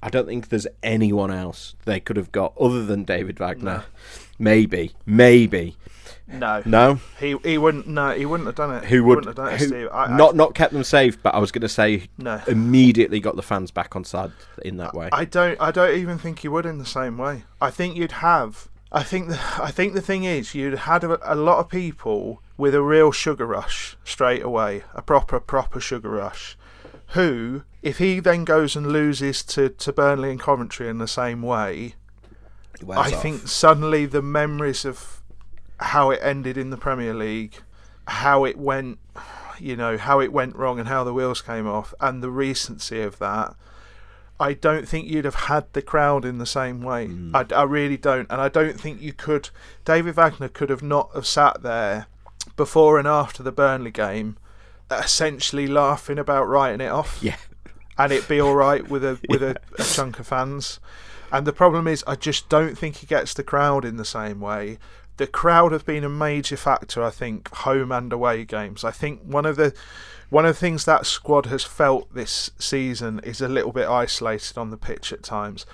I 0.03 0.11
don't 0.11 0.27
think 0.27 0.49
there's 0.49 0.67
anyone 0.83 1.31
else 1.31 1.75
they 1.85 2.01
could 2.01 2.17
have 2.17 2.33
got 2.33 2.55
other 2.59 2.85
than 2.85 3.05
David 3.05 3.39
Wagner. 3.39 3.85
No. 3.85 4.22
Maybe, 4.39 4.93
maybe. 5.07 5.77
No, 6.27 6.63
no, 6.65 7.01
he 7.19 7.37
he 7.45 7.59
wouldn't. 7.59 7.87
No, 7.87 8.13
he 8.13 8.25
wouldn't 8.25 8.47
have 8.47 8.55
done 8.55 8.75
it. 8.75 8.85
Who 8.85 9.05
would? 9.05 9.27
Have 9.27 9.35
done 9.35 9.55
it, 9.55 9.61
who, 9.61 9.91
I, 9.91 10.17
not 10.17 10.35
I, 10.35 10.37
not 10.37 10.55
kept 10.55 10.73
them 10.73 10.85
safe, 10.85 11.23
but 11.23 11.35
I 11.35 11.39
was 11.39 11.53
going 11.53 11.63
to 11.63 11.69
say 11.69 12.09
no. 12.17 12.41
Immediately 12.47 13.21
got 13.21 13.37
the 13.37 13.43
fans 13.43 13.71
back 13.71 13.95
on 13.97 14.05
side 14.05 14.33
in 14.65 14.79
that 14.79 14.95
way. 14.95 15.11
I 15.13 15.25
don't. 15.25 15.61
I 15.61 15.71
don't 15.71 15.97
even 15.97 16.19
think 16.19 16.39
he 16.39 16.49
would 16.49 16.65
in 16.65 16.79
the 16.79 16.87
same 16.87 17.19
way. 17.19 17.45
I 17.61 17.71
think 17.71 17.97
you'd 17.97 18.13
have. 18.13 18.69
I 18.91 19.03
think 19.03 19.29
the 19.29 19.41
I 19.59 19.71
think 19.71 19.95
the 19.95 20.01
thing 20.01 20.25
is 20.25 20.55
you'd 20.55 20.81
had 20.81 21.05
a, 21.05 21.19
a 21.33 21.35
lot 21.35 21.59
of 21.59 21.69
people 21.69 22.43
with 22.57 22.75
a 22.75 22.83
real 22.83 23.13
sugar 23.13 23.47
rush 23.47 23.97
straight 24.05 24.43
away, 24.43 24.85
a 24.95 25.03
proper 25.03 25.41
proper 25.41 25.81
sugar 25.81 26.11
rush, 26.11 26.57
who 27.09 27.65
if 27.83 27.99
he 27.99 28.21
then 28.21 28.45
goes 28.45 28.77
and 28.77 28.93
loses 28.93 29.43
to, 29.43 29.69
to 29.69 29.93
Burnley 29.93 30.31
and 30.31 30.41
Coventry 30.41 30.89
in 30.89 30.99
the 30.99 31.09
same 31.09 31.43
way, 31.43 31.97
I 32.91 33.13
off. 33.13 33.23
think 33.23 33.49
suddenly 33.49 34.07
the 34.07 34.23
memories 34.23 34.85
of 34.85 35.23
how 35.79 36.11
it 36.11 36.21
ended 36.23 36.57
in 36.57 36.71
the 36.71 36.77
Premier 36.77 37.15
League, 37.15 37.57
how 38.07 38.45
it 38.45 38.57
went, 38.57 38.99
you 39.59 39.77
know, 39.77 39.99
how 39.99 40.21
it 40.21 40.33
went 40.33 40.57
wrong 40.57 40.79
and 40.79 40.89
how 40.89 41.05
the 41.05 41.13
wheels 41.13 41.43
came 41.43 41.67
off, 41.67 41.95
and 42.01 42.23
the 42.23 42.31
recency 42.31 43.03
of 43.03 43.19
that. 43.19 43.55
I 44.41 44.55
don't 44.55 44.89
think 44.89 45.09
you'd 45.09 45.25
have 45.25 45.35
had 45.35 45.73
the 45.73 45.83
crowd 45.83 46.25
in 46.25 46.39
the 46.39 46.47
same 46.47 46.83
way. 46.83 47.07
Mm. 47.07 47.53
I, 47.53 47.55
I 47.55 47.63
really 47.63 47.97
don't, 47.97 48.27
and 48.31 48.41
I 48.41 48.49
don't 48.49 48.81
think 48.81 49.01
you 49.01 49.13
could. 49.13 49.51
David 49.85 50.17
Wagner 50.17 50.49
could 50.49 50.71
have 50.71 50.83
not 50.83 51.11
have 51.15 51.27
sat 51.27 51.63
there 51.63 52.07
before 52.57 52.99
and 52.99 53.07
after 53.07 53.43
the 53.43 53.53
Burnley 53.53 53.93
game, 53.93 54.37
essentially 54.91 55.67
laughing 55.69 56.19
about 56.19 56.49
writing 56.49 56.81
it 56.81 56.91
off. 56.91 57.21
Yeah, 57.23 57.37
and 57.97 58.13
it 58.13 58.29
be 58.29 58.41
all 58.41 58.55
right 58.55 58.89
with 58.89 59.05
a 59.05 59.21
with 59.29 59.43
yeah. 59.43 59.55
a, 59.79 59.83
a 59.83 59.85
chunk 59.85 60.19
of 60.19 60.27
fans. 60.27 60.81
And 61.33 61.47
the 61.47 61.53
problem 61.53 61.89
is, 61.89 62.05
I 62.07 62.15
just 62.15 62.51
don't 62.51 62.77
think 62.77 62.97
he 62.97 63.07
gets 63.07 63.33
the 63.33 63.43
crowd 63.43 63.87
in 63.87 63.97
the 63.97 64.05
same 64.05 64.39
way. 64.39 64.79
The 65.17 65.27
crowd 65.27 65.73
have 65.73 65.87
been 65.87 66.05
a 66.05 66.09
major 66.09 66.59
factor, 66.59 67.03
I 67.03 67.11
think, 67.11 67.49
home 67.55 67.91
and 67.91 68.13
away 68.13 68.45
games. 68.45 68.85
I 68.85 68.91
think 68.91 69.23
one 69.23 69.47
of 69.47 69.57
the 69.57 69.75
one 70.29 70.47
of 70.47 70.55
the 70.55 70.61
things 70.61 70.85
that 70.85 71.07
squad 71.07 71.47
has 71.47 71.65
felt 71.65 72.15
this 72.15 72.51
season 72.59 73.21
is 73.21 73.41
a 73.41 73.49
little 73.49 73.73
bit 73.73 73.89
isolated 73.89 74.57
on 74.57 74.71
the 74.71 74.77
pitch 74.77 75.13
at 75.13 75.23
times. 75.23 75.67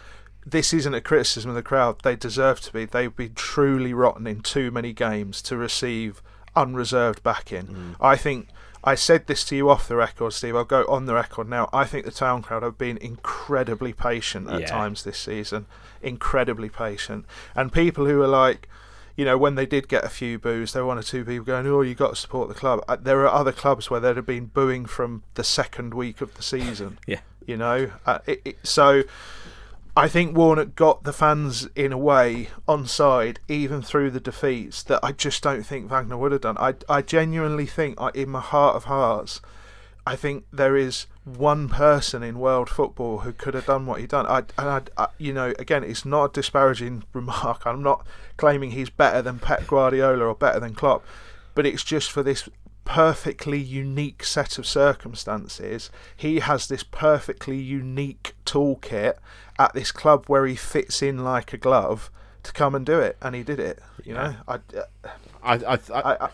This 0.44 0.72
isn't 0.72 0.94
a 0.94 1.00
criticism 1.00 1.50
of 1.50 1.56
the 1.56 1.62
crowd; 1.62 2.02
they 2.02 2.14
deserve 2.14 2.60
to 2.62 2.72
be. 2.72 2.84
They've 2.84 3.14
been 3.14 3.34
truly 3.34 3.92
rotten 3.92 4.26
in 4.26 4.40
too 4.42 4.70
many 4.70 4.92
games 4.92 5.42
to 5.42 5.56
receive 5.56 6.22
unreserved 6.54 7.22
backing. 7.22 7.66
Mm. 7.66 7.96
I 8.00 8.16
think 8.16 8.48
I 8.84 8.94
said 8.94 9.26
this 9.26 9.44
to 9.46 9.56
you 9.56 9.68
off 9.68 9.88
the 9.88 9.96
record, 9.96 10.32
Steve. 10.32 10.54
I'll 10.56 10.64
go 10.64 10.84
on 10.86 11.06
the 11.06 11.14
record 11.14 11.48
now. 11.48 11.68
I 11.72 11.84
think 11.84 12.04
the 12.04 12.10
town 12.10 12.42
crowd 12.42 12.62
have 12.62 12.78
been 12.78 12.96
incredibly 12.98 13.92
patient 13.92 14.48
at 14.48 14.62
yeah. 14.62 14.66
times 14.66 15.04
this 15.04 15.18
season. 15.18 15.66
Incredibly 16.02 16.68
patient. 16.68 17.26
And 17.54 17.72
people 17.72 18.06
who 18.06 18.22
are 18.22 18.28
like, 18.28 18.68
you 19.16 19.24
know, 19.24 19.36
when 19.36 19.56
they 19.56 19.66
did 19.66 19.88
get 19.88 20.04
a 20.04 20.08
few 20.08 20.38
boos, 20.38 20.72
there 20.72 20.82
were 20.82 20.88
one 20.88 20.98
or 20.98 21.02
two 21.02 21.24
people 21.24 21.44
going, 21.44 21.66
"Oh, 21.66 21.80
you 21.80 21.96
got 21.96 22.10
to 22.10 22.16
support 22.16 22.48
the 22.48 22.54
club." 22.54 22.84
Uh, 22.86 22.96
there 23.00 23.20
are 23.22 23.34
other 23.34 23.50
clubs 23.50 23.90
where 23.90 23.98
there'd 23.98 24.16
have 24.16 24.24
been 24.24 24.46
booing 24.46 24.86
from 24.86 25.24
the 25.34 25.42
second 25.42 25.92
week 25.92 26.20
of 26.20 26.34
the 26.34 26.42
season. 26.42 27.00
yeah, 27.06 27.20
you 27.44 27.56
know, 27.56 27.90
uh, 28.06 28.20
it, 28.26 28.40
it, 28.44 28.58
so 28.62 29.02
I 29.98 30.06
think 30.06 30.36
Warnock 30.36 30.76
got 30.76 31.02
the 31.02 31.12
fans 31.12 31.66
in 31.74 31.92
a 31.92 31.98
way 31.98 32.50
on 32.68 32.86
side, 32.86 33.40
even 33.48 33.82
through 33.82 34.12
the 34.12 34.20
defeats, 34.20 34.84
that 34.84 35.00
I 35.02 35.10
just 35.10 35.42
don't 35.42 35.64
think 35.64 35.90
Wagner 35.90 36.16
would 36.16 36.30
have 36.30 36.42
done. 36.42 36.56
I, 36.56 36.74
I 36.88 37.02
genuinely 37.02 37.66
think, 37.66 37.98
in 38.14 38.28
my 38.28 38.40
heart 38.40 38.76
of 38.76 38.84
hearts, 38.84 39.40
I 40.06 40.14
think 40.14 40.44
there 40.52 40.76
is 40.76 41.06
one 41.24 41.68
person 41.68 42.22
in 42.22 42.38
world 42.38 42.70
football 42.70 43.18
who 43.18 43.32
could 43.32 43.54
have 43.54 43.66
done 43.66 43.86
what 43.86 44.00
he 44.00 44.06
done. 44.06 44.24
I, 44.26 44.38
and 44.56 44.68
I, 44.68 44.82
I, 44.96 45.08
you 45.18 45.32
know, 45.32 45.52
again, 45.58 45.82
it's 45.82 46.04
not 46.04 46.26
a 46.26 46.32
disparaging 46.32 47.02
remark. 47.12 47.66
I'm 47.66 47.82
not 47.82 48.06
claiming 48.36 48.70
he's 48.70 48.90
better 48.90 49.20
than 49.20 49.40
Pep 49.40 49.66
Guardiola 49.66 50.26
or 50.26 50.36
better 50.36 50.60
than 50.60 50.76
Klopp, 50.76 51.04
but 51.56 51.66
it's 51.66 51.82
just 51.82 52.12
for 52.12 52.22
this 52.22 52.48
perfectly 52.88 53.58
unique 53.58 54.24
set 54.24 54.56
of 54.58 54.66
circumstances. 54.66 55.90
He 56.16 56.40
has 56.40 56.66
this 56.68 56.82
perfectly 56.82 57.58
unique 57.58 58.32
toolkit 58.46 59.14
at 59.58 59.74
this 59.74 59.92
club 59.92 60.24
where 60.26 60.46
he 60.46 60.56
fits 60.56 61.02
in 61.02 61.22
like 61.22 61.52
a 61.52 61.58
glove 61.58 62.10
to 62.44 62.52
come 62.52 62.74
and 62.74 62.86
do 62.86 62.98
it, 62.98 63.18
and 63.20 63.34
he 63.34 63.42
did 63.42 63.60
it. 63.60 63.80
You 64.04 64.14
know, 64.14 64.36
I, 64.48 64.54
uh, 64.54 65.08
I, 65.42 65.54
I, 65.54 65.74
I, 65.74 65.78
I, 65.92 66.16
I 66.24 66.30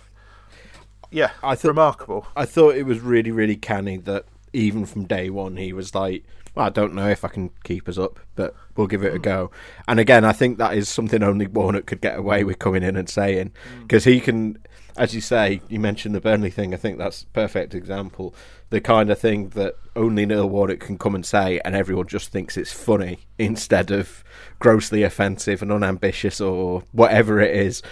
yeah, 1.11 1.31
I 1.43 1.57
thought- 1.57 1.69
remarkable. 1.69 2.29
I 2.37 2.45
thought 2.47 2.77
it 2.77 2.85
was 2.85 3.01
really, 3.01 3.33
really 3.33 3.57
canny 3.57 3.97
that 3.99 4.25
even 4.53 4.87
from 4.87 5.07
day 5.07 5.31
one 5.31 5.57
he 5.57 5.73
was 5.73 5.93
like, 5.93 6.23
well, 6.55 6.67
I 6.67 6.71
don't 6.71 6.95
know 6.95 7.09
if 7.09 7.25
I 7.25 7.29
can 7.29 7.51
keep 7.65 7.89
us 7.89 7.99
up, 7.99 8.21
but 8.37 8.55
we'll 8.77 8.87
give 8.87 9.03
it 9.03 9.13
a 9.13 9.19
go. 9.19 9.51
And 9.89 9.99
again, 9.99 10.25
I 10.25 10.33
think 10.33 10.59
that 10.59 10.75
is 10.77 10.89
something 10.89 11.21
only 11.21 11.49
Warnock 11.49 11.87
could 11.87 12.01
get 12.01 12.17
away 12.17 12.45
with 12.45 12.61
coming 12.61 12.85
in 12.85 12.95
and 12.97 13.09
saying, 13.09 13.51
because 13.83 14.05
he 14.05 14.21
can, 14.21 14.59
as 14.97 15.15
you 15.15 15.21
say, 15.21 15.61
you 15.69 15.81
mentioned 15.81 16.15
the 16.15 16.21
Burnley 16.21 16.51
thing. 16.51 16.73
I 16.73 16.77
think 16.77 16.99
that's 16.99 17.23
a 17.23 17.27
perfect 17.27 17.75
example. 17.75 18.35
The 18.71 18.81
kind 18.81 19.11
of 19.11 19.19
thing 19.19 19.49
that 19.51 19.75
only 19.97 20.27
Neil 20.27 20.49
Warnock 20.49 20.81
can 20.81 20.99
come 20.99 21.15
and 21.15 21.25
say, 21.27 21.61
and 21.65 21.75
everyone 21.75 22.07
just 22.07 22.31
thinks 22.31 22.57
it's 22.57 22.73
funny 22.73 23.19
instead 23.39 23.91
of 23.91 24.23
grossly 24.59 25.03
offensive 25.03 25.63
and 25.63 25.73
unambitious 25.73 26.41
or 26.41 26.83
whatever 26.93 27.41
it 27.41 27.55
is. 27.55 27.83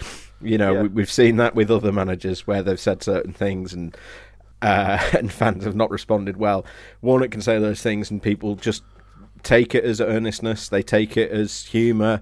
You 0.41 0.57
know, 0.57 0.73
Yeah. 0.73 0.81
we, 0.83 0.87
we've 0.89 1.11
seen 1.11 1.37
that 1.37 1.55
with 1.55 1.71
other 1.71 1.91
managers 1.91 2.45
where 2.47 2.61
they've 2.63 2.79
said 2.79 3.03
certain 3.03 3.33
things 3.33 3.73
and 3.73 3.95
uh, 4.61 4.97
and 5.13 5.31
fans 5.31 5.65
have 5.65 5.75
not 5.75 5.89
responded 5.89 6.37
well. 6.37 6.65
Warnock 7.01 7.31
can 7.31 7.41
say 7.41 7.59
those 7.59 7.81
things, 7.81 8.09
and 8.09 8.21
people 8.23 8.55
just 8.55 8.81
take 9.43 9.75
it 9.75 9.83
as 9.83 9.99
earnestness. 9.99 10.69
They 10.69 10.81
take 10.81 11.17
it 11.17 11.31
as 11.31 11.65
humour. 11.65 12.21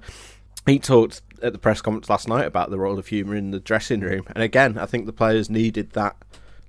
He 0.65 0.79
talked 0.79 1.21
at 1.41 1.53
the 1.53 1.59
press 1.59 1.81
conference 1.81 2.09
last 2.09 2.27
night 2.27 2.45
about 2.45 2.69
the 2.69 2.79
role 2.79 2.99
of 2.99 3.07
humour 3.07 3.35
in 3.35 3.51
the 3.51 3.59
dressing 3.59 4.01
room, 4.01 4.25
and 4.33 4.43
again, 4.43 4.77
I 4.77 4.85
think 4.85 5.05
the 5.05 5.13
players 5.13 5.49
needed 5.49 5.91
that 5.91 6.15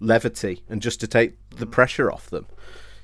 levity 0.00 0.62
and 0.68 0.82
just 0.82 1.00
to 1.00 1.06
take 1.06 1.34
the 1.50 1.66
pressure 1.66 2.10
off 2.10 2.30
them. 2.30 2.46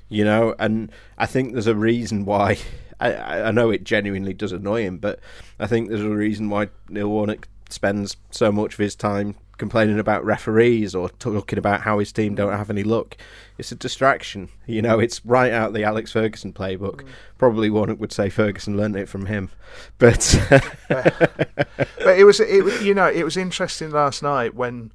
You 0.09 0.23
know, 0.23 0.55
and 0.57 0.91
I 1.17 1.27
think 1.27 1.53
there's 1.53 1.67
a 1.67 1.75
reason 1.75 2.25
why. 2.25 2.57
I, 3.01 3.13
I 3.43 3.51
know 3.51 3.69
it 3.69 3.85
genuinely 3.85 4.33
does 4.33 4.51
annoy 4.51 4.81
him, 4.83 4.97
but 4.97 5.21
I 5.57 5.67
think 5.67 5.87
there's 5.87 6.01
a 6.01 6.09
reason 6.09 6.49
why 6.49 6.67
Neil 6.89 7.07
Warnock 7.07 7.47
spends 7.69 8.17
so 8.29 8.51
much 8.51 8.73
of 8.73 8.79
his 8.79 8.93
time 8.95 9.35
complaining 9.59 9.99
about 9.99 10.25
referees 10.25 10.95
or 10.95 11.09
talking 11.09 11.59
about 11.59 11.81
how 11.81 11.99
his 11.99 12.11
team 12.11 12.33
don't 12.33 12.53
have 12.53 12.71
any 12.71 12.83
luck. 12.83 13.15
It's 13.59 13.71
a 13.71 13.75
distraction. 13.75 14.49
You 14.65 14.81
know, 14.81 14.99
it's 14.99 15.23
right 15.25 15.51
out 15.51 15.73
the 15.73 15.83
Alex 15.83 16.11
Ferguson 16.11 16.53
playbook. 16.53 17.01
Mm. 17.01 17.07
Probably 17.37 17.69
one 17.69 17.95
would 17.95 18.11
say 18.11 18.29
Ferguson 18.29 18.75
learnt 18.75 18.95
it 18.95 19.07
from 19.07 19.27
him, 19.27 19.51
but 19.99 20.35
but 20.89 22.17
it 22.17 22.25
was 22.25 22.39
it 22.39 22.81
you 22.81 22.95
know 22.95 23.07
it 23.07 23.23
was 23.23 23.37
interesting 23.37 23.91
last 23.91 24.23
night 24.23 24.55
when 24.55 24.91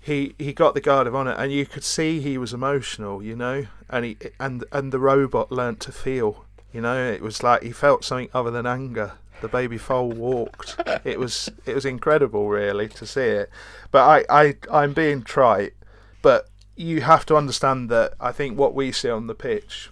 he 0.00 0.34
he 0.38 0.52
got 0.52 0.74
the 0.74 0.80
guard 0.80 1.08
of 1.08 1.16
honor 1.16 1.32
and 1.32 1.50
you 1.50 1.66
could 1.66 1.82
see 1.82 2.20
he 2.20 2.38
was 2.38 2.52
emotional 2.54 3.20
you 3.20 3.34
know 3.34 3.66
and 3.90 4.04
he 4.04 4.16
and 4.38 4.64
and 4.70 4.92
the 4.92 5.00
robot 5.00 5.50
learnt 5.50 5.80
to 5.80 5.90
feel 5.90 6.44
you 6.72 6.80
know 6.80 7.10
it 7.10 7.20
was 7.20 7.42
like 7.42 7.64
he 7.64 7.72
felt 7.72 8.04
something 8.04 8.28
other 8.32 8.52
than 8.52 8.66
anger 8.66 9.14
the 9.42 9.48
baby 9.48 9.76
foal 9.78 10.10
walked 10.10 10.76
it 11.04 11.18
was 11.18 11.50
it 11.66 11.74
was 11.74 11.84
incredible 11.84 12.48
really 12.48 12.88
to 12.88 13.06
see 13.06 13.20
it 13.20 13.50
but 13.90 14.02
i 14.02 14.24
i 14.44 14.56
i'm 14.72 14.92
being 14.92 15.22
trite 15.22 15.74
but 16.22 16.48
you 16.74 17.02
have 17.02 17.26
to 17.26 17.36
understand 17.36 17.90
that 17.90 18.14
i 18.20 18.32
think 18.32 18.58
what 18.58 18.74
we 18.74 18.90
see 18.90 19.10
on 19.10 19.26
the 19.26 19.34
pitch 19.34 19.90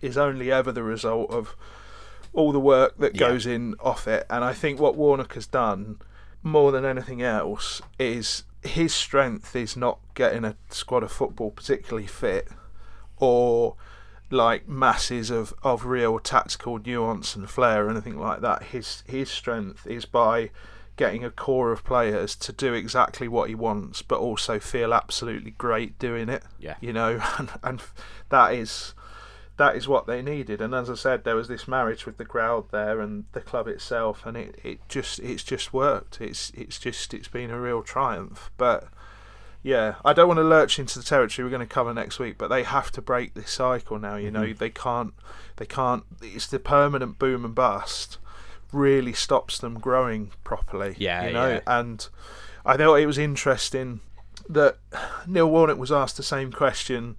is 0.00 0.16
only 0.16 0.52
ever 0.52 0.70
the 0.70 0.82
result 0.82 1.30
of 1.30 1.56
all 2.32 2.52
the 2.52 2.60
work 2.60 2.96
that 2.98 3.14
Yeah. 3.14 3.28
goes 3.28 3.46
in 3.46 3.74
off 3.80 4.08
it. 4.08 4.26
And 4.28 4.42
I 4.44 4.52
think 4.52 4.80
what 4.80 4.96
Warnock 4.96 5.34
has 5.34 5.46
done 5.46 6.00
more 6.42 6.72
than 6.72 6.84
anything 6.84 7.22
else 7.22 7.80
is 7.96 8.42
his 8.62 8.92
strength 8.92 9.54
is 9.54 9.76
not 9.76 10.00
getting 10.14 10.44
a 10.44 10.56
squad 10.68 11.04
of 11.04 11.12
football 11.12 11.52
particularly 11.52 12.08
fit 12.08 12.48
or 13.18 13.76
like 14.30 14.68
masses 14.68 15.30
of, 15.30 15.54
of 15.62 15.84
real 15.84 16.18
tactical 16.18 16.78
nuance 16.78 17.36
and 17.36 17.48
flair 17.48 17.86
or 17.86 17.90
anything 17.90 18.18
like 18.18 18.40
that. 18.40 18.64
His 18.64 19.02
his 19.06 19.30
strength 19.30 19.86
is 19.86 20.04
by 20.04 20.50
getting 20.96 21.24
a 21.24 21.30
core 21.30 21.72
of 21.72 21.84
players 21.84 22.36
to 22.36 22.52
do 22.52 22.72
exactly 22.72 23.26
what 23.26 23.48
he 23.48 23.54
wants, 23.54 24.02
but 24.02 24.20
also 24.20 24.58
feel 24.58 24.94
absolutely 24.94 25.50
great 25.52 25.98
doing 25.98 26.28
it. 26.28 26.44
Yeah. 26.58 26.76
You 26.80 26.92
know, 26.92 27.20
and, 27.38 27.50
and 27.62 27.82
that 28.28 28.54
is 28.54 28.94
that 29.56 29.76
is 29.76 29.86
what 29.86 30.06
they 30.06 30.20
needed. 30.20 30.60
And 30.60 30.74
as 30.74 30.90
I 30.90 30.94
said, 30.94 31.24
there 31.24 31.36
was 31.36 31.48
this 31.48 31.68
marriage 31.68 32.06
with 32.06 32.16
the 32.16 32.24
crowd 32.24 32.70
there 32.70 33.00
and 33.00 33.24
the 33.32 33.40
club 33.40 33.68
itself, 33.68 34.26
and 34.26 34.36
it, 34.36 34.58
it 34.64 34.80
just 34.88 35.20
it's 35.20 35.44
just 35.44 35.72
worked. 35.72 36.20
It's 36.20 36.50
it's 36.54 36.78
just 36.78 37.14
it's 37.14 37.28
been 37.28 37.50
a 37.50 37.60
real 37.60 37.82
triumph. 37.82 38.50
But 38.56 38.88
yeah, 39.64 39.94
I 40.04 40.12
don't 40.12 40.28
want 40.28 40.38
to 40.38 40.44
lurch 40.44 40.78
into 40.78 40.98
the 40.98 41.04
territory 41.04 41.44
we're 41.44 41.50
going 41.50 41.66
to 41.66 41.74
cover 41.74 41.94
next 41.94 42.18
week, 42.18 42.36
but 42.36 42.48
they 42.48 42.64
have 42.64 42.92
to 42.92 43.02
break 43.02 43.32
this 43.32 43.50
cycle 43.50 43.98
now. 43.98 44.16
You 44.16 44.30
know, 44.30 44.42
mm-hmm. 44.42 44.58
they 44.58 44.68
can't 44.68 45.14
they 45.56 45.64
can't. 45.64 46.04
It's 46.20 46.46
the 46.46 46.58
permanent 46.58 47.18
boom 47.18 47.46
and 47.46 47.54
bust 47.54 48.18
really 48.72 49.14
stops 49.14 49.58
them 49.58 49.80
growing 49.80 50.32
properly. 50.44 50.96
Yeah, 50.98 51.26
you 51.26 51.32
know, 51.32 51.48
yeah. 51.48 51.60
and 51.66 52.06
I 52.66 52.76
thought 52.76 52.96
it 52.96 53.06
was 53.06 53.16
interesting 53.16 54.00
that 54.50 54.76
Neil 55.26 55.50
Warnock 55.50 55.78
was 55.78 55.90
asked 55.90 56.18
the 56.18 56.22
same 56.22 56.52
question 56.52 57.16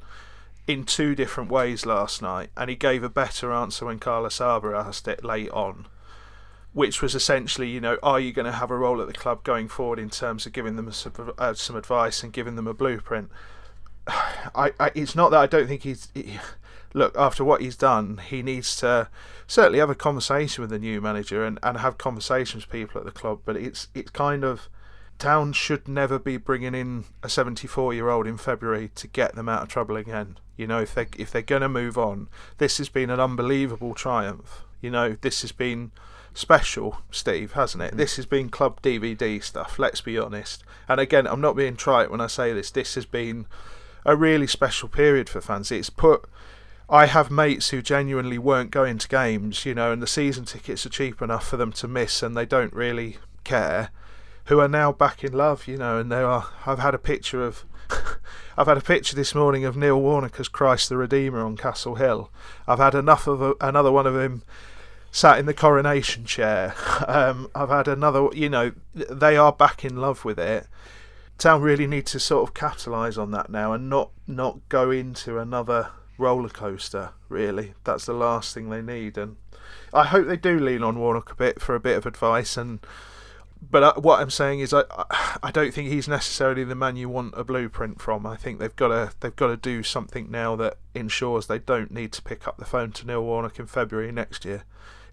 in 0.68 0.84
two 0.84 1.16
different 1.16 1.50
ways 1.50 1.84
last 1.84 2.22
night, 2.22 2.52
and 2.56 2.70
he 2.70 2.76
gave 2.76 3.04
a 3.04 3.10
better 3.10 3.52
answer 3.52 3.88
when 3.88 3.98
Carlos 3.98 4.36
Saba 4.36 4.68
asked 4.76 5.08
it 5.08 5.26
late 5.26 5.50
on, 5.50 5.88
which 6.76 7.02
was 7.02 7.16
essentially, 7.16 7.70
you 7.70 7.80
know, 7.80 7.98
are 8.04 8.20
you 8.20 8.34
going 8.34 8.46
to 8.46 8.52
have 8.52 8.70
a 8.70 8.78
role 8.78 9.00
at 9.00 9.08
the 9.08 9.14
club 9.14 9.46
going 9.46 9.70
forward 9.70 9.98
in 9.98 10.10
terms 10.10 10.46
of 10.46 10.52
giving 10.52 10.76
them 10.76 10.92
some, 10.92 11.34
uh, 11.38 11.54
some 11.54 11.78
advice 11.78 12.22
and 12.22 12.34
giving 12.34 12.58
them 12.58 12.68
a 12.68 12.74
blueprint? 12.74 13.32
I, 14.08 14.74
I, 14.78 14.92
it's 14.94 15.16
not 15.16 15.32
that 15.32 15.40
I 15.40 15.48
don't 15.48 15.68
think 15.68 15.84
he's. 15.84 16.10
He, 16.14 16.38
look, 16.94 17.16
after 17.18 17.46
what 17.46 17.62
he's 17.62 17.78
done, 17.78 18.18
he 18.18 18.44
needs 18.44 18.76
to 18.78 19.08
certainly 19.48 19.80
have 19.80 19.90
a 19.90 19.96
conversation 19.96 20.64
with 20.64 20.70
the 20.70 20.78
new 20.78 21.00
manager 21.00 21.46
and, 21.46 21.60
and 21.64 21.78
have 21.78 21.98
conversations 21.98 22.66
with 22.66 22.74
people 22.74 23.00
at 23.00 23.06
the 23.06 23.12
club. 23.12 23.40
But 23.46 23.56
it's 23.56 23.88
it's 23.96 24.12
kind 24.12 24.44
of 24.44 24.68
Town 25.18 25.54
should 25.54 25.88
never 25.88 26.20
be 26.20 26.36
bringing 26.36 26.76
in 26.76 27.06
a 27.24 27.30
74 27.30 27.94
year 27.94 28.10
old 28.10 28.28
in 28.28 28.38
February 28.38 28.92
to 28.96 29.08
get 29.08 29.34
them 29.36 29.48
out 29.48 29.62
of 29.62 29.70
trouble 29.70 29.96
again. 29.96 30.40
You 30.58 30.68
know, 30.68 30.82
if 30.82 30.94
they 30.94 31.08
if 31.18 31.32
they're 31.32 31.42
going 31.42 31.62
to 31.62 31.70
move 31.70 31.98
on, 31.98 32.28
this 32.58 32.80
has 32.80 32.90
been 32.90 33.10
an 33.10 33.22
unbelievable 33.22 33.94
triumph. 33.94 34.66
You 34.82 34.92
know, 34.92 35.16
this 35.22 35.42
has 35.42 35.54
been 35.54 35.92
special, 36.36 36.98
Steve, 37.10 37.54
hasn't 37.54 37.82
it? 37.82 37.94
Mm. 37.94 37.98
This 37.98 38.18
has 38.18 38.28
been 38.28 38.50
club 38.50 38.82
DVD 38.84 39.42
stuff. 39.42 39.80
Let's 39.80 40.02
be 40.02 40.20
honest. 40.20 40.64
And 40.88 41.00
again, 41.00 41.26
I'm 41.26 41.42
not 41.42 41.56
being 41.56 41.76
trite 41.76 42.12
when 42.12 42.22
I 42.22 42.28
say 42.28 42.54
this. 42.54 42.70
This 42.70 42.94
has 42.94 43.06
been 43.06 43.48
a 44.06 44.16
really 44.16 44.46
special 44.46 44.88
period 44.88 45.30
for 45.30 45.42
fans. 45.42 45.72
It's 45.72 45.90
put. 45.90 46.26
I 46.88 47.08
have 47.08 47.32
mates 47.32 47.70
who 47.70 47.82
genuinely 47.82 48.38
weren't 48.38 48.70
going 48.70 49.00
to 49.00 49.08
games, 49.08 49.66
you 49.66 49.74
know, 49.74 49.92
and 49.92 50.04
the 50.04 50.08
season 50.08 50.46
tickets 50.46 50.86
are 50.86 50.90
cheap 50.90 51.20
enough 51.20 51.48
for 51.48 51.58
them 51.58 51.72
to 51.74 51.88
miss, 51.88 52.22
and 52.22 52.38
they 52.38 52.46
don't 52.46 52.74
really 52.74 53.18
care 53.44 53.90
who 54.46 54.60
are 54.60 54.68
now 54.68 54.92
back 54.92 55.24
in 55.24 55.34
love, 55.34 55.68
you 55.68 55.78
know, 55.78 55.98
and 55.98 56.12
there 56.12 56.28
are. 56.28 56.50
I've 56.68 56.80
had 56.80 56.94
a 56.94 57.00
picture 57.00 57.44
of, 57.44 57.66
I've 58.58 58.68
had 58.68 58.78
a 58.78 58.82
picture 58.82 59.16
this 59.16 59.34
morning 59.34 59.66
of 59.66 59.76
Neil 59.76 60.00
Warnock 60.00 60.40
as 60.40 60.48
Christ 60.48 60.90
the 60.90 60.98
Redeemer 60.98 61.44
on 61.44 61.58
Castle 61.58 61.96
Hill. 61.96 62.30
I've 62.68 62.78
had 62.78 62.94
enough 62.94 63.26
of 63.26 63.42
a, 63.42 63.56
another 63.60 63.92
one 63.92 64.06
of 64.06 64.16
him 64.16 64.44
sat 65.16 65.40
in 65.40 65.46
the 65.46 65.54
coronation 65.54 66.26
chair. 66.26 66.76
Um, 67.08 67.50
I've 67.54 67.70
had 67.70 67.88
another, 67.88 68.30
you 68.34 68.50
know, 68.50 68.72
they 68.94 69.38
are 69.38 69.52
back 69.52 69.86
in 69.86 69.98
love 69.98 70.26
with 70.26 70.40
it. 70.40 70.68
Town 71.38 71.62
really 71.62 71.88
need 71.88 72.06
to 72.08 72.20
sort 72.20 72.48
of 72.48 72.54
capitalise 72.54 73.18
on 73.18 73.32
that 73.32 73.50
now 73.50 73.74
and 73.74 73.90
not 73.90 74.12
not 74.26 74.68
go 74.70 74.92
into 74.92 75.38
another 75.38 75.90
roller 76.18 76.50
coaster. 76.50 77.12
Really, 77.30 77.74
that's 77.84 78.06
the 78.06 78.14
last 78.14 78.54
thing 78.54 78.70
they 78.70 78.82
need, 78.82 79.18
and 79.18 79.36
I 79.94 80.06
hope 80.06 80.28
they 80.28 80.38
do 80.38 80.58
lean 80.60 80.84
on 80.84 80.98
Warnock 80.98 81.32
a 81.32 81.36
bit 81.36 81.62
for 81.62 81.76
a 81.76 81.80
bit 81.80 81.98
of 81.98 82.06
advice 82.06 82.58
and 82.58 82.80
but 83.62 83.84
uh, 83.84 83.94
what 83.96 84.20
I'm 84.20 84.30
saying 84.30 84.62
is, 84.62 84.74
I 84.74 84.84
I 85.44 85.52
don't 85.52 85.74
think 85.74 85.90
he's 85.90 86.08
necessarily 86.08 86.64
the 86.64 86.76
man 86.76 86.96
you 86.96 87.10
want 87.10 87.34
a 87.38 87.44
blueprint 87.44 88.02
from. 88.02 88.26
I 88.26 88.36
think 88.36 88.60
they've 88.60 88.76
got 88.76 88.88
to 88.90 89.12
they've 89.20 89.36
got 89.36 89.48
to 89.48 89.58
do 89.58 89.84
something 89.84 90.32
now 90.32 90.56
that 90.56 90.78
ensures 90.94 91.48
they 91.48 91.60
don't 91.60 91.92
need 91.92 92.14
to 92.14 92.22
pick 92.22 92.48
up 92.48 92.58
the 92.58 92.66
phone 92.66 92.92
to 92.94 93.06
Neil 93.06 93.24
Warnock 93.24 93.60
in 93.60 93.68
February 93.68 94.12
next 94.12 94.46
year. 94.46 94.64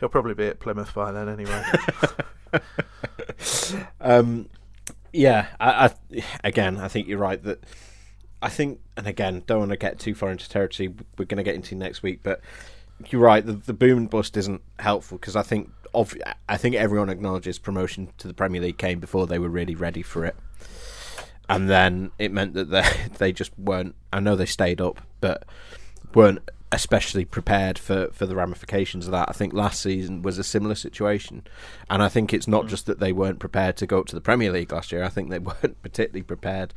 He'll 0.02 0.08
probably 0.08 0.34
be 0.34 0.48
at 0.48 0.58
Plymouth 0.58 0.92
by 0.94 1.12
then 1.12 1.28
anyway. 1.28 1.62
Um, 4.00 4.48
yeah, 5.12 5.46
I, 5.58 5.86
I, 5.86 6.24
again, 6.44 6.76
I 6.78 6.88
think 6.88 7.08
you're 7.08 7.18
right 7.18 7.42
that 7.44 7.64
I 8.42 8.48
think, 8.48 8.80
and 8.96 9.06
again, 9.06 9.42
don't 9.46 9.60
want 9.60 9.70
to 9.70 9.76
get 9.76 9.98
too 9.98 10.14
far 10.14 10.30
into 10.30 10.48
territory. 10.48 10.94
We're 11.16 11.24
going 11.24 11.38
to 11.38 11.42
get 11.42 11.54
into 11.54 11.74
next 11.74 12.02
week, 12.02 12.20
but 12.22 12.40
you're 13.08 13.22
right. 13.22 13.44
The, 13.44 13.54
the 13.54 13.72
boom 13.72 13.98
and 13.98 14.10
bust 14.10 14.36
isn't 14.36 14.60
helpful 14.78 15.18
because 15.18 15.36
I 15.36 15.42
think 15.42 15.70
of 15.94 16.14
I 16.48 16.56
think 16.56 16.74
everyone 16.74 17.08
acknowledges 17.08 17.58
promotion 17.58 18.12
to 18.18 18.28
the 18.28 18.34
Premier 18.34 18.60
League 18.60 18.78
came 18.78 19.00
before 19.00 19.26
they 19.26 19.38
were 19.38 19.48
really 19.48 19.74
ready 19.74 20.02
for 20.02 20.24
it, 20.24 20.36
and 21.48 21.70
then 21.70 22.10
it 22.18 22.32
meant 22.32 22.54
that 22.54 22.70
they 22.70 22.84
they 23.18 23.32
just 23.32 23.56
weren't. 23.58 23.94
I 24.12 24.20
know 24.20 24.36
they 24.36 24.46
stayed 24.46 24.80
up, 24.80 25.00
but 25.20 25.44
weren't 26.14 26.40
especially 26.72 27.24
prepared 27.24 27.78
for, 27.78 28.08
for 28.12 28.26
the 28.26 28.34
ramifications 28.34 29.06
of 29.06 29.12
that. 29.12 29.28
I 29.28 29.32
think 29.32 29.52
last 29.52 29.80
season 29.82 30.22
was 30.22 30.38
a 30.38 30.44
similar 30.44 30.74
situation, 30.74 31.44
and 31.90 32.02
I 32.02 32.08
think 32.08 32.32
it's 32.32 32.48
not 32.48 32.66
just 32.66 32.86
that 32.86 32.98
they 32.98 33.12
weren't 33.12 33.38
prepared 33.38 33.76
to 33.76 33.86
go 33.86 34.00
up 34.00 34.06
to 34.06 34.14
the 34.14 34.20
Premier 34.20 34.50
League 34.50 34.72
last 34.72 34.90
year. 34.90 35.04
I 35.04 35.08
think 35.08 35.30
they 35.30 35.38
weren't 35.50 35.80
particularly 35.82 36.22
prepared 36.22 36.72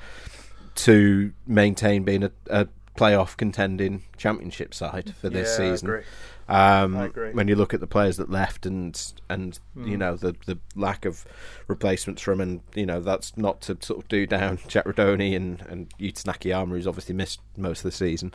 to 0.76 1.32
maintain 1.48 2.04
being 2.04 2.24
a, 2.24 2.32
a 2.50 2.68
playoff 2.98 3.36
contending 3.38 4.04
championship 4.18 4.74
side 4.74 5.14
for 5.16 5.30
this 5.30 5.58
Yeah, 5.60 5.72
season. 5.72 6.04
Um, 6.48 6.96
I 6.96 7.06
agree. 7.06 7.32
When 7.32 7.48
you 7.48 7.56
look 7.56 7.74
at 7.74 7.80
the 7.80 7.88
players 7.88 8.18
that 8.18 8.30
left 8.30 8.66
and 8.68 8.96
and 9.30 9.60
Hmm. 9.74 9.88
you 9.88 9.98
know 9.98 10.16
the 10.16 10.36
the 10.46 10.60
lack 10.76 11.04
of 11.06 11.26
replacements 11.68 12.22
from 12.22 12.40
and 12.40 12.62
you 12.76 12.86
know 12.86 13.00
that's 13.02 13.36
not 13.36 13.62
to 13.62 13.78
sort 13.82 14.00
of 14.04 14.08
do 14.10 14.28
down 14.28 14.60
Jack 14.68 14.86
Rudoni 14.86 15.36
and 15.36 15.62
and 15.68 15.90
Yuta 15.98 16.24
Nakayama 16.24 16.70
who's 16.70 16.86
obviously 16.86 17.16
missed 17.16 17.40
most 17.58 17.80
of 17.80 17.84
the 17.86 17.92
season, 17.92 18.32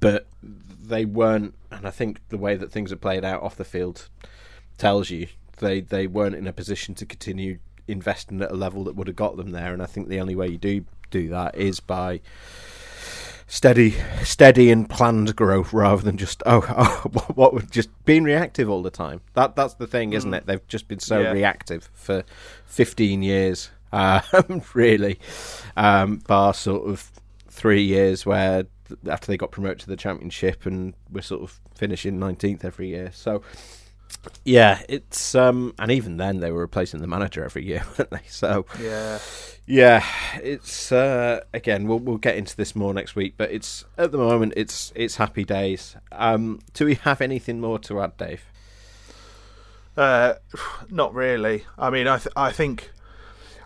but 0.00 0.26
they 0.82 1.04
weren't. 1.04 1.54
And 1.70 1.86
I 1.86 1.90
think 1.90 2.20
the 2.28 2.38
way 2.38 2.56
that 2.56 2.70
things 2.70 2.90
have 2.90 3.00
played 3.00 3.24
out 3.24 3.42
off 3.42 3.56
the 3.56 3.64
field 3.64 4.08
tells 4.78 5.10
you 5.10 5.28
they 5.58 5.80
they 5.80 6.06
weren't 6.06 6.34
in 6.34 6.46
a 6.46 6.52
position 6.52 6.94
to 6.96 7.06
continue 7.06 7.58
investing 7.86 8.40
at 8.42 8.50
a 8.50 8.54
level 8.54 8.84
that 8.84 8.96
would 8.96 9.06
have 9.06 9.16
got 9.16 9.36
them 9.36 9.50
there. 9.50 9.72
And 9.72 9.82
I 9.82 9.86
think 9.86 10.08
the 10.08 10.20
only 10.20 10.34
way 10.34 10.48
you 10.48 10.58
do 10.58 10.84
do 11.10 11.28
that 11.28 11.54
is 11.56 11.80
by 11.80 12.20
steady, 13.46 13.94
steady 14.22 14.70
and 14.70 14.88
planned 14.88 15.36
growth 15.36 15.72
rather 15.72 16.02
than 16.02 16.16
just 16.16 16.42
oh, 16.46 16.64
oh 16.76 17.08
what, 17.12 17.36
what 17.36 17.54
would 17.54 17.70
just 17.70 17.88
being 18.04 18.24
reactive 18.24 18.68
all 18.68 18.82
the 18.82 18.90
time. 18.90 19.20
That 19.34 19.56
that's 19.56 19.74
the 19.74 19.86
thing, 19.86 20.12
isn't 20.12 20.32
it? 20.34 20.46
They've 20.46 20.66
just 20.68 20.88
been 20.88 21.00
so 21.00 21.20
Yeah. 21.20 21.32
reactive 21.32 21.90
for 21.94 22.24
fifteen 22.66 23.22
years, 23.22 23.70
um, 23.92 24.62
really, 24.74 25.18
um, 25.76 26.16
bar 26.26 26.54
sort 26.54 26.88
of 26.88 27.10
three 27.48 27.82
years 27.82 28.26
where 28.26 28.66
after 29.08 29.26
they 29.26 29.36
got 29.36 29.50
promoted 29.50 29.80
to 29.80 29.86
the 29.86 29.96
championship 29.96 30.66
and 30.66 30.94
we're 31.10 31.22
sort 31.22 31.42
of 31.42 31.60
finishing 31.74 32.18
nineteenth 32.18 32.64
every 32.64 32.88
year. 32.88 33.10
So. 33.12 33.42
Yeah, 34.44 34.80
it's 34.88 35.34
um, 35.34 35.74
and 35.78 35.90
even 35.90 36.18
then 36.18 36.38
they 36.40 36.50
were 36.52 36.60
replacing 36.60 37.00
the 37.00 37.06
manager 37.06 37.44
every 37.44 37.64
year, 37.64 37.82
weren't 37.98 38.10
they? 38.10 38.20
So 38.28 38.64
Yeah. 38.80 39.18
yeah, 39.66 40.04
it's 40.42 40.92
uh, 40.92 41.40
again 41.52 41.88
we'll 41.88 41.98
we'll 41.98 42.18
get 42.18 42.36
into 42.36 42.56
this 42.56 42.76
more 42.76 42.94
next 42.94 43.16
week, 43.16 43.34
but 43.36 43.50
it's 43.50 43.84
at 43.98 44.12
the 44.12 44.18
moment 44.18 44.52
it's 44.56 44.92
it's 44.94 45.16
happy 45.16 45.44
days. 45.44 45.96
Um, 46.12 46.60
do 46.74 46.84
we 46.86 46.94
have 46.96 47.20
anything 47.20 47.60
more 47.60 47.78
to 47.80 48.00
add, 48.00 48.16
Dave? 48.16 48.44
Uh, 49.96 50.34
not 50.90 51.12
really. 51.14 51.64
I 51.78 51.90
mean, 51.90 52.06
I 52.06 52.18
th- 52.18 52.32
I 52.36 52.52
think, 52.52 52.90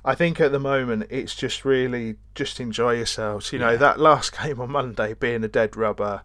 I 0.08 0.14
think 0.14 0.40
at 0.40 0.52
the 0.52 0.58
moment 0.58 1.06
it's 1.10 1.34
just 1.34 1.66
really 1.66 2.16
just 2.34 2.60
enjoy 2.60 2.94
yourselves. 2.94 3.52
You 3.52 3.58
know, 3.58 3.76
that 3.76 4.00
last 4.00 4.38
game 4.42 4.58
on 4.58 4.70
Monday 4.70 5.12
being 5.12 5.44
a 5.44 5.48
dead 5.48 5.76
rubber. 5.76 6.22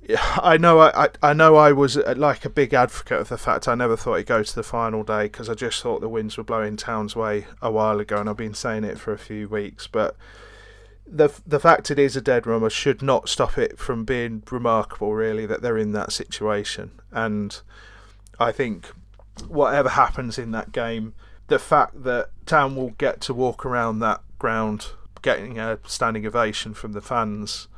Yeah, 0.00 0.38
I 0.42 0.56
know. 0.56 0.78
I, 0.78 1.04
I 1.04 1.08
I 1.22 1.32
know. 1.34 1.56
I 1.56 1.72
was 1.72 1.98
uh, 1.98 2.14
like 2.16 2.46
a 2.46 2.50
big 2.50 2.72
advocate 2.72 3.20
of 3.20 3.28
the 3.28 3.36
fact 3.36 3.68
I 3.68 3.74
never 3.74 3.98
thought 3.98 4.14
it'd 4.14 4.26
go 4.26 4.42
to 4.42 4.54
the 4.54 4.62
final 4.62 5.02
day 5.02 5.24
because 5.24 5.50
I 5.50 5.54
just 5.54 5.82
thought 5.82 6.00
the 6.00 6.08
winds 6.08 6.38
were 6.38 6.44
blowing 6.44 6.78
Town's 6.78 7.14
way 7.14 7.46
a 7.60 7.70
while 7.70 8.00
ago, 8.00 8.16
and 8.16 8.30
I've 8.30 8.36
been 8.38 8.54
saying 8.54 8.84
it 8.84 8.98
for 8.98 9.12
a 9.12 9.18
few 9.18 9.46
weeks. 9.46 9.86
But 9.86 10.16
the 11.06 11.28
the 11.46 11.60
fact 11.60 11.90
it 11.90 11.98
is 11.98 12.16
a 12.16 12.22
dead 12.22 12.46
rubber 12.46 12.70
should 12.70 13.02
not 13.02 13.28
stop 13.28 13.58
it 13.58 13.78
from 13.78 14.06
being 14.06 14.42
remarkable. 14.50 15.14
Really, 15.14 15.44
that 15.44 15.60
they're 15.60 15.76
in 15.76 15.92
that 15.92 16.12
situation, 16.12 16.92
and 17.12 17.60
I 18.40 18.52
think 18.52 18.90
whatever 19.48 19.90
happens 19.90 20.38
in 20.38 20.52
that 20.52 20.72
game, 20.72 21.12
the 21.48 21.58
fact 21.58 22.04
that 22.04 22.30
Town 22.44 22.76
will 22.76 22.90
get 22.90 23.20
to 23.22 23.34
walk 23.34 23.64
around 23.64 24.00
that 24.00 24.20
ground 24.38 24.90
getting 25.22 25.58
a 25.58 25.78
standing 25.86 26.26
ovation 26.26 26.74
from 26.74 26.92
the 26.92 27.00
fans, 27.00 27.68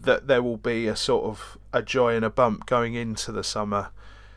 that 0.00 0.26
there 0.26 0.42
will 0.42 0.56
be 0.56 0.88
a 0.88 0.96
sort 0.96 1.24
of 1.24 1.56
a 1.72 1.82
joy 1.82 2.16
and 2.16 2.24
a 2.24 2.30
bump 2.30 2.66
going 2.66 2.94
into 2.94 3.30
the 3.30 3.44
summer. 3.44 3.90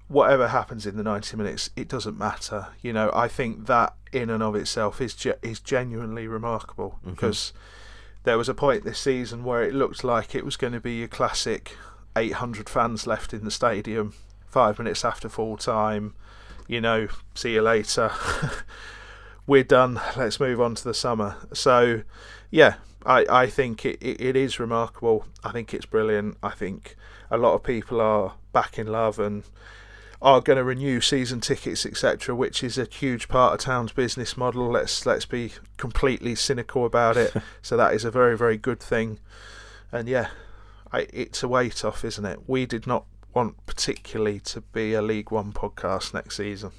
Whatever 0.07 0.49
happens 0.49 0.85
in 0.85 0.97
the 0.97 1.03
90 1.03 1.37
minutes, 1.37 1.71
it 1.75 1.87
doesn't 1.87 2.17
matter. 2.17 2.67
You 2.81 2.93
know, 2.93 3.09
I 3.13 3.27
think 3.27 3.65
that 3.65 3.95
in 4.11 4.29
and 4.29 4.43
of 4.43 4.55
itself 4.55 5.01
is 5.01 5.15
ge- 5.15 5.41
is 5.41 5.59
genuinely 5.59 6.27
remarkable 6.27 6.99
mm-hmm. 6.99 7.11
because 7.11 7.51
there 8.23 8.37
was 8.37 8.47
a 8.47 8.53
point 8.53 8.83
this 8.83 8.99
season 8.99 9.43
where 9.43 9.63
it 9.63 9.73
looked 9.73 10.03
like 10.03 10.35
it 10.35 10.45
was 10.45 10.55
going 10.55 10.73
to 10.73 10.79
be 10.79 11.03
a 11.03 11.07
classic 11.07 11.75
800 12.15 12.69
fans 12.69 13.07
left 13.07 13.33
in 13.33 13.43
the 13.43 13.51
stadium, 13.51 14.13
five 14.47 14.77
minutes 14.77 15.03
after 15.03 15.29
full 15.29 15.57
time. 15.57 16.13
You 16.67 16.81
know, 16.81 17.07
see 17.33 17.53
you 17.53 17.61
later. 17.61 18.11
We're 19.47 19.63
done. 19.63 19.99
Let's 20.17 20.39
move 20.39 20.59
on 20.59 20.75
to 20.75 20.83
the 20.83 20.93
summer. 20.93 21.35
So, 21.53 22.01
yeah, 22.49 22.75
I, 23.05 23.25
I 23.29 23.47
think 23.47 23.85
it, 23.85 24.01
it, 24.01 24.19
it 24.19 24.35
is 24.35 24.59
remarkable. 24.59 25.25
I 25.43 25.51
think 25.51 25.73
it's 25.73 25.85
brilliant. 25.85 26.37
I 26.41 26.49
think 26.49 26.95
a 27.29 27.37
lot 27.37 27.53
of 27.53 27.63
people 27.63 28.01
are 28.01 28.33
back 28.51 28.79
in 28.79 28.87
love 28.87 29.19
and 29.19 29.43
are 30.21 30.41
going 30.41 30.57
to 30.57 30.63
renew 30.63 31.01
season 31.01 31.39
tickets, 31.39 31.85
etc., 31.85 32.33
which 32.33 32.63
is 32.63 32.77
a 32.77 32.85
huge 32.85 33.27
part 33.27 33.53
of 33.53 33.59
Town's 33.59 33.91
business 33.91 34.35
model. 34.35 34.71
Let's 34.71 35.05
let's 35.05 35.25
be 35.25 35.53
completely 35.77 36.33
cynical 36.33 36.85
about 36.85 37.17
it. 37.17 37.35
so 37.61 37.77
that 37.77 37.93
is 37.93 38.03
a 38.05 38.11
very 38.11 38.35
very 38.35 38.57
good 38.57 38.79
thing. 38.79 39.19
And 39.91 40.07
yeah, 40.07 40.29
I, 40.91 41.07
it's 41.13 41.43
a 41.43 41.47
weight 41.47 41.85
off, 41.85 42.03
isn't 42.03 42.25
it? 42.25 42.49
We 42.49 42.65
did 42.65 42.87
not 42.87 43.05
want 43.35 43.63
particularly 43.65 44.39
to 44.39 44.61
be 44.61 44.93
a 44.93 45.01
League 45.01 45.29
One 45.29 45.51
podcast 45.51 46.13
next 46.13 46.37
season. 46.37 46.71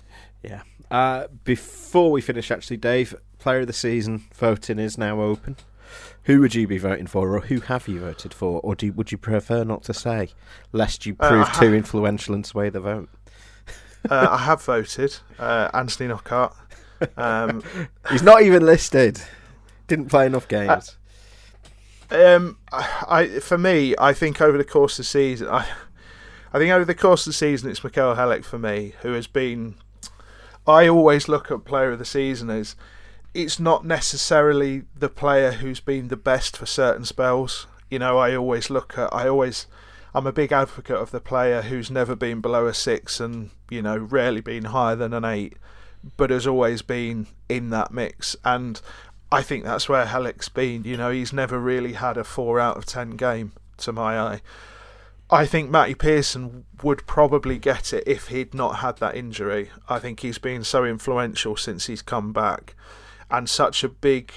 Yeah. 0.42 0.62
Uh, 0.90 1.26
before 1.44 2.10
we 2.10 2.20
finish, 2.20 2.50
actually, 2.50 2.78
Dave, 2.78 3.14
player 3.38 3.60
of 3.60 3.66
the 3.66 3.72
season 3.72 4.24
voting 4.34 4.78
is 4.78 4.96
now 4.96 5.20
open. 5.20 5.56
Who 6.24 6.40
would 6.40 6.54
you 6.54 6.66
be 6.66 6.78
voting 6.78 7.06
for, 7.06 7.36
or 7.36 7.40
who 7.42 7.60
have 7.60 7.86
you 7.86 8.00
voted 8.00 8.34
for, 8.34 8.60
or 8.62 8.74
do 8.74 8.90
would 8.92 9.12
you 9.12 9.18
prefer 9.18 9.62
not 9.64 9.84
to 9.84 9.94
say, 9.94 10.30
lest 10.72 11.06
you 11.06 11.14
Uh, 11.20 11.28
prove 11.28 11.48
ha- 11.48 11.60
too 11.60 11.74
influential 11.74 12.34
and 12.34 12.44
sway 12.44 12.70
the 12.70 12.80
vote? 12.80 13.08
Uh, 14.10 14.28
I 14.30 14.38
have 14.38 14.62
voted 14.62 15.16
uh, 15.38 15.68
Anthony 15.74 16.08
Knockaert. 16.08 16.52
Um, 17.16 17.62
He's 18.10 18.22
not 18.22 18.42
even 18.42 18.64
listed. 18.64 19.20
Didn't 19.86 20.06
play 20.06 20.26
enough 20.26 20.48
games. 20.48 20.96
Um, 22.10 22.58
I, 22.72 23.04
I 23.08 23.26
for 23.40 23.58
me, 23.58 23.94
I 23.98 24.12
think 24.12 24.40
over 24.40 24.56
the 24.58 24.64
course 24.64 24.94
of 24.98 25.04
the 25.04 25.08
season, 25.08 25.48
I, 25.48 25.66
I 26.52 26.58
think 26.58 26.72
over 26.72 26.84
the 26.84 26.94
course 26.94 27.26
of 27.26 27.30
the 27.30 27.34
season, 27.34 27.70
it's 27.70 27.84
Michal 27.84 28.14
Helik 28.14 28.44
for 28.44 28.58
me, 28.58 28.94
who 29.02 29.12
has 29.12 29.26
been. 29.26 29.74
I 30.66 30.88
always 30.88 31.28
look 31.28 31.50
at 31.50 31.64
player 31.64 31.92
of 31.92 31.98
the 31.98 32.04
season 32.04 32.50
as 32.50 32.74
it's 33.34 33.60
not 33.60 33.84
necessarily 33.84 34.84
the 34.98 35.08
player 35.08 35.52
who's 35.52 35.80
been 35.80 36.08
the 36.08 36.16
best 36.16 36.56
for 36.56 36.66
certain 36.66 37.04
spells. 37.04 37.66
You 37.90 37.98
know, 37.98 38.18
I 38.18 38.34
always 38.34 38.70
look 38.70 38.96
at. 38.96 39.12
I 39.12 39.28
always. 39.28 39.66
I'm 40.14 40.26
a 40.26 40.32
big 40.32 40.50
advocate 40.50 40.96
of 40.96 41.10
the 41.10 41.20
player 41.20 41.60
who's 41.62 41.90
never 41.90 42.16
been 42.16 42.40
below 42.40 42.66
a 42.66 42.72
six 42.72 43.20
and 43.20 43.50
you 43.68 43.82
know 43.82 43.98
rarely 43.98 44.40
been 44.40 44.64
higher 44.64 44.96
than 44.96 45.12
an 45.12 45.24
eight, 45.24 45.58
but 46.16 46.30
has 46.30 46.46
always 46.46 46.80
been 46.80 47.26
in 47.48 47.70
that 47.70 47.92
mix. 47.92 48.34
And 48.44 48.80
I 49.30 49.42
think 49.42 49.64
that's 49.64 49.88
where 49.88 50.06
Helik's 50.06 50.48
been. 50.48 50.84
You 50.84 50.96
know, 50.96 51.10
he's 51.10 51.32
never 51.32 51.58
really 51.58 51.92
had 51.92 52.16
a 52.16 52.24
four 52.24 52.58
out 52.58 52.78
of 52.78 52.86
ten 52.86 53.10
game 53.10 53.52
to 53.78 53.92
my 53.92 54.18
eye. 54.18 54.40
I 55.30 55.44
think 55.44 55.70
Matty 55.70 55.94
Pearson 55.94 56.64
would 56.82 57.06
probably 57.06 57.58
get 57.58 57.92
it 57.92 58.04
if 58.06 58.28
he'd 58.28 58.54
not 58.54 58.76
had 58.76 58.98
that 58.98 59.16
injury. 59.16 59.70
I 59.88 59.98
think 59.98 60.20
he's 60.20 60.38
been 60.38 60.62
so 60.62 60.84
influential 60.84 61.56
since 61.56 61.86
he's 61.86 62.02
come 62.02 62.32
back, 62.32 62.74
and 63.30 63.48
such 63.48 63.82
a 63.82 63.88
big. 63.88 64.32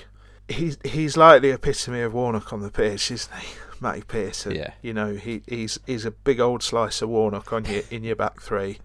He's 0.47 0.77
he's 0.83 1.15
like 1.15 1.43
the 1.43 1.51
epitome 1.51 2.01
of 2.01 2.13
Warnock 2.13 2.51
on 2.51 2.61
the 2.61 2.71
pitch, 2.71 3.11
isn't 3.11 3.35
he? 3.35 3.47
Matty 3.79 4.01
Pearson. 4.01 4.55
Yeah. 4.55 4.73
You 4.81 4.93
know, 4.93 5.13
he 5.15 5.41
he's 5.47 5.79
he's 5.85 6.05
a 6.05 6.11
big 6.11 6.39
old 6.39 6.63
slice 6.63 7.01
of 7.01 7.09
Warnock 7.09 7.53
on 7.53 7.65
your 7.65 7.83
in 7.91 8.03
your 8.03 8.15
back 8.15 8.41
three. 8.41 8.79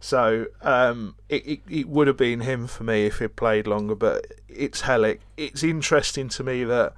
So 0.00 0.46
um, 0.62 1.16
it, 1.28 1.46
it 1.46 1.60
it 1.70 1.88
would 1.88 2.06
have 2.06 2.16
been 2.16 2.40
him 2.40 2.66
for 2.66 2.84
me 2.84 3.06
if 3.06 3.18
he'd 3.18 3.36
played 3.36 3.66
longer, 3.66 3.94
but 3.94 4.26
it's 4.48 4.82
Helik. 4.82 5.20
It's 5.36 5.62
interesting 5.62 6.28
to 6.30 6.44
me 6.44 6.64
that 6.64 6.92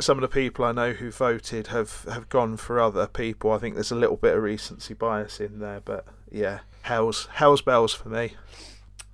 some 0.00 0.18
of 0.18 0.22
the 0.22 0.28
people 0.28 0.64
I 0.64 0.72
know 0.72 0.92
who 0.92 1.10
voted 1.10 1.68
have, 1.68 2.04
have 2.10 2.28
gone 2.28 2.56
for 2.56 2.80
other 2.80 3.06
people. 3.06 3.52
I 3.52 3.58
think 3.58 3.74
there's 3.74 3.90
a 3.90 3.96
little 3.96 4.16
bit 4.16 4.36
of 4.36 4.42
recency 4.42 4.94
bias 4.94 5.40
in 5.40 5.58
there, 5.58 5.80
but 5.84 6.06
yeah, 6.30 6.60
hell's 6.82 7.28
hell's 7.32 7.62
bells 7.62 7.94
for 7.94 8.08
me. 8.08 8.34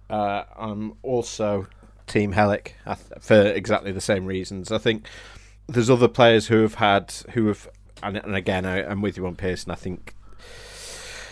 Uh, 0.09 0.45
I'm 0.57 0.95
also 1.03 1.67
Team 2.07 2.33
th- 2.95 3.21
for 3.21 3.41
exactly 3.43 3.93
the 3.93 4.01
same 4.01 4.25
reasons. 4.25 4.73
I 4.73 4.79
think 4.79 5.07
there's 5.67 5.91
other 5.91 6.09
players 6.09 6.47
who 6.47 6.63
have 6.63 6.75
had 6.75 7.13
who 7.33 7.49
have, 7.49 7.69
and, 8.03 8.17
and 8.17 8.35
again, 8.35 8.65
I, 8.65 8.85
I'm 8.85 9.03
with 9.03 9.17
you 9.17 9.27
on 9.27 9.37
Pearson. 9.37 9.71
I 9.71 9.75
think 9.75 10.15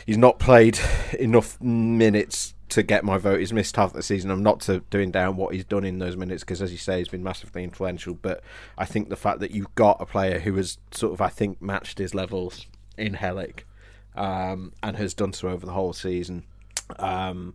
he's 0.05 0.19
not 0.19 0.39
played 0.39 0.79
enough 1.19 1.61
minutes 1.61 2.55
to 2.69 2.83
get 2.83 3.05
my 3.05 3.19
vote. 3.19 3.41
He's 3.41 3.53
missed 3.53 3.77
half 3.77 3.93
the 3.93 4.03
season. 4.03 4.31
I'm 4.31 4.43
not 4.43 4.61
to 4.63 4.81
doing 4.91 5.11
down 5.11 5.37
what 5.37 5.55
he's 5.55 5.65
done 5.65 5.85
in 5.85 5.99
those 5.99 6.17
minutes 6.17 6.43
because, 6.43 6.61
as 6.63 6.73
you 6.73 6.79
say, 6.79 6.99
he's 6.99 7.09
been 7.09 7.23
massively 7.23 7.65
influential. 7.65 8.15
But 8.15 8.43
I 8.77 8.85
think 8.85 9.09
the 9.09 9.17
fact 9.17 9.41
that 9.41 9.51
you've 9.53 9.75
got 9.75 10.01
a 10.01 10.07
player 10.07 10.41
who 10.41 10.55
has 10.57 10.79
sort 10.91 11.13
of, 11.13 11.21
I 11.21 11.29
think, 11.29 11.63
matched 11.63 11.99
his 11.99 12.15
levels 12.15 12.67
in 12.97 13.15
Helik 13.15 13.61
um, 14.15 14.73
and 14.83 14.97
has 14.97 15.15
done 15.15 15.33
so 15.33 15.49
over 15.49 15.65
the 15.65 15.73
whole 15.73 15.93
season. 15.93 16.45
Um, 16.99 17.55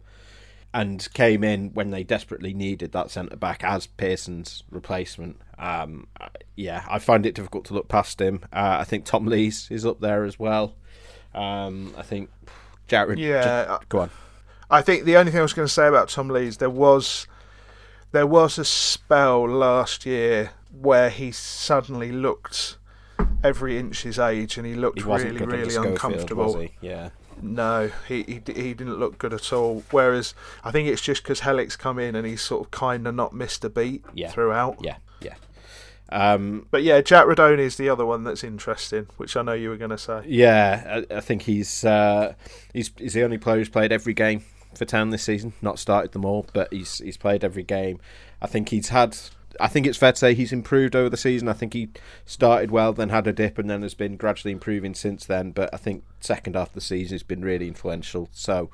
and 0.73 1.07
came 1.13 1.43
in 1.43 1.69
when 1.73 1.91
they 1.91 2.03
desperately 2.03 2.53
needed 2.53 2.93
that 2.93 3.11
centre 3.11 3.35
back 3.35 3.63
as 3.63 3.87
Pearson's 3.87 4.63
replacement. 4.71 5.37
Um, 5.59 6.07
yeah, 6.55 6.85
I 6.89 6.99
find 6.99 7.25
it 7.25 7.35
difficult 7.35 7.65
to 7.65 7.73
look 7.73 7.89
past 7.89 8.21
him. 8.21 8.41
Uh, 8.53 8.77
I 8.79 8.85
think 8.85 9.05
Tom 9.05 9.25
Lees 9.25 9.67
is 9.69 9.85
up 9.85 9.99
there 9.99 10.23
as 10.23 10.39
well. 10.39 10.75
Um, 11.35 11.93
I 11.97 12.03
think 12.03 12.29
Jared. 12.87 13.19
Yeah, 13.19 13.79
go 13.89 13.99
on. 13.99 14.09
I 14.71 14.81
think 14.81 15.03
the 15.03 15.17
only 15.17 15.31
thing 15.31 15.39
I 15.39 15.43
was 15.43 15.53
going 15.53 15.67
to 15.67 15.73
say 15.73 15.87
about 15.87 16.09
Tom 16.09 16.29
Lee 16.29 16.47
is 16.47 16.57
there 16.57 16.69
was 16.69 17.27
there 18.11 18.25
was 18.27 18.57
a 18.57 18.65
spell 18.65 19.47
last 19.47 20.05
year 20.05 20.51
where 20.71 21.09
he 21.09 21.31
suddenly 21.31 22.11
looked 22.11 22.77
every 23.43 23.77
inch 23.77 24.03
his 24.03 24.17
age, 24.17 24.57
and 24.57 24.65
he 24.65 24.73
looked 24.73 24.99
He 25.01 25.05
really, 25.05 25.45
really 25.45 25.75
uncomfortable. 25.75 26.65
Yeah. 26.79 27.09
No, 27.41 27.89
he, 28.07 28.23
he 28.23 28.33
he 28.53 28.73
didn't 28.73 28.99
look 28.99 29.17
good 29.17 29.33
at 29.33 29.51
all. 29.51 29.83
Whereas 29.91 30.33
I 30.63 30.71
think 30.71 30.87
it's 30.87 31.01
just 31.01 31.23
because 31.23 31.41
Helik's 31.41 31.75
come 31.75 31.97
in 31.99 32.15
and 32.15 32.25
he's 32.25 32.41
sort 32.41 32.65
of 32.65 32.71
kind 32.71 33.07
of 33.07 33.15
not 33.15 33.33
missed 33.33 33.65
a 33.65 33.69
beat 33.69 34.05
Yeah. 34.13 34.29
throughout. 34.29 34.77
Yeah. 34.81 34.97
Yeah. 35.21 35.35
Um, 36.11 36.67
But 36.71 36.83
yeah, 36.83 37.01
Jack 37.01 37.25
Rudoni 37.25 37.59
is 37.59 37.77
the 37.77 37.89
other 37.89 38.05
one 38.05 38.23
that's 38.25 38.43
interesting, 38.43 39.07
which 39.17 39.35
I 39.35 39.41
know 39.41 39.53
you 39.53 39.69
were 39.69 39.77
going 39.77 39.91
to 39.91 39.97
say. 39.97 40.21
Yeah, 40.27 41.01
I, 41.09 41.15
I 41.17 41.19
think 41.21 41.41
he's 41.43 41.83
uh, 41.83 42.33
he's 42.73 42.91
he's 42.97 43.13
the 43.13 43.23
only 43.23 43.37
player 43.37 43.57
who's 43.57 43.69
played 43.69 43.91
every 43.91 44.13
game 44.13 44.43
for 44.73 44.85
Town 44.85 45.09
this 45.09 45.23
season. 45.23 45.53
Not 45.61 45.79
started 45.79 46.11
them 46.11 46.25
all, 46.25 46.45
but 46.53 46.71
he's 46.71 46.99
he's 46.99 47.17
played 47.17 47.43
every 47.43 47.63
game. 47.63 47.99
I 48.41 48.47
think 48.47 48.69
he's 48.69 48.89
had. 48.89 49.17
I 49.59 49.67
think 49.67 49.85
it's 49.85 49.97
fair 49.97 50.13
to 50.13 50.17
say 50.17 50.33
he's 50.33 50.53
improved 50.53 50.95
over 50.95 51.09
the 51.09 51.17
season. 51.17 51.49
I 51.49 51.53
think 51.53 51.73
he 51.73 51.89
started 52.25 52.71
well, 52.71 52.93
then 52.93 53.09
had 53.09 53.27
a 53.27 53.33
dip, 53.33 53.57
and 53.57 53.69
then 53.69 53.81
has 53.81 53.93
been 53.93 54.15
gradually 54.15 54.53
improving 54.53 54.93
since 54.93 55.25
then. 55.25 55.51
But 55.51 55.69
I 55.73 55.77
think 55.77 56.03
second 56.21 56.55
half 56.55 56.69
of 56.69 56.73
the 56.73 56.81
season 56.81 57.15
has 57.15 57.23
been 57.23 57.43
really 57.43 57.67
influential. 57.67 58.29
So, 58.31 58.69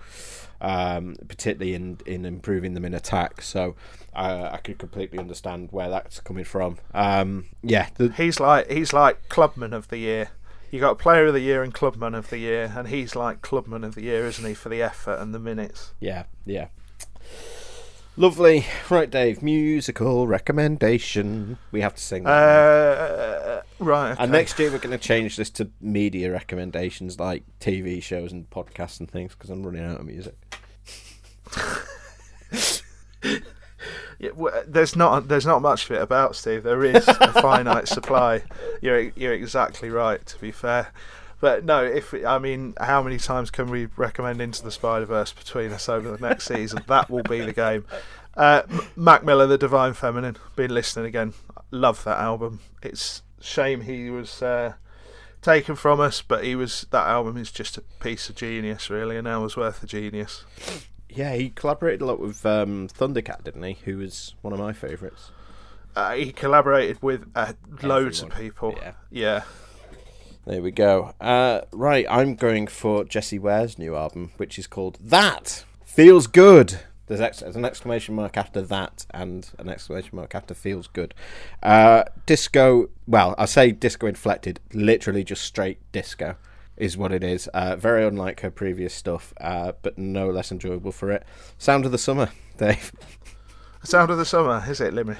um, 0.61 1.15
particularly 1.27 1.73
in 1.73 1.99
in 2.05 2.25
improving 2.25 2.73
them 2.75 2.85
in 2.85 2.93
attack. 2.93 3.41
So, 3.41 3.75
I 4.13 4.57
could 4.63 4.77
completely 4.77 5.19
understand 5.19 5.69
where 5.71 5.89
that's 5.89 6.19
coming 6.19 6.45
from. 6.45 6.77
Um, 6.93 7.45
yeah, 7.63 7.89
the, 7.95 8.09
He's 8.13 8.39
like 8.39 8.69
he's 8.71 8.93
like 8.93 9.29
clubman 9.29 9.73
of 9.73 9.87
the 9.87 9.97
year. 9.97 10.29
You 10.69 10.79
got 10.81 10.99
player 10.99 11.27
of 11.27 11.33
the 11.33 11.39
year 11.39 11.63
and 11.63 11.73
clubman 11.73 12.13
of 12.13 12.29
the 12.29 12.39
year, 12.39 12.73
and 12.75 12.89
he's 12.89 13.15
like 13.15 13.41
clubman 13.41 13.83
of 13.83 13.95
the 13.95 14.03
year, 14.03 14.25
isn't 14.25 14.45
he, 14.45 14.53
for 14.53 14.69
the 14.69 14.81
effort 14.81 15.19
and 15.19 15.33
the 15.33 15.39
minutes? 15.39 15.93
Yeah, 15.99 16.23
yeah. 16.45 16.67
Lovely. 18.19 18.65
Right, 18.89 19.09
Dave, 19.09 19.43
musical 19.43 20.27
recommendation. 20.27 21.59
We 21.71 21.81
have 21.81 21.93
to 21.95 22.01
sing 22.01 22.23
that. 22.23 22.31
Uh, 22.31 23.61
right. 23.79 24.11
Okay. 24.13 24.23
And 24.23 24.31
next 24.31 24.57
year 24.57 24.71
we're 24.71 24.79
going 24.79 24.97
to 24.97 25.03
change 25.03 25.37
this 25.37 25.51
to 25.51 25.69
media 25.79 26.31
recommendations 26.31 27.19
like 27.19 27.43
TV 27.59 28.01
shows 28.01 28.31
and 28.31 28.49
podcasts 28.49 28.99
and 28.99 29.09
things 29.09 29.35
because 29.35 29.51
I'm 29.51 29.63
running 29.63 29.85
out 29.85 29.99
of 29.99 30.05
music. 30.07 30.35
Yeah, 34.19 34.29
w- 34.29 34.51
there's 34.65 34.95
not 34.95 35.27
there's 35.27 35.45
not 35.45 35.61
much 35.61 35.85
of 35.89 35.95
it 35.95 36.01
about 36.01 36.35
Steve. 36.35 36.63
There 36.63 36.83
is 36.83 37.07
a 37.07 37.31
finite 37.41 37.87
supply. 37.87 38.43
You're 38.81 39.11
you're 39.15 39.33
exactly 39.33 39.89
right. 39.89 40.25
To 40.25 40.39
be 40.39 40.51
fair, 40.51 40.91
but 41.39 41.63
no. 41.63 41.83
If 41.83 42.13
I 42.25 42.39
mean, 42.39 42.73
how 42.79 43.03
many 43.03 43.17
times 43.19 43.51
can 43.51 43.69
we 43.69 43.87
recommend 43.95 44.41
Into 44.41 44.63
the 44.63 44.71
Spider 44.71 45.05
Verse 45.05 45.33
between 45.33 45.71
us 45.71 45.87
over 45.87 46.09
the 46.15 46.27
next 46.27 46.45
season? 46.45 46.83
That 46.87 47.09
will 47.09 47.23
be 47.23 47.41
the 47.41 47.53
game. 47.53 47.85
Uh, 48.35 48.63
Mac 48.95 49.23
Miller, 49.23 49.47
The 49.47 49.57
Divine 49.57 49.93
Feminine. 49.93 50.37
Been 50.55 50.73
listening 50.73 51.05
again. 51.07 51.33
Love 51.71 52.03
that 52.03 52.19
album. 52.19 52.59
It's 52.83 53.21
shame 53.41 53.81
he 53.81 54.09
was 54.09 54.41
uh, 54.41 54.73
taken 55.41 55.75
from 55.75 55.99
us, 55.99 56.21
but 56.21 56.43
he 56.43 56.55
was 56.55 56.85
that 56.91 57.05
album 57.07 57.37
is 57.37 57.51
just 57.51 57.77
a 57.77 57.81
piece 57.99 58.29
of 58.29 58.35
genius, 58.35 58.89
really, 58.89 59.17
an 59.17 59.27
hour's 59.27 59.57
worth 59.57 59.81
of 59.83 59.89
genius. 59.89 60.43
Yeah, 61.09 61.33
he 61.35 61.49
collaborated 61.49 62.01
a 62.01 62.05
lot 62.05 62.19
with 62.19 62.45
um, 62.45 62.87
Thundercat, 62.89 63.43
didn't 63.43 63.63
he? 63.63 63.77
Who 63.85 63.97
was 63.97 64.35
one 64.41 64.53
of 64.53 64.59
my 64.59 64.73
favourites. 64.73 65.31
Uh, 65.95 66.13
he 66.13 66.31
collaborated 66.31 67.01
with 67.01 67.29
uh, 67.33 67.53
loads 67.81 68.21
of 68.21 68.29
people. 68.35 68.75
Yeah. 68.77 68.91
yeah. 69.09 69.43
There 70.45 70.61
we 70.61 70.71
go. 70.71 71.13
Uh, 71.19 71.61
right, 71.71 72.05
I'm 72.09 72.35
going 72.35 72.67
for 72.67 73.03
Jessie 73.03 73.39
Ware's 73.39 73.77
new 73.77 73.95
album, 73.95 74.31
which 74.37 74.59
is 74.59 74.67
called 74.67 74.97
That 75.01 75.65
Feels 75.83 76.27
Good. 76.27 76.79
There's, 77.07 77.21
ex- 77.21 77.39
there's 77.39 77.55
an 77.55 77.65
exclamation 77.65 78.15
mark 78.15 78.37
after 78.37 78.61
that 78.61 79.05
and 79.11 79.49
an 79.57 79.69
exclamation 79.69 80.15
mark 80.15 80.35
after 80.35 80.53
feels 80.53 80.87
good. 80.87 81.13
Uh, 81.63 82.03
disco, 82.25 82.89
well, 83.07 83.33
I 83.37 83.45
say 83.45 83.71
disco 83.71 84.07
inflected, 84.07 84.59
literally 84.73 85.23
just 85.23 85.43
straight 85.43 85.79
disco 85.91 86.35
is 86.77 86.97
what 86.97 87.11
it 87.11 87.23
is. 87.23 87.47
Uh, 87.47 87.75
very 87.75 88.05
unlike 88.05 88.41
her 88.41 88.51
previous 88.51 88.93
stuff, 88.93 89.33
uh, 89.41 89.73
but 89.81 89.97
no 89.97 90.29
less 90.29 90.51
enjoyable 90.51 90.91
for 90.91 91.11
it. 91.11 91.25
Sound 91.57 91.85
of 91.85 91.91
the 91.91 91.97
summer, 91.97 92.29
Dave. 92.57 92.91
Sound 93.83 94.11
of 94.11 94.17
the 94.17 94.25
summer, 94.25 94.63
is 94.67 94.81
it, 94.81 94.93
Limmy? 94.93 95.17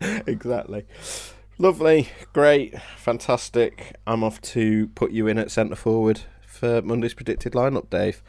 exactly. 0.26 0.86
Lovely, 1.58 2.08
great, 2.32 2.80
fantastic. 2.96 3.96
I'm 4.06 4.24
off 4.24 4.40
to 4.42 4.88
put 4.88 5.12
you 5.12 5.26
in 5.26 5.38
at 5.38 5.50
centre 5.50 5.76
forward 5.76 6.22
for 6.46 6.82
Monday's 6.82 7.14
predicted 7.14 7.52
lineup, 7.52 7.90
Dave. 7.90 8.22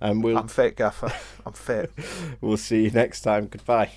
And 0.00 0.24
we'll 0.24 0.38
I'm 0.38 0.48
fit, 0.48 0.76
Gaffer. 0.76 1.12
I'm 1.44 1.52
fit. 1.52 1.92
we'll 2.40 2.56
see 2.56 2.84
you 2.84 2.90
next 2.90 3.20
time. 3.20 3.48
Goodbye. 3.48 3.90